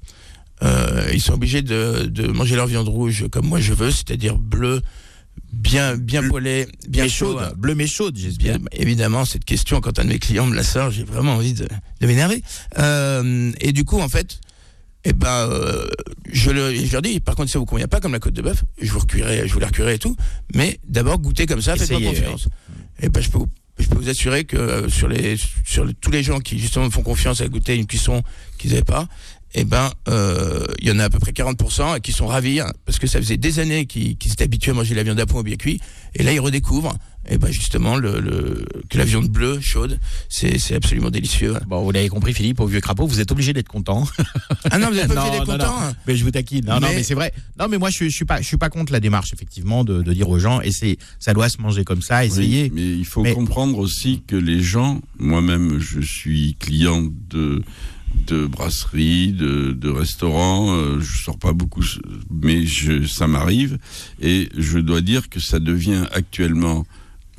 Euh, 0.63 1.11
ils 1.13 1.21
sont 1.21 1.33
obligés 1.33 1.61
de, 1.61 2.05
de 2.05 2.27
manger 2.27 2.55
leur 2.55 2.67
viande 2.67 2.87
rouge 2.87 3.25
comme 3.29 3.45
moi 3.45 3.59
je 3.59 3.73
veux, 3.73 3.91
c'est-à-dire 3.91 4.37
bleu, 4.37 4.81
bien, 5.53 5.95
bien 5.97 6.27
poêlé, 6.27 6.67
bien 6.87 7.03
mais 7.03 7.09
chaud. 7.09 7.37
chaude, 7.39 7.53
bleu 7.57 7.75
mais 7.75 7.87
chaude. 7.87 8.17
Bien, 8.37 8.59
évidemment, 8.71 9.25
cette 9.25 9.45
question, 9.45 9.81
quand 9.81 9.99
un 9.99 10.03
de 10.03 10.09
mes 10.09 10.19
clients 10.19 10.45
me 10.45 10.55
la 10.55 10.63
sort, 10.63 10.91
j'ai 10.91 11.03
vraiment 11.03 11.33
envie 11.35 11.53
de, 11.53 11.67
de 12.01 12.07
m'énerver. 12.07 12.43
Euh, 12.79 13.51
et 13.61 13.71
du 13.71 13.83
coup, 13.85 13.99
en 13.99 14.09
fait, 14.09 14.39
eh 15.05 15.13
ben, 15.13 15.47
euh, 15.49 15.85
je, 16.31 16.49
le, 16.51 16.73
je 16.75 16.91
leur 16.91 17.01
dis, 17.01 17.19
par 17.19 17.35
contre, 17.35 17.51
ça 17.51 17.59
vous 17.59 17.65
convient 17.65 17.87
pas 17.87 17.99
comme 17.99 18.13
la 18.13 18.19
côte 18.19 18.33
de 18.33 18.41
bœuf, 18.41 18.63
je 18.81 18.91
vous 18.91 18.99
recuirai, 18.99 19.47
je 19.47 19.53
vous 19.53 19.59
la 19.59 19.67
recuirai 19.67 19.95
et 19.95 19.99
tout, 19.99 20.15
mais 20.53 20.79
d'abord 20.87 21.19
goûtez 21.19 21.45
comme 21.45 21.61
ça, 21.61 21.75
faites-moi 21.75 21.99
confiance. 22.09 22.47
Et 23.01 23.09
ben, 23.09 23.21
je 23.21 23.29
peux, 23.29 23.37
vous- 23.37 23.49
je 23.77 23.87
peux 23.87 23.97
vous 23.97 24.09
assurer 24.09 24.45
que 24.45 24.57
euh, 24.57 24.89
sur 24.89 25.07
les, 25.07 25.35
sur 25.65 25.85
tous 26.01 26.09
les 26.11 26.23
gens 26.23 26.39
qui 26.39 26.57
justement 26.57 26.85
me 26.85 26.89
font 26.91 27.03
confiance 27.03 27.41
à 27.41 27.47
goûter 27.47 27.75
une 27.75 27.85
cuisson 27.87 28.23
qu'ils 28.57 28.71
n'avaient 28.71 28.83
pas, 28.83 29.07
eh 29.53 29.63
ben, 29.63 29.89
euh, 30.09 30.65
il 30.81 30.87
y 30.87 30.91
en 30.91 30.99
a 30.99 31.05
à 31.05 31.09
peu 31.09 31.19
près 31.19 31.31
40% 31.31 32.01
qui 32.01 32.11
sont 32.11 32.27
ravis 32.27 32.59
hein, 32.59 32.71
parce 32.85 32.99
que 32.99 33.07
ça 33.07 33.19
faisait 33.19 33.37
des 33.37 33.59
années 33.59 33.85
qu'ils 33.85 34.17
qu'ils 34.17 34.33
étaient 34.33 34.43
habitués 34.43 34.71
à 34.71 34.73
manger 34.73 34.95
la 34.95 35.03
viande 35.03 35.19
à 35.19 35.25
point 35.25 35.39
au 35.39 35.43
bien 35.43 35.55
cuit, 35.55 35.79
et 36.13 36.23
là 36.23 36.33
ils 36.33 36.39
redécouvrent, 36.41 36.97
eh 37.29 37.37
ben 37.37 37.49
justement 37.51 37.95
le, 37.95 38.19
le- 38.19 38.65
que 38.89 38.97
la 38.97 39.05
viande 39.05 39.29
bleue 39.29 39.59
chaude, 39.61 39.97
c'est 40.29 40.59
c'est 40.59 40.75
absolument 40.75 41.09
délicieux. 41.09 41.53
Bon, 41.67 41.81
vous 41.83 41.91
l'avez 41.91 42.09
compris, 42.09 42.33
Philippe, 42.33 42.59
au 42.59 42.67
vieux 42.67 42.81
crapaud, 42.81 43.07
vous 43.07 43.21
êtes 43.21 43.31
obligé 43.31 43.53
d'être 43.53 43.69
content. 43.69 44.05
Ah 44.71 44.77
non, 44.77 44.89
vous 44.89 44.95
n'êtes 44.95 45.07
pas 45.07 45.15
Non, 45.15 45.21
obligé 45.21 45.39
d'être 45.39 45.45
content. 45.51 45.67
non. 45.81 45.87
hein. 45.87 45.93
Mais 46.05 46.15
je 46.17 46.23
vous 46.25 46.31
taquine. 46.31 46.65
Non, 46.65 46.75
non, 46.81 46.87
Mais- 46.89 46.95
mais 46.95 47.03
c'est 47.03 47.13
vrai. 47.15 47.31
Non, 47.57 47.67
mais 47.69 47.77
moi, 47.77 47.89
je, 47.89 48.03
je 48.03 48.09
suis 48.09 48.25
pas, 48.25 48.41
je 48.41 48.47
suis 48.47 48.57
pas 48.57 48.69
contre 48.69 48.91
la 48.91 48.99
démarche, 48.99 49.31
effectivement, 49.33 49.83
de, 49.85 50.01
de 50.03 50.13
dire 50.13 50.27
aux 50.29 50.37
gens, 50.39 50.59
et 50.61 50.71
c'est, 50.71 50.97
ça 51.19 51.33
doit 51.33 51.47
se 51.49 51.61
manger 51.61 51.83
comme 51.85 52.01
ça, 52.01 52.25
essayez. 52.25 52.63
Oui, 52.65 52.71
mais 52.75 52.81
il 52.97 53.05
faut 53.05 53.23
Mais- 53.23 53.33
comprendre 53.33 53.77
aussi 53.79 54.21
que 54.27 54.35
les 54.35 54.61
gens, 54.61 55.01
moi-même, 55.17 55.79
je 55.79 56.01
suis 56.01 56.55
client 56.59 57.03
de 57.29 57.63
de 58.27 58.45
brasseries, 58.47 59.31
de, 59.33 59.71
de 59.71 59.89
restaurants. 59.89 60.75
euh, 60.75 60.99
je 60.99 61.23
sors 61.23 61.37
pas 61.37 61.53
beaucoup, 61.53 61.83
mais 62.29 62.65
je, 62.65 63.05
ça 63.05 63.27
m'arrive 63.27 63.77
et 64.21 64.49
je 64.57 64.79
dois 64.79 65.01
dire 65.01 65.29
que 65.29 65.39
ça 65.39 65.59
devient 65.59 66.05
actuellement 66.11 66.85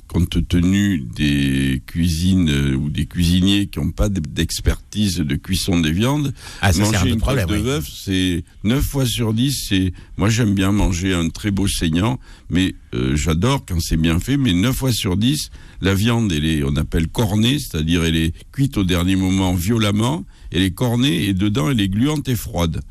compte 0.09 0.47
tenu 0.47 1.01
des 1.01 1.83
cuisines 1.85 2.49
euh, 2.49 2.77
ou 2.77 2.91
des 2.91 3.07
cuisiniers 3.07 3.66
qui 3.66 3.81
n'ont 3.81 3.91
pas 3.91 4.09
d'expertise 4.09 5.16
de 5.18 5.35
cuisson 5.35 5.81
des 5.81 5.91
viandes, 5.91 6.33
Ah, 6.61 6.72
ça, 6.72 6.85
c'est 6.85 6.95
un 6.95 6.99
manger 7.01 7.11
une 7.11 7.18
problème. 7.18 7.49
de 7.49 7.57
oui. 7.57 7.62
bœuf, 7.62 7.89
c'est 7.93 8.45
9 8.62 8.85
fois 8.85 9.05
sur 9.05 9.35
10. 9.35 9.66
C'est 9.68 9.93
moi 10.16 10.29
j'aime 10.31 10.55
bien 10.55 10.70
manger 10.70 11.12
un 11.12 11.29
très 11.29 11.51
beau 11.51 11.66
saignant, 11.66 12.20
mais 12.51 12.77
euh, 12.95 13.16
j'adore 13.16 13.64
quand 13.66 13.81
c'est 13.81 13.97
bien 13.97 14.20
fait. 14.20 14.37
Mais 14.37 14.53
9 14.55 14.74
fois 14.77 14.93
sur 14.93 15.16
10, 15.16 15.51
la 15.81 15.95
viande 15.95 16.31
elle 16.33 16.45
est, 16.45 16.62
on 16.62 16.77
appelle 16.77 17.09
cornée, 17.09 17.59
c'est-à-dire 17.59 18.05
elle 18.05 18.16
est 18.16 18.33
cuite 18.53 18.79
au 18.79 18.85
dernier 18.85 19.16
moment 19.16 19.55
violemment. 19.55 20.24
Elle 20.51 20.62
est 20.62 20.74
cornée 20.74 21.24
et 21.24 21.34
dedans 21.34 21.70
elle 21.70 21.80
est 21.80 21.88
gluante 21.88 22.28
et 22.28 22.36
froide. 22.36 22.82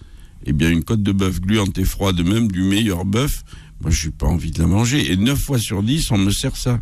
Eh 0.46 0.54
bien 0.54 0.70
une 0.70 0.84
côte 0.84 1.02
de 1.02 1.12
bœuf 1.12 1.42
gluante 1.42 1.78
et 1.78 1.86
froide, 1.86 2.22
même 2.22 2.52
du 2.52 2.62
meilleur 2.62 3.06
bœuf, 3.06 3.44
moi 3.82 3.90
j'ai 3.92 4.12
pas 4.12 4.28
envie 4.28 4.52
de 4.52 4.60
la 4.60 4.68
manger. 4.68 5.12
Et 5.12 5.18
9 5.18 5.40
fois 5.40 5.60
sur 5.60 5.82
10, 5.82 6.12
on 6.12 6.18
me 6.18 6.32
sert 6.32 6.56
ça. 6.56 6.82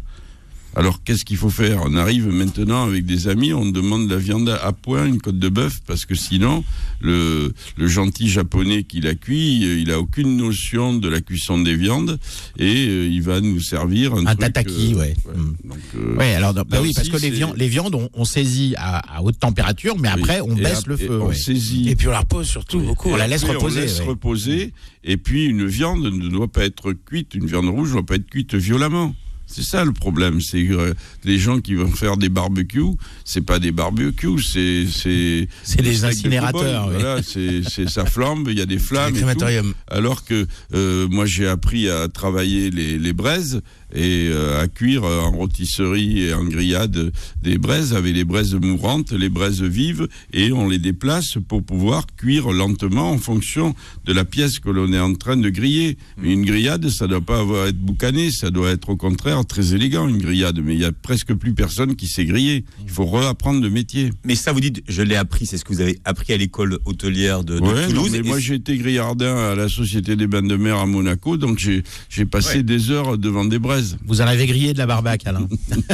Alors 0.75 1.03
qu'est-ce 1.03 1.23
qu'il 1.23 1.37
faut 1.37 1.51
faire? 1.51 1.81
On 1.85 1.95
arrive 1.95 2.27
maintenant 2.29 2.83
avec 2.83 3.05
des 3.05 3.27
amis, 3.27 3.53
on 3.53 3.65
demande 3.65 4.09
la 4.09 4.17
viande 4.17 4.49
à 4.49 4.71
point, 4.71 5.05
une 5.05 5.19
côte 5.21 5.37
de 5.37 5.49
bœuf, 5.49 5.81
parce 5.85 6.05
que 6.05 6.15
sinon, 6.15 6.63
le, 6.99 7.53
le 7.77 7.87
gentil 7.87 8.27
japonais 8.27 8.83
qui 8.83 8.99
la 8.99 9.13
cuit, 9.13 9.65
euh, 9.65 9.79
il 9.79 9.91
a 9.91 9.99
aucune 9.99 10.35
notion 10.35 10.93
de 10.95 11.07
la 11.07 11.21
cuisson 11.21 11.59
des 11.61 11.75
viandes 11.75 12.17
et 12.57 12.87
euh, 12.87 13.07
il 13.07 13.21
va 13.21 13.39
nous 13.39 13.61
servir 13.61 14.13
un, 14.15 14.21
Un 14.25 14.35
truc, 14.35 14.39
tataki, 14.39 14.95
ouais. 14.95 15.13
ouais. 15.25 15.33
Donc, 15.63 15.77
euh, 15.95 16.15
Ouais, 16.17 16.33
alors, 16.33 16.53
bah 16.55 16.63
Là 16.71 16.81
oui, 16.81 16.91
parce 16.95 17.09
que 17.09 17.17
les 17.17 17.29
viandes, 17.29 17.53
les 17.55 17.67
viandes, 17.67 17.93
on, 17.93 18.09
on 18.13 18.25
saisit 18.25 18.73
à, 18.77 19.17
à 19.17 19.21
haute 19.21 19.39
température, 19.39 19.95
mais 19.99 20.09
oui. 20.15 20.21
après, 20.21 20.41
on 20.41 20.55
baisse 20.55 20.79
ap- 20.79 20.87
le 20.87 20.95
et 20.95 21.05
feu. 21.05 21.19
On 21.21 21.27
ouais. 21.27 21.35
saisit. 21.35 21.89
Et 21.89 21.95
puis 21.95 22.07
on 22.07 22.11
la 22.11 22.21
repose 22.21 22.47
surtout 22.47 22.79
beaucoup. 22.79 23.09
On 23.09 23.15
la 23.15 23.25
hein. 23.25 23.27
laisse 23.27 23.43
reposer, 23.43 23.79
On 23.79 23.83
laisse 23.83 23.99
ouais. 23.99 24.05
reposer. 24.05 24.73
Et 25.03 25.17
puis, 25.17 25.45
une 25.45 25.65
viande 25.67 26.01
ne 26.03 26.29
doit 26.29 26.47
pas 26.47 26.63
être 26.65 26.93
cuite. 26.93 27.35
Une 27.35 27.45
viande 27.45 27.67
rouge 27.67 27.89
ne 27.89 27.93
doit 27.93 28.05
pas 28.05 28.15
être 28.15 28.27
cuite 28.29 28.55
violemment. 28.55 29.13
C'est 29.45 29.63
ça 29.63 29.85
le 29.85 29.91
problème. 29.91 30.41
C'est 30.41 30.65
que 30.65 30.73
euh, 30.73 30.93
les 31.23 31.37
gens 31.37 31.59
qui 31.59 31.75
vont 31.75 31.91
faire 31.91 32.17
des 32.17 32.29
barbecues, 32.29 32.95
c'est 33.23 33.45
pas 33.45 33.59
des 33.59 33.71
barbecues, 33.71 34.41
c'est 34.41 34.85
c'est 34.91 35.47
C'est 35.63 35.81
des 35.81 35.99
de 35.99 36.05
incinérateurs, 36.05 36.87
oui. 36.87 36.95
Voilà, 36.99 37.21
c'est 37.21 37.61
c'est 37.69 37.87
ça 37.89 38.05
flambe, 38.05 38.47
il 38.49 38.57
y 38.57 38.61
a 38.61 38.65
des 38.65 38.79
flammes. 38.79 39.09
et 39.09 39.11
tout. 39.11 39.17
crématorium. 39.17 39.73
Alors 39.89 40.25
que 40.25 40.47
euh, 40.73 41.07
moi 41.09 41.25
j'ai 41.25 41.47
appris 41.47 41.89
à 41.89 42.07
travailler 42.07 42.71
les, 42.71 42.97
les 42.97 43.13
braises 43.13 43.61
et 43.93 44.27
euh, 44.29 44.61
à 44.61 44.67
cuire 44.67 45.03
euh, 45.03 45.19
en 45.21 45.31
rôtisserie 45.31 46.21
et 46.23 46.33
en 46.33 46.43
grillade 46.43 47.11
des 47.41 47.57
braises 47.57 47.93
avec 47.93 48.13
les 48.15 48.23
braises 48.23 48.55
mourantes, 48.55 49.11
les 49.11 49.29
braises 49.29 49.61
vives 49.61 50.07
et 50.33 50.51
on 50.51 50.67
les 50.67 50.79
déplace 50.79 51.37
pour 51.47 51.63
pouvoir 51.63 52.05
cuire 52.17 52.51
lentement 52.51 53.11
en 53.11 53.17
fonction 53.17 53.75
de 54.05 54.13
la 54.13 54.25
pièce 54.25 54.59
que 54.59 54.69
l'on 54.69 54.91
est 54.93 54.99
en 54.99 55.13
train 55.13 55.37
de 55.37 55.49
griller. 55.49 55.97
Mais 56.17 56.33
une 56.33 56.45
grillade, 56.45 56.89
ça 56.89 57.07
doit 57.07 57.21
pas 57.21 57.39
avoir 57.39 57.67
être 57.67 57.77
boucané, 57.79 58.31
ça 58.31 58.49
doit 58.51 58.69
être 58.71 58.89
au 58.89 58.97
contraire 58.97 59.45
très 59.45 59.73
élégant 59.73 60.07
une 60.07 60.17
grillade. 60.17 60.59
Mais 60.63 60.73
il 60.75 60.81
y 60.81 60.85
a 60.85 60.91
presque 60.91 61.33
plus 61.33 61.53
personne 61.53 61.95
qui 61.95 62.07
sait 62.07 62.25
griller. 62.25 62.65
Il 62.83 62.89
faut 62.89 63.05
réapprendre 63.05 63.61
le 63.61 63.69
métier. 63.69 64.09
Mais 64.25 64.35
ça, 64.35 64.51
vous 64.51 64.59
dites, 64.61 64.81
je 64.87 65.01
l'ai 65.01 65.15
appris, 65.15 65.45
c'est 65.45 65.57
ce 65.57 65.65
que 65.65 65.73
vous 65.73 65.81
avez 65.81 65.99
appris 66.05 66.33
à 66.33 66.37
l'école 66.37 66.79
hôtelière 66.85 67.43
de, 67.43 67.59
de 67.59 67.61
Ouais, 67.61 67.87
non, 67.87 68.03
Toulouse. 68.03 68.09
mais 68.11 68.17
Et 68.19 68.23
moi 68.23 68.39
j'ai 68.39 68.55
été 68.55 68.77
grillardin 68.77 69.35
à 69.51 69.55
la 69.55 69.69
Société 69.69 70.15
des 70.15 70.27
bains 70.27 70.41
de 70.41 70.55
mer 70.55 70.77
à 70.77 70.85
Monaco, 70.85 71.37
donc 71.37 71.59
j'ai 71.59 71.83
j'ai 72.09 72.25
passé 72.25 72.57
Ouais. 72.57 72.63
des 72.63 72.91
heures 72.91 73.17
devant 73.17 73.45
des 73.45 73.59
braises, 73.59 73.82
Vous 74.05 74.21
en 74.21 74.25
avez 74.25 74.45
grillé 74.45 74.73
de 74.73 74.77
la 74.77 74.85
barbaque, 74.85 75.25
Alain. 75.25 75.47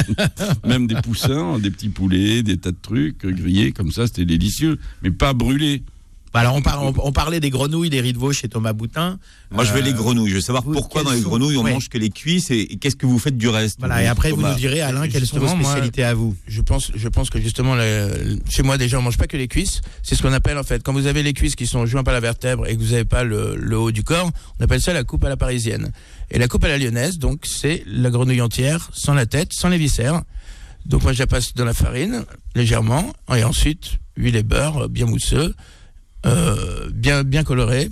même 0.66 0.86
des 0.86 0.96
poussins, 0.96 1.58
des 1.58 1.70
petits 1.70 1.88
poulets, 1.88 2.42
des 2.42 2.56
tas 2.58 2.72
de 2.72 2.76
trucs 2.80 3.24
euh, 3.24 3.32
grillés 3.32 3.72
comme 3.72 3.92
ça, 3.92 4.06
c'était 4.06 4.24
délicieux, 4.24 4.78
mais 5.02 5.10
pas 5.10 5.32
brûlés. 5.32 5.82
Bah, 6.32 6.40
Alors, 6.40 6.54
on, 6.54 6.62
par- 6.62 6.80
on- 6.84 6.94
on 6.98 7.10
parlait 7.12 7.40
des 7.40 7.50
grenouilles, 7.50 7.90
des 7.90 8.00
riz 8.00 8.12
de 8.12 8.18
veau 8.18 8.32
chez 8.32 8.48
Thomas 8.48 8.72
Boutin. 8.72 9.18
moi, 9.50 9.64
je 9.64 9.72
veux 9.72 9.80
Euh, 9.80 9.82
les 9.82 9.92
grenouilles. 9.92 10.30
Je 10.30 10.36
veux 10.36 10.40
savoir 10.40 10.62
pourquoi 10.62 11.02
dans 11.02 11.10
les 11.10 11.22
sont- 11.22 11.28
grenouilles, 11.28 11.56
on 11.56 11.64
ouais. 11.64 11.72
mange 11.72 11.88
que 11.88 11.98
les 11.98 12.10
cuisses 12.10 12.52
et, 12.52 12.60
et 12.72 12.76
qu'est-ce 12.76 12.94
que 12.94 13.04
vous 13.06 13.18
faites 13.18 13.36
du 13.36 13.48
reste 13.48 13.80
Voilà, 13.80 14.00
et 14.02 14.06
après, 14.06 14.30
vous 14.30 14.40
nous 14.40 14.54
direz, 14.54 14.80
Alain, 14.80 15.08
quelles 15.08 15.26
sont 15.26 15.38
vos 15.40 15.46
moi- 15.56 15.64
spécialités 15.70 16.04
à 16.04 16.14
vous 16.14 16.36
Je 16.46 16.60
pense, 16.62 16.92
je 16.94 17.08
pense 17.08 17.30
que 17.30 17.40
justement, 17.40 17.74
le- 17.74 18.38
chez 18.48 18.62
moi 18.62 18.78
déjà, 18.78 18.98
on 18.98 19.02
mange 19.02 19.18
pas 19.18 19.26
que 19.26 19.36
les 19.36 19.48
cuisses. 19.48 19.80
C'est 20.04 20.14
ce 20.14 20.22
qu'on 20.22 20.32
appelle 20.32 20.56
en 20.56 20.62
fait, 20.62 20.82
quand 20.84 20.92
vous 20.92 21.06
avez 21.08 21.24
les 21.24 21.32
cuisses 21.32 21.56
qui 21.56 21.66
sont 21.66 21.84
jointes 21.86 22.04
par 22.04 22.14
la 22.14 22.20
vertèbre 22.20 22.66
et 22.68 22.76
que 22.76 22.80
vous 22.80 22.90
n'avez 22.92 23.04
pas 23.04 23.24
le, 23.24 23.56
le 23.56 23.76
haut 23.78 23.90
du 23.90 24.04
corps, 24.04 24.30
on 24.60 24.64
appelle 24.64 24.80
ça 24.80 24.92
la 24.92 25.02
coupe 25.02 25.24
à 25.24 25.28
la 25.28 25.36
parisienne. 25.36 25.90
Et 26.30 26.38
la 26.38 26.46
coupe 26.46 26.62
à 26.64 26.68
la 26.68 26.78
lyonnaise, 26.78 27.18
donc 27.18 27.40
c'est 27.44 27.82
la 27.86 28.08
grenouille 28.10 28.40
entière, 28.40 28.88
sans 28.94 29.14
la 29.14 29.26
tête, 29.26 29.52
sans 29.52 29.68
les 29.68 29.78
viscères. 29.78 30.22
Donc 30.86 31.02
moi, 31.02 31.12
je 31.12 31.18
la 31.18 31.26
passe 31.26 31.54
dans 31.54 31.64
la 31.64 31.74
farine 31.74 32.24
légèrement, 32.54 33.12
et 33.34 33.42
ensuite 33.42 33.94
huile 34.16 34.36
et 34.36 34.42
beurre, 34.44 34.88
bien 34.88 35.06
mousseux, 35.06 35.54
euh, 36.26 36.88
bien 36.92 37.22
bien 37.24 37.44
coloré. 37.44 37.88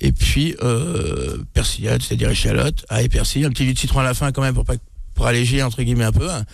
Et 0.00 0.12
puis 0.12 0.54
euh, 0.62 1.38
persillade, 1.54 2.02
c'est-à-dire 2.02 2.30
échalote, 2.30 2.84
ail 2.88 3.06
et 3.06 3.08
persil, 3.08 3.44
un 3.44 3.50
petit 3.50 3.66
jus 3.66 3.74
de 3.74 3.78
citron 3.78 4.00
à 4.00 4.04
la 4.04 4.14
fin 4.14 4.30
quand 4.32 4.42
même 4.42 4.54
pour 4.54 4.64
pas 4.64 4.74
pour 5.14 5.26
alléger 5.26 5.62
entre 5.62 5.82
guillemets 5.82 6.04
un 6.04 6.12
peu. 6.12 6.30
hein. 6.30 6.44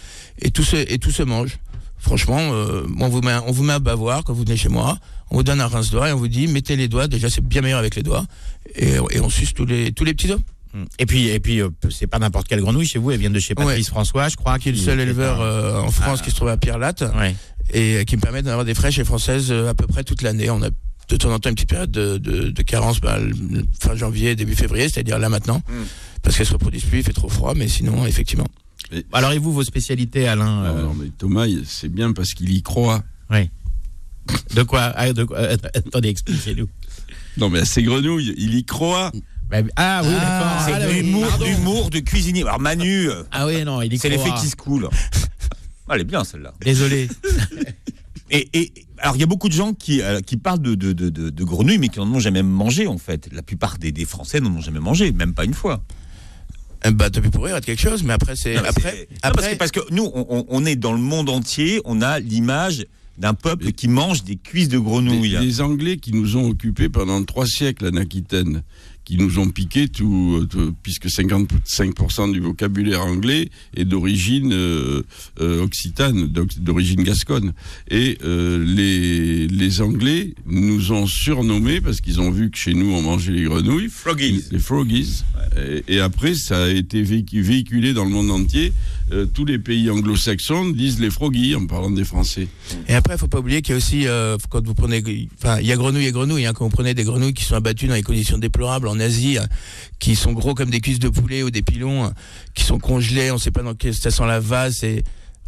Et 0.40 0.50
tout 0.50 0.64
se 0.64 0.76
et 0.76 0.98
tout 0.98 1.10
se 1.10 1.22
mange. 1.22 1.58
Franchement, 1.98 2.38
euh, 2.40 2.82
on 3.00 3.08
vous 3.08 3.20
met 3.20 3.34
on 3.46 3.52
vous 3.52 3.62
met 3.62 3.74
à 3.74 3.78
bavoir 3.78 4.24
quand 4.24 4.32
vous 4.32 4.44
venez 4.44 4.56
chez 4.56 4.68
moi. 4.70 4.98
On 5.30 5.36
vous 5.36 5.42
donne 5.42 5.60
un 5.60 5.66
rince-doigt 5.66 6.08
et 6.10 6.12
on 6.12 6.16
vous 6.18 6.28
dit 6.28 6.46
mettez 6.46 6.76
les 6.76 6.88
doigts. 6.88 7.06
Déjà 7.08 7.28
c'est 7.30 7.42
bien 7.42 7.60
meilleur 7.62 7.78
avec 7.78 7.96
les 7.96 8.02
doigts. 8.02 8.24
Et, 8.76 8.94
et 9.10 9.20
on 9.20 9.28
suce 9.28 9.52
tous 9.54 9.66
les 9.66 9.92
tous 9.92 10.04
les 10.04 10.14
petits 10.14 10.28
doigts. 10.28 10.38
Et 10.98 11.06
puis, 11.06 11.28
et 11.28 11.38
puis, 11.38 11.60
euh, 11.62 11.68
c'est 11.88 12.08
pas 12.08 12.18
n'importe 12.18 12.48
quelle 12.48 12.60
grenouille 12.60 12.84
chez 12.88 12.98
vous. 12.98 13.12
Elle 13.12 13.20
vient 13.20 13.30
de 13.30 13.38
chez 13.38 13.54
Patrice 13.54 13.88
François, 13.90 14.28
je 14.28 14.34
crois. 14.34 14.58
Qui 14.58 14.70
est 14.70 14.72
le 14.72 14.78
seul 14.78 14.98
éleveur 14.98 15.40
euh, 15.40 15.78
en 15.80 15.92
France 15.92 16.20
qui 16.20 16.30
se 16.32 16.34
trouve 16.34 16.48
à 16.48 16.56
Pierre-Latte 16.56 17.04
Ouais. 17.16 17.36
et 17.72 17.98
euh, 17.98 18.02
qui 18.02 18.16
me 18.16 18.20
permet 18.20 18.42
d'avoir 18.42 18.64
des 18.64 18.74
fraîches 18.74 18.98
et 18.98 19.04
françaises 19.04 19.52
euh, 19.52 19.68
à 19.70 19.74
peu 19.74 19.86
près 19.86 20.02
toute 20.02 20.22
l'année. 20.22 20.50
On 20.50 20.60
a 20.64 20.70
de 21.08 21.16
temps 21.16 21.32
en 21.32 21.38
temps 21.38 21.48
une 21.50 21.54
petite 21.54 21.68
période 21.68 21.90
de, 21.90 22.18
de, 22.18 22.50
de 22.50 22.62
carence, 22.62 23.00
bah, 23.00 23.18
fin 23.80 23.94
janvier, 23.94 24.36
début 24.36 24.54
février, 24.54 24.88
c'est-à-dire 24.88 25.18
là 25.18 25.28
maintenant, 25.28 25.62
parce 26.22 26.36
qu'elles 26.36 26.46
se 26.46 26.52
reproduisent 26.52 26.84
plus, 26.84 26.98
il 26.98 27.04
fait 27.04 27.12
trop 27.12 27.28
froid, 27.28 27.54
mais 27.54 27.68
sinon, 27.68 28.06
effectivement. 28.06 28.46
Alors, 29.12 29.32
et 29.32 29.38
vous, 29.38 29.52
vos 29.52 29.64
spécialités, 29.64 30.28
Alain 30.28 30.62
Ah, 30.64 30.68
euh, 30.70 30.82
non, 30.82 30.94
mais 30.94 31.08
Thomas, 31.16 31.46
c'est 31.66 31.88
bien 31.88 32.12
parce 32.12 32.34
qu'il 32.34 32.52
y 32.52 32.62
croit. 32.62 33.02
De 34.54 34.62
quoi, 34.62 34.92
ah, 34.96 35.12
de 35.12 35.24
quoi 35.24 35.38
euh, 35.38 35.56
Attendez, 35.74 36.08
expliquez-nous. 36.08 36.68
Non, 37.36 37.50
mais 37.50 37.60
à 37.60 37.64
ces 37.64 37.82
grenouilles, 37.82 38.34
il 38.38 38.54
y 38.54 38.64
croit. 38.64 39.12
Bah, 39.50 39.58
Ah 39.76 40.00
oui, 40.02 40.10
d'accord. 40.12 40.62
C'est 40.64 40.72
Ah, 40.72 40.86
de 40.86 40.90
oui, 40.90 41.02
l'humour, 41.02 41.38
d'humour 41.38 41.90
de 41.90 41.98
cuisinier. 41.98 42.42
Alors 42.42 42.60
Manu, 42.60 43.10
euh, 43.10 43.22
Ah 43.30 43.46
oui, 43.46 43.62
non, 43.64 43.82
il 43.82 43.92
y 43.92 43.98
c'est 43.98 44.08
l'effet 44.08 44.30
qui 44.40 44.48
se 44.48 44.56
coule. 44.56 44.88
Ah, 45.86 45.96
Elle 45.96 46.00
est 46.00 46.04
bien 46.04 46.24
celle-là. 46.24 46.54
Désolé. 46.62 47.10
Et, 48.34 48.48
et 48.52 48.72
Alors 48.98 49.16
il 49.16 49.20
y 49.20 49.22
a 49.22 49.26
beaucoup 49.26 49.48
de 49.48 49.54
gens 49.54 49.72
qui, 49.74 50.02
euh, 50.02 50.20
qui 50.20 50.36
parlent 50.36 50.60
de, 50.60 50.74
de, 50.74 50.92
de, 50.92 51.08
de- 51.08 51.30
de 51.30 51.44
grenouilles, 51.44 51.78
mais 51.78 51.88
qui 51.88 51.98
n'en 52.00 52.12
ont 52.12 52.18
jamais 52.18 52.42
mangé 52.42 52.86
en 52.86 52.98
fait. 52.98 53.28
La 53.32 53.42
plupart 53.42 53.78
des, 53.78 53.92
des 53.92 54.04
Français 54.04 54.40
n'en 54.40 54.50
ont 54.50 54.60
jamais 54.60 54.80
mangé, 54.80 55.12
même 55.12 55.34
pas 55.34 55.44
une 55.44 55.54
fois. 55.54 55.82
Eh 56.84 56.90
Bah, 56.90 57.08
t'as 57.10 57.20
pu 57.22 57.30
pourrir 57.30 57.56
être 57.56 57.64
quelque 57.64 57.80
chose, 57.80 58.02
mais 58.02 58.12
après, 58.12 58.36
c'est. 58.36 58.56
Après, 58.56 58.72
parce, 58.72 58.96
après 59.22 59.52
que, 59.52 59.56
parce 59.58 59.70
que 59.70 59.80
nous, 59.90 60.10
on, 60.14 60.26
on- 60.28 60.44
on 60.48 60.64
est 60.66 60.76
dans 60.76 60.92
le 60.92 60.98
monde 60.98 61.30
entier, 61.30 61.80
on 61.86 62.02
a 62.02 62.18
l'image 62.20 62.84
d'un 63.16 63.32
peuple 63.34 63.70
qui 63.72 63.86
mange 63.88 64.24
des 64.24 64.36
cuisses 64.36 64.68
de 64.68 64.78
grenouilles. 64.78 65.30
Les, 65.30 65.38
les 65.46 65.60
Anglais 65.60 65.96
qui 65.98 66.12
nous 66.12 66.36
ont 66.36 66.48
occupés 66.48 66.88
pendant 66.88 67.22
trois 67.24 67.46
siècles 67.46 67.86
en 67.92 67.96
Aquitaine, 67.96 68.62
qui 69.04 69.16
nous 69.18 69.38
ont 69.38 69.48
piqué 69.50 69.88
tout, 69.88 70.46
tout- 70.48 70.74
puisque 70.82 71.06
55% 71.10 72.32
du 72.32 72.40
vocabulaire 72.40 73.02
anglais 73.04 73.50
est 73.76 73.84
d'origine 73.84 74.52
euh, 74.52 75.02
euh, 75.40 75.62
occitane, 75.62 76.26
d'origine 76.26 77.02
gasconne. 77.02 77.52
Et 77.90 78.18
euh, 78.24 78.64
les, 78.64 79.46
les 79.48 79.80
Anglais 79.82 80.34
nous 80.46 80.92
ont 80.92 81.06
surnommés, 81.06 81.80
parce 81.80 82.00
qu'ils 82.00 82.20
ont 82.20 82.30
vu 82.30 82.50
que 82.50 82.58
chez 82.58 82.74
nous 82.74 82.92
on 82.92 83.02
mangeait 83.02 83.32
les 83.32 83.44
grenouilles, 83.44 83.88
Froggies. 83.90 84.44
les 84.50 84.58
froggies. 84.58 85.22
Et, 85.86 85.94
et 85.96 86.00
après, 86.00 86.34
ça 86.34 86.64
a 86.64 86.68
été 86.68 87.02
véhicu- 87.02 87.40
véhiculé 87.42 87.92
dans 87.92 88.04
le 88.04 88.10
monde 88.10 88.30
entier. 88.30 88.72
Euh, 89.12 89.26
tous 89.26 89.44
les 89.44 89.58
pays 89.58 89.90
anglo-saxons 89.90 90.70
disent 90.70 90.98
les 90.98 91.10
froggies 91.10 91.54
en 91.54 91.66
parlant 91.66 91.90
des 91.90 92.04
Français. 92.04 92.48
Et 92.88 92.94
après, 92.94 93.18
faut 93.18 93.28
pas 93.28 93.38
oublier 93.38 93.60
qu'il 93.60 93.72
y 93.72 93.74
a 93.74 93.76
aussi, 93.76 94.06
euh, 94.06 94.38
quand 94.48 94.64
vous 94.66 94.74
prenez, 94.74 95.02
enfin, 95.38 95.58
il 95.60 95.66
y 95.66 95.72
a 95.72 95.76
grenouilles 95.76 96.06
et 96.06 96.12
grenouilles, 96.12 96.46
hein, 96.46 96.52
quand 96.54 96.64
vous 96.64 96.70
prenez 96.70 96.94
des 96.94 97.04
grenouilles 97.04 97.34
qui 97.34 97.44
sont 97.44 97.54
abattues 97.54 97.86
dans 97.86 97.94
des 97.94 98.02
conditions 98.02 98.38
déplorables 98.38 98.88
en 98.88 98.98
Asie, 98.98 99.36
hein, 99.38 99.46
qui 99.98 100.16
sont 100.16 100.32
gros 100.32 100.54
comme 100.54 100.70
des 100.70 100.80
cuisses 100.80 100.98
de 101.00 101.10
poulet 101.10 101.42
ou 101.42 101.50
des 101.50 101.62
pilons, 101.62 102.04
hein, 102.04 102.14
qui 102.54 102.64
sont 102.64 102.78
congelés, 102.78 103.30
on 103.30 103.38
sait 103.38 103.50
pas 103.50 103.62
dans 103.62 103.74
quelle 103.74 103.94
station 103.94 104.24
la 104.24 104.40
vase, 104.40 104.82
et, 104.84 105.04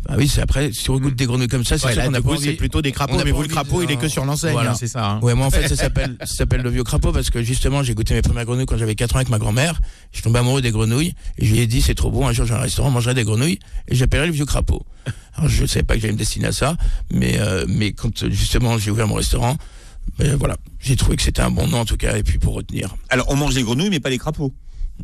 bah 0.09 0.15
oui, 0.19 0.29
c'est 0.29 0.41
après, 0.41 0.73
si 0.73 0.89
on 0.91 0.99
goûte 0.99 1.17
des 1.17 1.27
grenouilles 1.27 1.49
comme 1.49 1.65
ça, 1.65 1.79
c'est 1.79 1.87
Ouais, 1.87 1.93
sûr 1.93 2.01
là, 2.03 2.07
qu'on 2.07 2.13
n'a 2.13 2.23
pas 2.23 2.37
c'est 2.41 2.53
plutôt 2.53 2.81
des 2.83 2.93
crapauds, 2.93 3.17
mais 3.19 3.25
pas 3.31 3.37
vous, 3.37 3.43
le 3.43 3.49
crapaud, 3.49 3.83
il 3.83 3.91
est 3.91 3.97
que 3.97 4.09
sur 4.09 4.25
l'enseigne, 4.25 4.53
Voilà. 4.53 4.73
hein, 4.73 4.77
c'est 4.79 4.87
ça. 4.87 5.05
hein. 5.13 5.21
Ouais, 5.21 5.35
moi 5.35 5.47
en 5.47 5.51
fait, 5.53 5.67
ça 5.69 5.77
s'appelle, 5.77 6.17
ça 6.21 6.27
s'appelle 6.27 6.63
le 6.63 6.71
vieux 6.71 6.85
crapaud 6.85 7.13
parce 7.13 7.31
que 7.31 7.43
justement, 7.43 7.83
j'ai 7.83 7.95
goûté 7.95 8.15
mes 8.15 8.23
premières 8.23 8.45
grenouilles 8.45 8.67
quand 8.67 8.77
j'avais 8.79 8.95
4 8.95 9.15
ans 9.15 9.19
avec 9.19 9.29
ma 9.31 9.39
grand-mère. 9.39 9.81
Je 10.13 10.19
suis 10.19 10.23
tombé 10.25 10.39
amoureux 10.39 10.61
des 10.63 10.71
grenouilles 10.71 11.15
et 11.39 11.45
je 11.47 11.53
lui 11.53 11.61
ai 11.61 11.67
dit, 11.67 11.83
c'est 11.83 11.95
trop 11.95 12.11
bon, 12.11 12.27
un 12.27 12.33
jour 12.33 12.47
j'ai 12.47 12.55
un 12.55 12.59
restaurant, 12.59 12.91
mangerai 12.91 13.15
des 13.15 13.25
grenouilles 13.25 13.59
et 13.89 13.95
j'appellerai 13.95 14.27
le 14.29 14.33
vieux 14.33 14.47
crapaud. 14.47 14.85
Alors 15.35 15.49
je 15.51 15.63
ne 15.63 15.67
savais 15.67 15.83
pas 15.83 15.95
que 15.95 16.01
j'allais 16.01 16.13
me 16.15 16.19
destiner 16.19 16.47
à 16.47 16.53
ça, 16.53 16.77
mais, 17.13 17.39
euh, 17.41 17.65
mais 17.69 17.93
quand 17.93 18.29
justement 18.31 18.79
j'ai 18.79 18.91
ouvert 18.91 19.07
mon 19.09 19.15
restaurant, 19.15 19.57
ben 20.19 20.37
voilà, 20.37 20.57
j'ai 20.79 20.95
trouvé 20.97 21.17
que 21.17 21.23
c'était 21.23 21.43
un 21.43 21.51
bon 21.51 21.67
nom 21.67 21.81
en 21.81 21.85
tout 21.85 21.97
cas 21.97 22.17
et 22.17 22.23
puis 22.23 22.39
pour 22.39 22.55
retenir. 22.55 22.95
Alors 23.09 23.27
on 23.31 23.37
mange 23.37 23.55
les 23.55 23.63
grenouilles, 23.63 23.91
mais 23.91 24.01
pas 24.01 24.11
les 24.11 24.19
crapauds? 24.19 24.55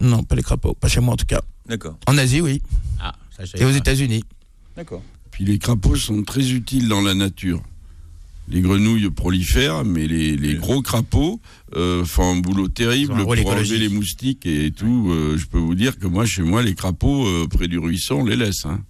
Non, 0.00 0.22
pas 0.22 0.36
les 0.36 0.42
crapauds, 0.42 0.74
pas 0.74 0.88
chez 0.88 1.00
moi 1.00 1.14
en 1.14 1.16
tout 1.16 1.26
cas. 1.26 1.40
D'accord. 1.68 1.98
En 2.06 2.16
Asie, 2.18 2.40
oui, 2.40 2.62
Ah, 3.00 3.12
ça, 3.36 3.42
et 3.58 3.64
aux. 3.64 3.70
États-Unis. 3.70 4.24
D'accord. 4.76 5.02
Puis 5.30 5.44
les 5.44 5.58
crapauds 5.58 5.96
sont 5.96 6.22
très 6.22 6.50
utiles 6.52 6.88
dans 6.88 7.00
la 7.00 7.14
nature. 7.14 7.62
Les 8.48 8.60
grenouilles 8.60 9.08
prolifèrent, 9.10 9.84
mais 9.84 10.06
les, 10.06 10.36
les 10.36 10.54
gros 10.54 10.82
crapauds 10.82 11.40
euh, 11.76 12.04
font 12.04 12.36
un 12.36 12.40
boulot 12.40 12.68
terrible 12.68 13.12
un 13.12 13.24
pour 13.24 13.28
enlever 13.28 13.78
les 13.78 13.88
moustiques 13.88 14.44
et 14.46 14.70
tout. 14.72 15.08
Euh, 15.10 15.38
je 15.38 15.46
peux 15.46 15.58
vous 15.58 15.74
dire 15.74 15.98
que 15.98 16.06
moi, 16.06 16.26
chez 16.26 16.42
moi, 16.42 16.62
les 16.62 16.74
crapauds 16.74 17.26
euh, 17.26 17.46
près 17.48 17.68
du 17.68 17.78
ruisseau, 17.78 18.16
on 18.18 18.24
les 18.24 18.36
laisse. 18.36 18.66
hein. 18.66 18.80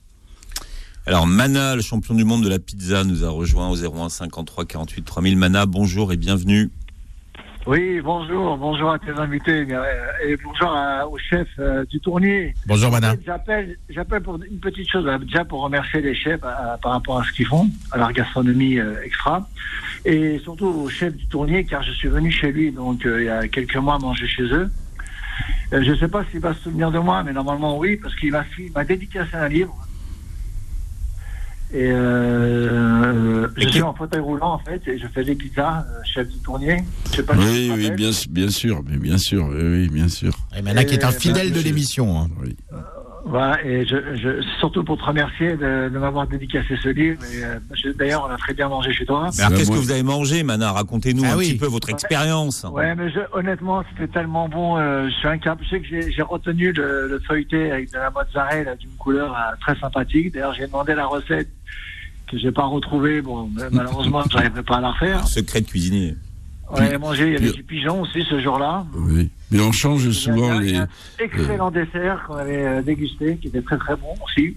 Alors 1.04 1.26
Mana, 1.26 1.74
le 1.76 1.82
champion 1.82 2.14
du 2.14 2.24
monde 2.24 2.44
de 2.44 2.48
la 2.48 2.58
pizza, 2.60 3.04
nous 3.04 3.24
a 3.24 3.28
rejoint 3.28 3.68
au 3.68 3.76
01 3.76 4.08
53 4.08 4.64
48 4.64 5.02
3000. 5.04 5.36
Mana, 5.36 5.66
bonjour 5.66 6.12
et 6.12 6.16
bienvenue. 6.16 6.70
Oui, 7.64 8.00
bonjour, 8.00 8.56
bonjour 8.56 8.90
à 8.90 8.98
tes 8.98 9.12
invités 9.12 9.64
euh, 9.70 9.84
et 10.26 10.36
bonjour 10.36 10.72
à- 10.72 11.06
au 11.06 11.16
chef 11.16 11.46
euh, 11.60 11.84
du 11.84 12.00
tournier. 12.00 12.56
Bonjour, 12.66 12.90
madame. 12.90 13.16
J'appelle, 13.24 13.76
j'appelle 13.88 14.20
pour 14.22 14.34
une 14.42 14.58
petite 14.58 14.90
chose, 14.90 15.06
euh, 15.06 15.18
déjà 15.18 15.44
pour 15.44 15.62
remercier 15.62 16.00
les 16.00 16.14
chefs 16.14 16.40
par 16.40 16.80
rapport 16.82 17.20
à 17.20 17.24
ce 17.24 17.30
qu'ils 17.32 17.46
font, 17.46 17.68
à 17.92 17.98
leur 17.98 18.12
gastronomie 18.12 18.80
euh, 18.80 19.00
extra, 19.04 19.48
et 20.04 20.40
surtout 20.40 20.66
au 20.66 20.88
chef 20.88 21.14
du 21.14 21.26
tournier, 21.28 21.64
car 21.64 21.84
je 21.84 21.92
suis 21.92 22.08
venu 22.08 22.32
chez 22.32 22.50
lui 22.50 22.72
donc 22.72 23.06
euh, 23.06 23.20
il 23.22 23.26
y 23.26 23.30
a 23.30 23.46
quelques 23.46 23.76
mois 23.76 23.96
manger 24.00 24.26
chez 24.26 24.42
eux. 24.52 24.68
Je 25.70 25.78
ne 25.90 25.96
sais 25.96 26.08
pas 26.08 26.24
s'il 26.30 26.40
va 26.40 26.54
se 26.54 26.60
souvenir 26.62 26.90
de 26.90 26.98
moi, 26.98 27.22
mais 27.22 27.32
normalement 27.32 27.78
oui, 27.78 27.96
parce 27.96 28.14
qu'il 28.16 28.32
m'a, 28.32 28.44
m'a 28.74 28.84
dédicacé 28.84 29.36
un 29.36 29.48
livre. 29.48 29.76
Et 31.74 31.90
euh, 31.90 33.48
je 33.56 33.66
Et 33.66 33.70
suis 33.72 33.80
en 33.82 33.94
fauteuil 33.94 34.20
roulant 34.20 34.52
en 34.54 34.58
fait, 34.58 34.82
et 34.86 34.98
je 34.98 35.06
fais 35.08 35.24
des 35.24 35.34
pizzas, 35.34 35.86
euh, 35.88 36.00
chef 36.04 36.28
du 36.28 36.36
tournier. 36.38 36.84
Je 37.10 37.16
sais 37.16 37.22
pas 37.22 37.34
Oui, 37.34 37.72
oui, 37.74 37.90
bien, 37.92 38.10
bien 38.28 38.50
sûr, 38.50 38.82
mais 38.86 38.98
bien 38.98 39.16
sûr, 39.16 39.46
oui, 39.50 39.62
oui, 39.62 39.88
bien 39.88 40.08
sûr. 40.08 40.32
Et 40.54 40.60
Mana 40.60 40.84
qui 40.84 40.94
est 40.94 41.04
un 41.04 41.08
Euh, 41.08 41.12
fidèle 41.12 41.48
bah, 41.48 41.54
de 41.56 41.60
je- 41.60 41.64
l'émission. 41.64 42.18
hein. 42.20 42.28
Oui. 42.42 42.54
Voilà, 43.24 43.64
et 43.64 43.86
je, 43.86 43.96
je, 44.16 44.42
surtout 44.58 44.82
pour 44.82 44.98
te 44.98 45.04
remercier 45.04 45.52
de, 45.56 45.88
de 45.88 45.98
m'avoir 45.98 46.26
dédicacé 46.26 46.76
ce 46.82 46.88
livre. 46.88 47.20
Et, 47.32 47.44
euh, 47.44 47.92
D'ailleurs, 47.96 48.26
on 48.28 48.32
a 48.32 48.36
très 48.36 48.52
bien 48.52 48.68
mangé 48.68 48.92
chez 48.92 49.06
toi. 49.06 49.30
Mais 49.38 49.44
alors 49.44 49.56
qu'est-ce 49.58 49.70
que 49.70 49.76
vous 49.76 49.92
avez 49.92 50.02
mangé, 50.02 50.42
Mana? 50.42 50.72
Racontez-nous 50.72 51.22
Ah 51.24 51.32
un 51.34 51.36
oui. 51.36 51.50
petit 51.52 51.58
peu 51.58 51.66
votre 51.66 51.88
expérience. 51.90 52.66
Ouais, 52.72 52.94
mais 52.96 53.10
je, 53.10 53.20
honnêtement, 53.32 53.84
c'était 53.90 54.12
tellement 54.12 54.48
bon. 54.48 54.76
euh, 54.76 55.08
je 55.08 55.14
suis 55.14 55.28
incapable. 55.28 55.62
Je 55.64 55.68
sais 55.70 55.80
que 55.80 55.86
j'ai- 55.86 56.10
j'ai 56.10 56.22
retenu 56.22 56.72
le, 56.72 57.06
le 57.08 57.20
feuilleté 57.20 57.70
avec 57.70 57.92
de 57.92 57.98
la 57.98 58.10
mozzarella 58.10 58.74
d'une 58.74 58.90
couleur 58.98 59.32
euh, 59.32 59.54
très 59.60 59.78
sympathique. 59.78 60.32
D'ailleurs, 60.34 60.54
j'ai 60.54 60.66
demandé 60.66 60.94
la 60.94 61.06
recette 61.06 61.48
que 62.28 62.38
j'ai 62.38 62.50
pas 62.50 62.64
retrouvée. 62.64 63.22
Bon, 63.22 63.48
mais 63.54 63.62
malheureusement, 63.70 64.24
je 64.28 64.36
n'arriverai 64.36 64.62
pas 64.64 64.78
à 64.78 64.80
la 64.80 64.90
refaire. 64.90 65.26
Secret 65.28 65.60
de 65.60 65.66
cuisinier. 65.68 66.16
On 66.70 66.76
avait 66.76 66.98
mangé, 66.98 67.26
il 67.28 67.32
y 67.34 67.36
avait 67.36 67.52
du 67.52 67.62
pigeon 67.62 68.00
aussi 68.00 68.22
ce 68.28 68.40
jour-là. 68.40 68.84
oui. 68.96 69.30
Mais 69.52 69.60
on 69.60 69.70
change 69.72 70.10
souvent 70.10 70.58
les. 70.58 70.74
un 70.76 70.88
excellent 71.20 71.70
dessert 71.70 72.24
qu'on 72.26 72.34
avait 72.36 72.64
euh, 72.64 72.82
dégusté, 72.82 73.36
qui 73.36 73.48
était 73.48 73.62
très 73.62 73.76
très 73.78 73.94
bon 73.96 74.14
aussi. 74.24 74.56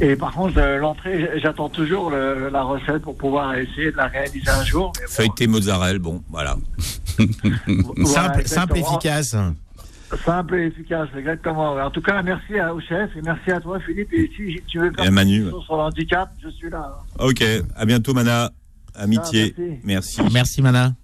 Et 0.00 0.16
par 0.16 0.32
contre, 0.32 0.58
euh, 0.58 0.78
l'entrée, 0.78 1.30
j'attends 1.42 1.68
toujours 1.68 2.10
le- 2.10 2.48
la 2.52 2.62
recette 2.62 3.02
pour 3.02 3.16
pouvoir 3.16 3.54
essayer 3.54 3.90
de 3.92 3.96
la 3.96 4.06
réaliser 4.06 4.48
un 4.48 4.64
jour. 4.64 4.92
bon, 4.94 5.00
Feuilleté 5.08 5.46
mozzarella, 5.46 5.98
bon, 5.98 6.22
voilà. 6.30 6.56
voilà, 7.66 8.06
simple, 8.06 8.46
simple, 8.46 8.78
efficace. 8.78 9.36
Simple 10.24 10.54
et 10.56 10.66
efficace, 10.66 11.08
exactement. 11.16 11.72
En 11.74 11.90
tout 11.90 12.02
cas, 12.02 12.22
merci 12.22 12.58
à- 12.58 12.72
au 12.74 12.80
chef 12.80 13.10
et 13.16 13.22
merci 13.22 13.50
à 13.50 13.60
toi, 13.60 13.78
Philippe. 13.80 14.12
Et 14.12 14.30
si 14.36 14.60
tu 14.66 14.78
veux 14.78 14.92
faire 14.92 15.10
Manu. 15.12 15.46
sur 15.64 15.76
le 15.76 15.82
handicap, 15.82 16.30
je 16.42 16.48
suis 16.50 16.70
là. 16.70 16.98
Ok, 17.18 17.42
à 17.76 17.84
bientôt, 17.84 18.14
Mana. 18.14 18.50
Amitié. 18.94 19.54
Ah, 19.58 19.62
merci. 19.84 20.20
Merci, 20.32 20.62
Mana. 20.62 20.94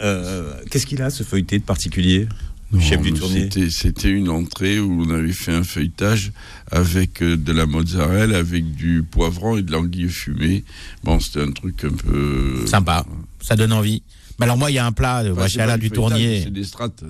Euh, 0.00 0.52
Qu'est-ce 0.70 0.86
qu'il 0.86 1.02
a, 1.02 1.10
ce 1.10 1.22
feuilleté 1.22 1.58
de 1.58 1.64
particulier? 1.64 2.28
Non, 2.70 2.80
Chef 2.80 3.00
du 3.00 3.12
tournier. 3.14 3.42
c'était- 3.50 3.70
C'était 3.70 4.10
une 4.10 4.28
entrée 4.28 4.78
où 4.78 5.02
on 5.06 5.10
avait 5.10 5.32
fait 5.32 5.52
un 5.54 5.64
feuilletage 5.64 6.32
avec 6.70 7.22
euh, 7.22 7.36
de 7.36 7.52
la 7.52 7.64
mozzarella, 7.64 8.36
avec 8.38 8.74
du 8.74 9.02
poivron 9.02 9.56
et 9.56 9.62
de 9.62 9.72
l'anguille 9.72 10.10
fumée. 10.10 10.64
Bon, 11.02 11.18
c'était 11.18 11.40
un 11.40 11.50
truc 11.52 11.82
un 11.84 11.90
peu. 11.94 12.66
Sympa. 12.66 13.06
Ça 13.40 13.56
donne 13.56 13.72
envie. 13.72 14.02
Mais 14.38 14.44
alors, 14.44 14.58
moi, 14.58 14.70
il 14.70 14.74
y 14.74 14.78
a 14.78 14.84
un 14.86 14.92
plat, 14.92 15.22
euh, 15.24 15.32
Enfin, 15.32 15.46
Alain 15.60 15.78
du 15.78 15.90
Tournier. 15.90 16.42
C'est 16.44 16.52
des 16.52 16.64
strates. 16.64 17.02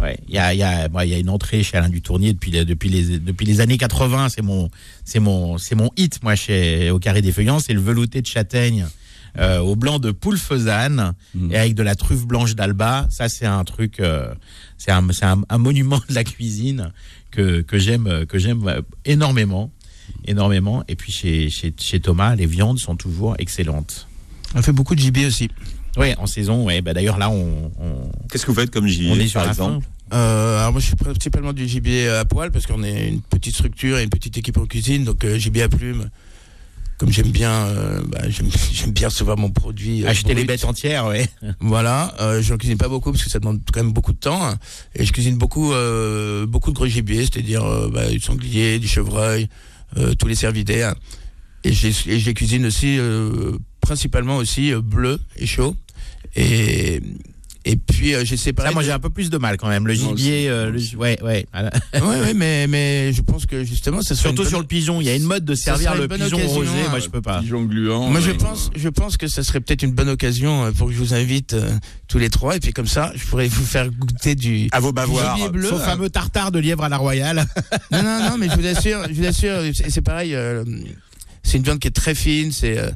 Ouais, 0.00 0.16
il 0.28 0.34
y 0.36 0.38
a, 0.38 0.54
il 0.54 0.58
y 0.58 0.62
a, 0.62 0.88
moi, 0.88 1.04
il 1.04 1.10
y 1.10 1.14
a 1.14 1.18
une 1.18 1.28
entrée 1.30 1.64
chez 1.64 1.76
Alain 1.76 1.88
du 1.88 2.00
Tournier 2.00 2.32
depuis 2.32 2.52
les, 2.52 2.64
depuis 2.64 2.88
les, 2.88 3.18
depuis 3.18 3.44
les 3.44 3.60
années 3.60 3.76
80. 3.76 4.28
C'est 4.28 4.40
mon, 4.42 4.70
c'est 5.04 5.18
mon, 5.18 5.58
c'est 5.58 5.74
mon 5.74 5.90
hit, 5.96 6.22
moi, 6.22 6.36
chez, 6.36 6.90
au 6.92 7.00
Carré 7.00 7.20
des 7.22 7.32
Feuillants. 7.32 7.58
C'est 7.58 7.72
le 7.72 7.80
velouté 7.80 8.22
de 8.22 8.26
châtaigne, 8.26 8.86
euh, 9.38 9.58
au 9.60 9.76
blanc 9.76 9.98
de 9.98 10.10
poule 10.10 10.36
faisane 10.38 11.12
Mm. 11.34 11.52
et 11.52 11.56
avec 11.58 11.74
de 11.74 11.82
la 11.82 11.94
truffe 11.94 12.26
blanche 12.26 12.54
d'Alba. 12.54 13.06
Ça, 13.10 13.28
c'est 13.28 13.46
un 13.46 13.64
truc, 13.64 14.00
euh, 14.00 14.32
c'est 14.78 14.90
un, 14.90 15.06
c'est 15.12 15.24
un, 15.24 15.42
un 15.48 15.58
monument 15.58 16.00
de 16.08 16.14
la 16.14 16.24
cuisine 16.24 16.92
que, 17.30 17.60
que 17.60 17.78
j'aime, 17.78 18.26
que 18.26 18.38
j'aime 18.38 18.66
euh, 18.68 18.80
énormément, 19.04 19.70
énormément. 20.24 20.82
Et 20.88 20.96
puis, 20.96 21.12
chez, 21.12 21.50
chez, 21.50 21.72
chez 21.78 22.00
Thomas, 22.00 22.34
les 22.34 22.46
viandes 22.46 22.78
sont 22.78 22.96
toujours 22.96 23.34
excellentes. 23.38 24.08
On 24.54 24.62
fait 24.62 24.72
beaucoup 24.72 24.94
de 24.94 25.00
gibier 25.00 25.26
aussi. 25.26 25.50
Ouais, 25.96 26.14
en 26.18 26.26
saison, 26.26 26.64
ouais. 26.64 26.80
Bah, 26.80 26.94
d'ailleurs, 26.94 27.18
là, 27.18 27.28
on, 27.30 27.70
on, 27.80 28.10
Qu'est-ce 28.30 28.46
que 28.46 28.50
vous 28.52 28.60
faites 28.60 28.70
comme 28.70 28.86
gibier 28.86 29.10
on 29.12 29.16
est 29.16 29.26
sur 29.26 29.34
par 29.40 29.44
la 29.44 29.50
exemple 29.50 29.82
fin. 29.82 30.16
Euh, 30.16 30.60
alors 30.60 30.72
moi 30.72 30.80
je 30.80 30.86
suis 30.86 30.96
principalement 30.96 31.52
du 31.52 31.68
gibier 31.68 32.08
à 32.08 32.24
poil 32.24 32.50
parce 32.50 32.64
qu'on 32.66 32.82
est 32.82 33.08
une 33.10 33.20
petite 33.20 33.52
structure 33.52 33.98
et 33.98 34.04
une 34.04 34.08
petite 34.08 34.38
équipe 34.38 34.56
en 34.56 34.64
cuisine 34.64 35.04
donc 35.04 35.22
euh, 35.22 35.36
gibier 35.36 35.64
à 35.64 35.68
plumes 35.68 36.08
comme 36.98 37.10
j'aime 37.12 37.30
bien 37.30 37.52
euh, 37.66 38.02
bah, 38.08 38.20
j'aime 38.28 38.90
bien 38.92 39.08
recevoir 39.08 39.36
mon 39.38 39.50
produit 39.50 40.04
euh, 40.04 40.08
Acheter 40.08 40.34
les 40.34 40.44
bêtes 40.44 40.64
entières, 40.64 41.06
ouais. 41.06 41.26
voilà 41.60 42.14
euh, 42.20 42.42
je 42.42 42.52
n'en 42.52 42.58
cuisine 42.58 42.76
pas 42.78 42.88
beaucoup 42.88 43.12
parce 43.12 43.24
que 43.24 43.30
ça 43.30 43.38
demande 43.38 43.60
quand 43.72 43.82
même 43.82 43.92
beaucoup 43.92 44.12
de 44.12 44.18
temps 44.18 44.44
hein. 44.44 44.56
et 44.94 45.04
je 45.04 45.12
cuisine 45.12 45.36
beaucoup 45.38 45.72
euh, 45.72 46.46
beaucoup 46.46 46.70
de 46.70 46.76
gros 46.76 46.86
gibier 46.86 47.20
c'est-à-dire 47.22 47.64
euh, 47.64 47.88
bah, 47.92 48.08
du 48.08 48.20
sanglier 48.20 48.78
du 48.78 48.88
chevreuil 48.88 49.48
euh, 49.96 50.14
tous 50.14 50.26
les 50.28 50.34
cervidés 50.34 50.90
et 51.64 51.72
je 51.72 51.86
les- 51.88 52.14
et 52.14 52.18
je 52.18 52.26
les 52.26 52.34
cuisine 52.34 52.66
aussi 52.66 52.98
euh, 52.98 53.56
principalement 53.80 54.36
aussi 54.36 54.72
euh, 54.72 54.80
bleu 54.80 55.18
et 55.36 55.46
chaud 55.46 55.76
et 56.36 57.00
et 57.64 57.76
puis 57.76 58.14
euh, 58.14 58.24
j'ai 58.24 58.36
séparé 58.36 58.68
Ça, 58.68 58.72
moi, 58.72 58.82
de- 58.82 58.86
j'ai 58.86 58.92
un 58.92 58.98
peu 58.98 59.10
plus 59.10 59.30
de 59.30 59.38
mal 59.38 59.56
quand 59.56 59.68
même. 59.68 59.86
Le 59.86 59.94
gibier, 59.94 60.48
euh, 60.48 60.70
le 60.70 60.78
ouais, 60.96 61.18
ouais. 61.22 61.46
ouais, 61.54 62.00
ouais, 62.00 62.34
mais, 62.34 62.66
mais 62.66 63.12
je 63.12 63.20
pense 63.22 63.46
que 63.46 63.64
justement, 63.64 64.00
ça 64.02 64.14
serait 64.14 64.28
Surtout 64.30 64.44
sur 64.48 64.58
le 64.60 64.66
pigeon. 64.66 65.00
Il 65.00 65.06
y 65.06 65.10
a 65.10 65.14
une 65.14 65.24
mode 65.24 65.44
de 65.44 65.54
servir 65.54 65.94
le 65.94 66.08
pigeon 66.08 66.24
occasion, 66.36 66.48
rosé. 66.48 66.68
euh, 66.86 66.90
Moi, 66.90 66.98
je 67.00 67.08
peux 67.08 67.20
pas. 67.20 67.40
Pigeon 67.40 67.64
gluant. 67.64 68.08
Moi, 68.10 68.20
je 68.20 68.30
euh, 68.30 68.34
pense, 68.34 68.70
je 68.74 68.88
pense 68.88 69.16
que 69.16 69.26
ça 69.28 69.42
serait 69.42 69.60
peut-être 69.60 69.82
une 69.82 69.92
bonne 69.92 70.08
occasion 70.08 70.64
euh, 70.66 70.70
pour 70.72 70.88
que 70.88 70.92
je 70.94 70.98
vous 70.98 71.14
invite 71.14 71.54
euh, 71.54 71.70
tous 72.08 72.18
les 72.18 72.30
trois, 72.30 72.56
et 72.56 72.60
puis 72.60 72.72
comme 72.72 72.86
ça, 72.86 73.12
je 73.16 73.24
pourrais 73.26 73.48
vous 73.48 73.64
faire 73.64 73.90
goûter 73.90 74.34
du. 74.34 74.68
À 74.72 74.80
vos 74.80 74.88
du 74.88 74.94
bavoirs. 74.94 75.36
gibier 75.36 75.50
bleu. 75.50 75.68
Son 75.68 75.78
fameux 75.78 76.10
tartare 76.10 76.52
de 76.52 76.58
lièvre 76.58 76.84
à 76.84 76.88
la 76.88 76.96
royale. 76.96 77.44
Non, 77.90 78.02
non, 78.02 78.30
non, 78.30 78.38
mais 78.38 78.48
je 78.50 78.56
vous 78.56 78.66
assure, 78.66 79.00
je 79.08 79.14
vous 79.14 79.26
assure, 79.26 79.60
c'est 79.88 80.00
pareil. 80.02 80.34
euh, 80.34 80.62
c'est 81.42 81.56
une 81.56 81.62
viande 81.64 81.78
qui 81.78 81.88
est 81.88 81.92
très 81.92 82.14
fine, 82.14 82.52
c'est 82.52 82.76
euh, 82.78 82.90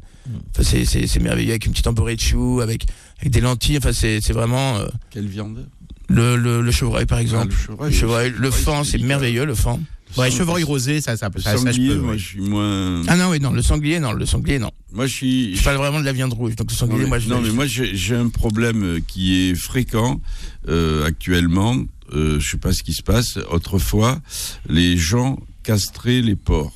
enfin, 0.57 0.63
c'est- 0.85 1.19
merveilleux 1.19 1.49
avec 1.51 1.65
une 1.65 1.71
petite 1.71 1.87
emporée 1.87 2.15
de 2.15 2.21
choux, 2.21 2.61
avec, 2.61 2.85
avec 3.23 3.31
des 3.31 3.39
lentilles, 3.41 3.77
enfin 3.77 3.93
c'est 3.93 4.19
c'est 4.21 4.33
vraiment 4.33 4.77
euh, 4.77 4.87
Quelle 5.09 5.27
viande? 5.27 5.65
le, 6.09 6.35
le, 6.35 6.61
le 6.61 6.71
chevreuil 6.71 7.05
par 7.05 7.19
exemple. 7.19 7.53
Ah, 7.79 7.85
le 7.87 7.91
chevreuil, 7.91 7.91
le 7.91 7.95
chevreuil, 7.97 8.29
le 8.31 8.37
le 8.37 8.51
chevreuil, 8.51 8.75
fan, 8.75 8.83
c'est 8.83 8.97
merveilleux 8.99 9.45
le 9.45 9.55
fan. 9.55 9.81
Ouais, 10.17 10.29
chevreuil 10.29 10.63
rosé, 10.63 11.01
ça, 11.01 11.17
ça, 11.17 11.29
Le 11.33 11.41
ça, 11.41 11.51
ça, 11.51 11.57
je 11.57 11.63
sanglier, 11.63 11.89
peux. 11.95 12.01
moi 12.01 12.11
ouais. 12.11 12.17
je 12.19 12.25
suis 12.27 12.41
moins. 12.41 13.01
Ah 13.07 13.15
non, 13.15 13.29
oui, 13.31 13.39
non, 13.39 13.51
le 13.51 13.63
sanglier, 13.63 13.99
non, 13.99 14.11
le 14.11 14.25
sanglier, 14.27 14.59
non. 14.59 14.69
Moi 14.91 15.07
je 15.07 15.13
suis. 15.13 15.55
Je 15.55 15.63
parle 15.63 15.77
vraiment 15.77 15.99
de 16.01 16.05
la 16.05 16.11
viande 16.13 16.33
rouge, 16.33 16.55
donc 16.55 16.69
le 16.69 16.73
Non, 16.73 16.77
sanglier, 16.77 17.03
mais, 17.03 17.07
moi 17.07 17.19
je 17.19 17.29
non, 17.29 17.41
mais 17.41 17.49
moi 17.49 17.65
j'ai 17.65 17.95
j'ai 17.95 18.15
un 18.15 18.27
problème 18.29 18.83
euh, 18.83 18.99
qui 19.07 19.49
est 19.49 19.55
fréquent 19.55 20.19
euh, 20.67 21.05
actuellement. 21.05 21.77
Euh, 22.11 22.39
je 22.39 22.47
sais 22.51 22.57
pas 22.57 22.73
ce 22.73 22.83
qui 22.83 22.93
se 22.93 23.01
passe. 23.01 23.39
Autrefois, 23.49 24.19
les 24.69 24.97
gens 24.97 25.39
castraient 25.63 26.21
les 26.21 26.35
porcs. 26.35 26.73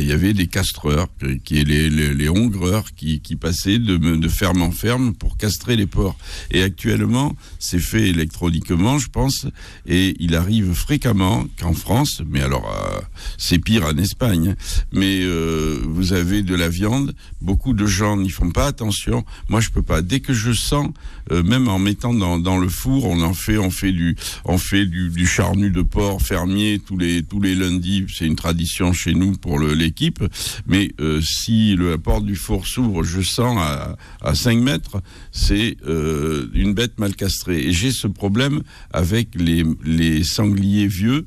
Il 0.00 0.06
y 0.08 0.12
avait 0.12 0.32
des 0.32 0.46
castreurs, 0.46 1.08
que- 1.18 1.34
qui 1.34 1.64
les, 1.64 1.88
les, 1.90 2.14
les 2.14 2.28
hongreurs 2.28 2.92
qui, 2.94 3.20
passaient 3.36 3.78
de, 3.78 3.96
me- 3.96 4.16
de 4.16 4.28
ferme 4.28 4.62
en 4.62 4.70
ferme 4.70 5.14
pour 5.14 5.36
castrer 5.36 5.76
les 5.76 5.86
porcs. 5.86 6.16
Et 6.50 6.62
actuellement, 6.62 7.34
c'est 7.58 7.78
fait 7.78 8.08
électroniquement, 8.08 8.98
je 8.98 9.08
pense, 9.08 9.46
et 9.86 10.14
il 10.20 10.34
arrive 10.34 10.72
fréquemment 10.72 11.46
qu'en 11.60 11.72
France, 11.74 12.22
mais 12.26 12.40
alors 12.40 12.68
euh, 12.70 13.00
c'est 13.38 13.58
pire 13.58 13.84
en 13.86 13.96
Espagne, 13.98 14.54
mais 14.92 15.20
euh, 15.22 15.78
vous 15.84 16.12
avez 16.12 16.42
de 16.42 16.54
la 16.54 16.68
viande, 16.68 17.14
beaucoup 17.40 17.72
de 17.72 17.86
gens 17.86 18.16
n'y 18.16 18.30
font 18.30 18.50
pas 18.50 18.66
attention. 18.66 19.24
Moi, 19.48 19.60
je 19.60 19.70
peux 19.70 19.82
pas. 19.82 20.02
Dès 20.02 20.20
que 20.20 20.32
je 20.32 20.52
sens, 20.52 20.88
euh, 21.32 21.42
même 21.42 21.68
en 21.68 21.78
mettant 21.78 22.14
dans, 22.14 22.58
le 22.58 22.68
four, 22.68 23.04
on 23.06 23.20
en 23.22 23.34
fait, 23.34 23.58
on 23.58 23.70
fait 23.70 23.92
du, 23.92 24.16
on 24.44 24.58
fait 24.58 24.86
du, 24.86 25.10
du 25.10 25.26
charnu 25.26 25.70
de 25.70 25.82
porc 25.82 26.20
fermier 26.22 26.80
tous 26.84 26.96
les 26.98 27.22
tous 27.22 27.40
les 27.40 27.54
lundis. 27.54 28.06
C'est 28.12 28.26
une 28.26 28.36
tradition 28.36 28.92
chez 28.92 29.14
nous 29.14 29.32
pour 29.32 29.58
le- 29.58 29.74
l'équipe. 29.84 30.22
Mais 30.66 30.90
euh, 31.00 31.20
si 31.20 31.76
le 31.76 31.90
la 31.90 31.98
porte 31.98 32.24
du 32.24 32.34
four 32.34 32.66
s'ouvre, 32.66 33.04
je 33.04 33.20
sens 33.20 33.56
à, 33.60 33.96
à 34.20 34.34
5 34.34 34.58
mètres, 34.58 35.00
c'est 35.30 35.76
euh, 35.86 36.48
une 36.54 36.74
bête 36.74 36.98
mal 36.98 37.14
castrée. 37.14 37.60
Et 37.68 37.72
j'ai 37.72 37.92
ce 37.92 38.08
problème 38.08 38.62
avec 38.92 39.28
les, 39.36 39.64
les 39.84 40.24
sangliers 40.24 40.88
vieux 40.88 41.26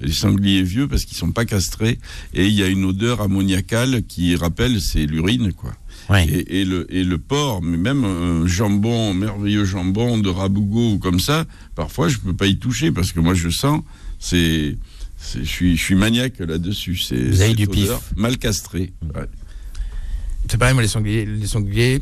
les 0.00 0.12
sangliers 0.12 0.62
vieux 0.62 0.86
parce 0.86 1.04
qu'ils 1.04 1.16
sont 1.16 1.32
pas 1.32 1.44
castrés 1.44 1.98
et 2.32 2.46
il 2.46 2.52
y 2.54 2.62
a 2.62 2.68
une 2.68 2.84
odeur 2.84 3.20
ammoniacale 3.20 4.04
qui 4.06 4.36
rappelle 4.36 4.80
c'est 4.80 5.04
l'urine 5.06 5.52
quoi. 5.52 5.72
Ouais. 6.08 6.24
Et, 6.28 6.60
et 6.60 6.64
le 6.64 6.86
et 6.94 7.02
le 7.02 7.18
porc, 7.18 7.62
mais 7.62 7.76
même 7.76 8.04
un 8.04 8.46
jambon, 8.46 9.10
un 9.10 9.14
merveilleux 9.14 9.64
jambon 9.64 10.18
de 10.18 10.28
Rabougo 10.28 10.92
ou 10.92 10.98
comme 10.98 11.18
ça, 11.18 11.46
parfois 11.74 12.06
je 12.08 12.18
peux 12.18 12.32
pas 12.32 12.46
y 12.46 12.58
toucher 12.58 12.92
parce 12.92 13.10
que 13.10 13.18
moi 13.18 13.34
je 13.34 13.48
sens 13.48 13.82
c'est- 14.20 14.76
je 15.34 15.42
suis 15.44 15.76
je 15.76 15.82
suis 15.82 15.94
maniaque 15.94 16.38
là-dessus. 16.38 16.96
C'est 16.96 17.16
Vous 17.30 17.40
avez 17.40 17.54
du 17.54 17.66
pif. 17.66 17.90
mal 18.16 18.38
castré. 18.38 18.92
Ouais. 19.14 19.26
C'est 20.50 20.56
pareil, 20.56 20.74
moi, 20.74 20.82
les 20.82 20.88
sangliers, 20.88 21.26
les 21.26 21.46
sangliers, 21.46 22.00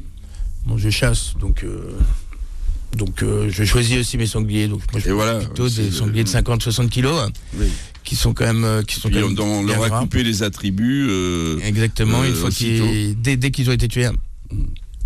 bon, 0.67 0.77
je 0.79 0.89
chasse, 0.91 1.35
donc, 1.41 1.65
euh, 1.65 1.99
donc, 2.97 3.23
euh, 3.23 3.49
je 3.51 3.65
choisis 3.65 3.99
aussi 3.99 4.17
mes 4.19 4.27
sangliers. 4.27 4.69
Donc, 4.69 4.83
moi, 4.93 5.01
je 5.05 5.09
Et 5.09 5.13
voilà, 5.13 5.39
plutôt 5.41 5.69
des 5.69 5.91
sangliers 5.91 6.23
de 6.25 6.29
50, 6.29 6.63
60 6.63 6.89
kilos, 6.91 7.21
hein, 7.21 7.31
Oui. 7.59 7.67
qui 8.05 8.15
sont 8.15 8.35
quand 8.35 8.45
même, 8.47 8.65
euh, 8.65 8.83
qui 8.83 9.01
sont 9.01 9.11
quand 9.11 9.17
on, 9.17 9.29
même 9.31 9.41
on 9.41 9.65
bien 9.65 9.75
leur 9.77 9.93
a 9.95 10.01
coupé 10.01 10.23
les 10.23 10.43
attributs. 10.45 11.07
euh, 11.09 11.59
Exactement, 11.65 12.23
euh, 12.23 12.29
une 12.29 12.35
fois 12.35 12.51
qu'ils, 12.51 13.21
dès, 13.21 13.37
dès 13.37 13.51
qu'ils 13.51 13.69
ont 13.69 13.73
été 13.73 13.89
tués. 13.89 14.07
hein. 14.07 14.15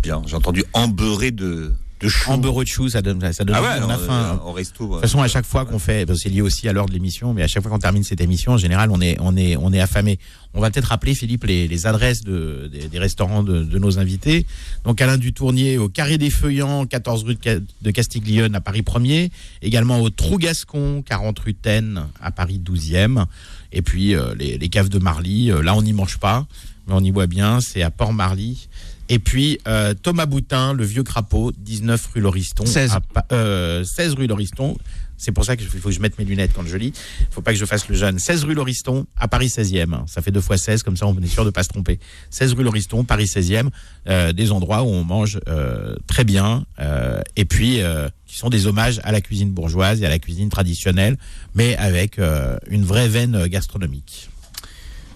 Bien, 0.03 0.21
j'ai 0.27 0.35
entendu 0.35 0.63
embeurré 0.73 1.31
de, 1.31 1.71
de. 2.01 2.09
En 2.27 2.37
beurre 2.37 2.61
de 2.61 2.65
chou, 2.67 2.89
ça 2.89 3.01
donne, 3.01 3.31
ça 3.33 3.43
donne 3.43 3.55
Ah 3.57 3.61
ouais, 3.61 3.83
on 3.85 3.89
a 3.89 3.97
faim. 3.97 4.13
euh, 4.13 4.33
hein. 4.33 4.41
au 4.45 4.51
resto. 4.51 4.87
De 4.87 4.91
toute 4.93 5.01
façon, 5.01 5.21
à 5.21 5.27
chaque 5.27 5.45
fois 5.45 5.65
qu'on 5.65 5.79
fait, 5.79 6.09
c'est 6.15 6.29
lié 6.29 6.41
aussi 6.41 6.67
à 6.67 6.73
l'heure 6.73 6.85
de 6.87 6.91
l'émission, 6.93 7.33
mais 7.33 7.43
à 7.43 7.47
chaque 7.47 7.61
fois 7.63 7.71
qu'on 7.71 7.79
termine 7.79 8.03
cette 8.03 8.21
émission, 8.21 8.53
en 8.53 8.57
général, 8.57 8.89
on 8.91 8.99
est, 9.01 9.17
on 9.19 9.35
est, 9.37 9.55
on 9.57 9.71
est 9.73 9.79
affamé. 9.79 10.19
On 10.53 10.59
va 10.59 10.69
peut-être 10.69 10.85
rappeler, 10.85 11.15
Philippe, 11.15 11.45
les, 11.45 11.67
les 11.67 11.87
adresses 11.87 12.23
de, 12.23 12.69
des, 12.71 12.87
des 12.89 12.99
restaurants 12.99 13.41
de, 13.43 13.63
de 13.63 13.79
nos 13.79 13.99
invités. 13.99 14.45
Donc, 14.83 14.99
Alain 15.01 15.17
Dutournier 15.17 15.77
au 15.77 15.87
Carré 15.87 16.17
des 16.17 16.29
Feuillants, 16.29 16.85
14 16.85 17.23
rue 17.23 17.35
de, 17.35 17.39
Ca- 17.41 17.59
de 17.81 17.91
Castiglione 17.91 18.53
à 18.55 18.59
Paris 18.61 18.81
1er. 18.81 19.29
Également 19.61 19.99
au 20.01 20.09
Trou 20.09 20.37
Gascon, 20.37 21.03
40 21.05 21.39
rue 21.39 21.53
Taine 21.53 22.07
à 22.21 22.31
Paris 22.31 22.61
12e. 22.63 23.25
Et 23.71 23.81
puis, 23.81 24.13
euh, 24.15 24.33
les, 24.37 24.57
les 24.57 24.69
caves 24.69 24.89
de 24.89 24.99
Marly, 24.99 25.49
euh, 25.51 25.61
là, 25.63 25.73
on 25.75 25.81
n'y 25.81 25.93
mange 25.93 26.17
pas, 26.17 26.45
mais 26.87 26.93
on 26.95 26.99
y 27.01 27.11
boit 27.11 27.27
bien, 27.27 27.61
c'est 27.61 27.81
à 27.81 27.89
Port-Marly. 27.91 28.67
Et 29.13 29.19
puis 29.19 29.59
euh, 29.67 29.93
Thomas 29.93 30.25
Boutin, 30.25 30.73
le 30.73 30.85
vieux 30.85 31.03
crapaud, 31.03 31.51
19 31.57 32.09
rue 32.15 32.21
Lauriston. 32.21 32.65
16. 32.65 32.91
à 32.93 33.01
Pa- 33.01 33.25
euh, 33.33 33.83
16 33.83 34.13
rue 34.13 34.25
Lauriston. 34.27 34.77
C'est 35.17 35.31
pour 35.33 35.45
ça 35.45 35.55
qu'il 35.55 35.67
faut 35.67 35.89
que 35.89 35.93
je 35.93 35.99
mette 35.99 36.17
mes 36.17 36.25
lunettes 36.25 36.51
quand 36.55 36.65
je 36.65 36.75
lis. 36.77 36.93
Il 37.19 37.27
faut 37.29 37.41
pas 37.43 37.51
que 37.51 37.59
je 37.59 37.65
fasse 37.65 37.87
le 37.89 37.93
jeune. 37.95 38.17
16 38.17 38.43
rue 38.45 38.55
Lauriston, 38.55 39.05
à 39.17 39.27
Paris 39.27 39.49
16e. 39.49 40.07
Ça 40.07 40.21
fait 40.23 40.31
deux 40.31 40.41
fois 40.41 40.57
16, 40.57 40.81
comme 40.81 40.97
ça 40.97 41.05
on 41.05 41.15
est 41.21 41.27
sûr 41.27 41.45
de 41.45 41.51
pas 41.51 41.61
se 41.61 41.67
tromper. 41.69 41.99
16 42.31 42.53
rue 42.53 42.63
Lauriston, 42.63 43.03
Paris 43.03 43.25
16e. 43.25 43.69
euh, 44.07 44.31
des 44.33 44.51
endroits 44.51 44.81
où 44.81 44.87
on 44.87 45.03
mange 45.03 45.39
euh, 45.47 45.95
très 46.07 46.23
bien. 46.23 46.65
euh, 46.79 47.21
et 47.35 47.45
puis, 47.45 47.81
euh, 47.83 48.07
qui 48.25 48.37
sont 48.39 48.49
des 48.49 48.65
hommages 48.65 48.99
à 49.03 49.11
la 49.11 49.21
cuisine 49.21 49.51
bourgeoise 49.51 50.01
et 50.01 50.05
à 50.07 50.09
la 50.09 50.17
cuisine 50.17 50.49
traditionnelle, 50.49 51.17
mais 51.53 51.75
avec 51.75 52.17
euh, 52.17 52.57
une 52.69 52.83
vraie 52.85 53.07
veine 53.09 53.45
gastronomique. 53.47 54.29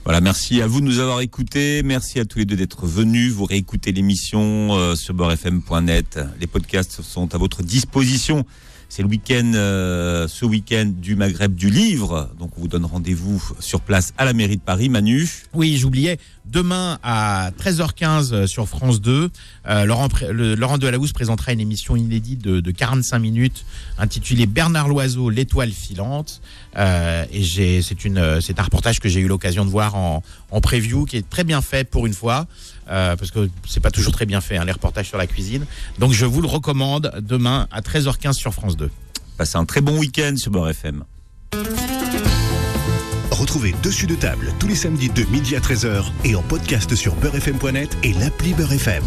Voilà, 0.05 0.21
merci 0.21 0.61
à 0.61 0.67
vous 0.67 0.81
de 0.81 0.85
nous 0.85 0.99
avoir 0.99 1.21
écoutés. 1.21 1.81
Merci 1.83 2.19
à 2.19 2.25
tous 2.25 2.37
les 2.37 2.45
deux 2.45 2.55
d'être 2.55 2.85
venus. 2.85 3.33
Vous 3.33 3.45
réécoutez 3.45 3.91
l'émission 3.91 4.75
euh, 4.75 4.93
sur 4.93 5.15
beurrefm.net. 5.15 6.19
Les 6.39 6.45
podcasts 6.45 7.01
sont 7.01 7.33
à 7.33 7.39
votre 7.39 7.63
disposition. 7.63 8.45
C'est 8.89 9.01
le 9.01 9.09
week-end, 9.09 9.51
euh, 9.55 10.27
ce 10.27 10.45
week-end 10.45 10.89
du 10.95 11.15
Maghreb 11.15 11.53
du 11.55 11.69
livre. 11.69 12.29
Donc, 12.39 12.51
on 12.57 12.61
vous 12.61 12.67
donne 12.67 12.85
rendez-vous 12.85 13.43
sur 13.59 13.81
place 13.81 14.13
à 14.17 14.23
la 14.25 14.33
mairie 14.33 14.55
de 14.57 14.61
Paris. 14.61 14.87
Manu. 14.89 15.27
Oui, 15.53 15.75
j'oubliais. 15.77 16.17
Demain 16.45 16.99
à 17.03 17.51
13h15 17.59 18.45
sur 18.45 18.67
France 18.69 19.01
2, 19.01 19.29
euh, 19.67 19.85
Laurent, 19.85 20.07
le- 20.31 20.55
Laurent 20.55 20.77
présentera 21.13 21.51
une 21.51 21.59
émission 21.59 21.95
inédite 21.95 22.41
de, 22.41 22.59
de 22.61 22.71
45 22.71 23.17
minutes 23.19 23.65
intitulée 23.97 24.45
Bernard 24.45 24.87
Loiseau, 24.87 25.29
l'étoile 25.29 25.71
filante. 25.71 26.41
Euh, 26.77 27.25
et 27.33 27.43
c'est 27.43 27.81
euh, 28.05 28.39
c'est 28.41 28.59
un 28.59 28.63
reportage 28.63 28.99
que 28.99 29.09
j'ai 29.09 29.19
eu 29.21 29.27
l'occasion 29.27 29.65
de 29.65 29.69
voir 29.71 29.95
en, 29.95 30.21
en 30.51 30.61
preview, 30.61 31.05
qui 31.05 31.17
est 31.17 31.27
très 31.29 31.43
bien 31.43 31.61
fait 31.61 31.89
pour 31.89 32.05
une 32.05 32.13
fois, 32.13 32.45
euh, 32.89 33.15
parce 33.15 33.31
que 33.31 33.49
c'est 33.67 33.79
pas 33.79 33.91
toujours 33.91 34.13
très 34.13 34.25
bien 34.25 34.41
fait 34.41 34.57
hein, 34.57 34.65
les 34.65 34.71
reportages 34.71 35.07
sur 35.07 35.17
la 35.17 35.27
cuisine. 35.27 35.65
Donc 35.99 36.11
je 36.11 36.25
vous 36.25 36.41
le 36.41 36.47
recommande 36.47 37.11
demain 37.19 37.67
à 37.71 37.81
13h15 37.81 38.33
sur 38.33 38.53
France 38.53 38.77
2. 38.77 38.89
Passez 39.37 39.57
un 39.57 39.65
très 39.65 39.81
bon 39.81 39.97
week-end 39.97 40.35
sur 40.37 40.51
Beurre 40.51 40.69
FM. 40.69 41.03
Retrouvez 43.31 43.75
Dessus 43.83 44.07
de 44.07 44.15
table 44.15 44.53
tous 44.59 44.67
les 44.67 44.75
samedis 44.75 45.09
de 45.09 45.23
midi 45.25 45.55
à 45.55 45.59
13h 45.59 46.05
et 46.23 46.35
en 46.35 46.41
podcast 46.41 46.95
sur 46.95 47.15
beurrefm.net 47.15 47.97
et 48.03 48.13
l'appli 48.13 48.53
Beurre 48.53 48.73
FM. 48.73 49.03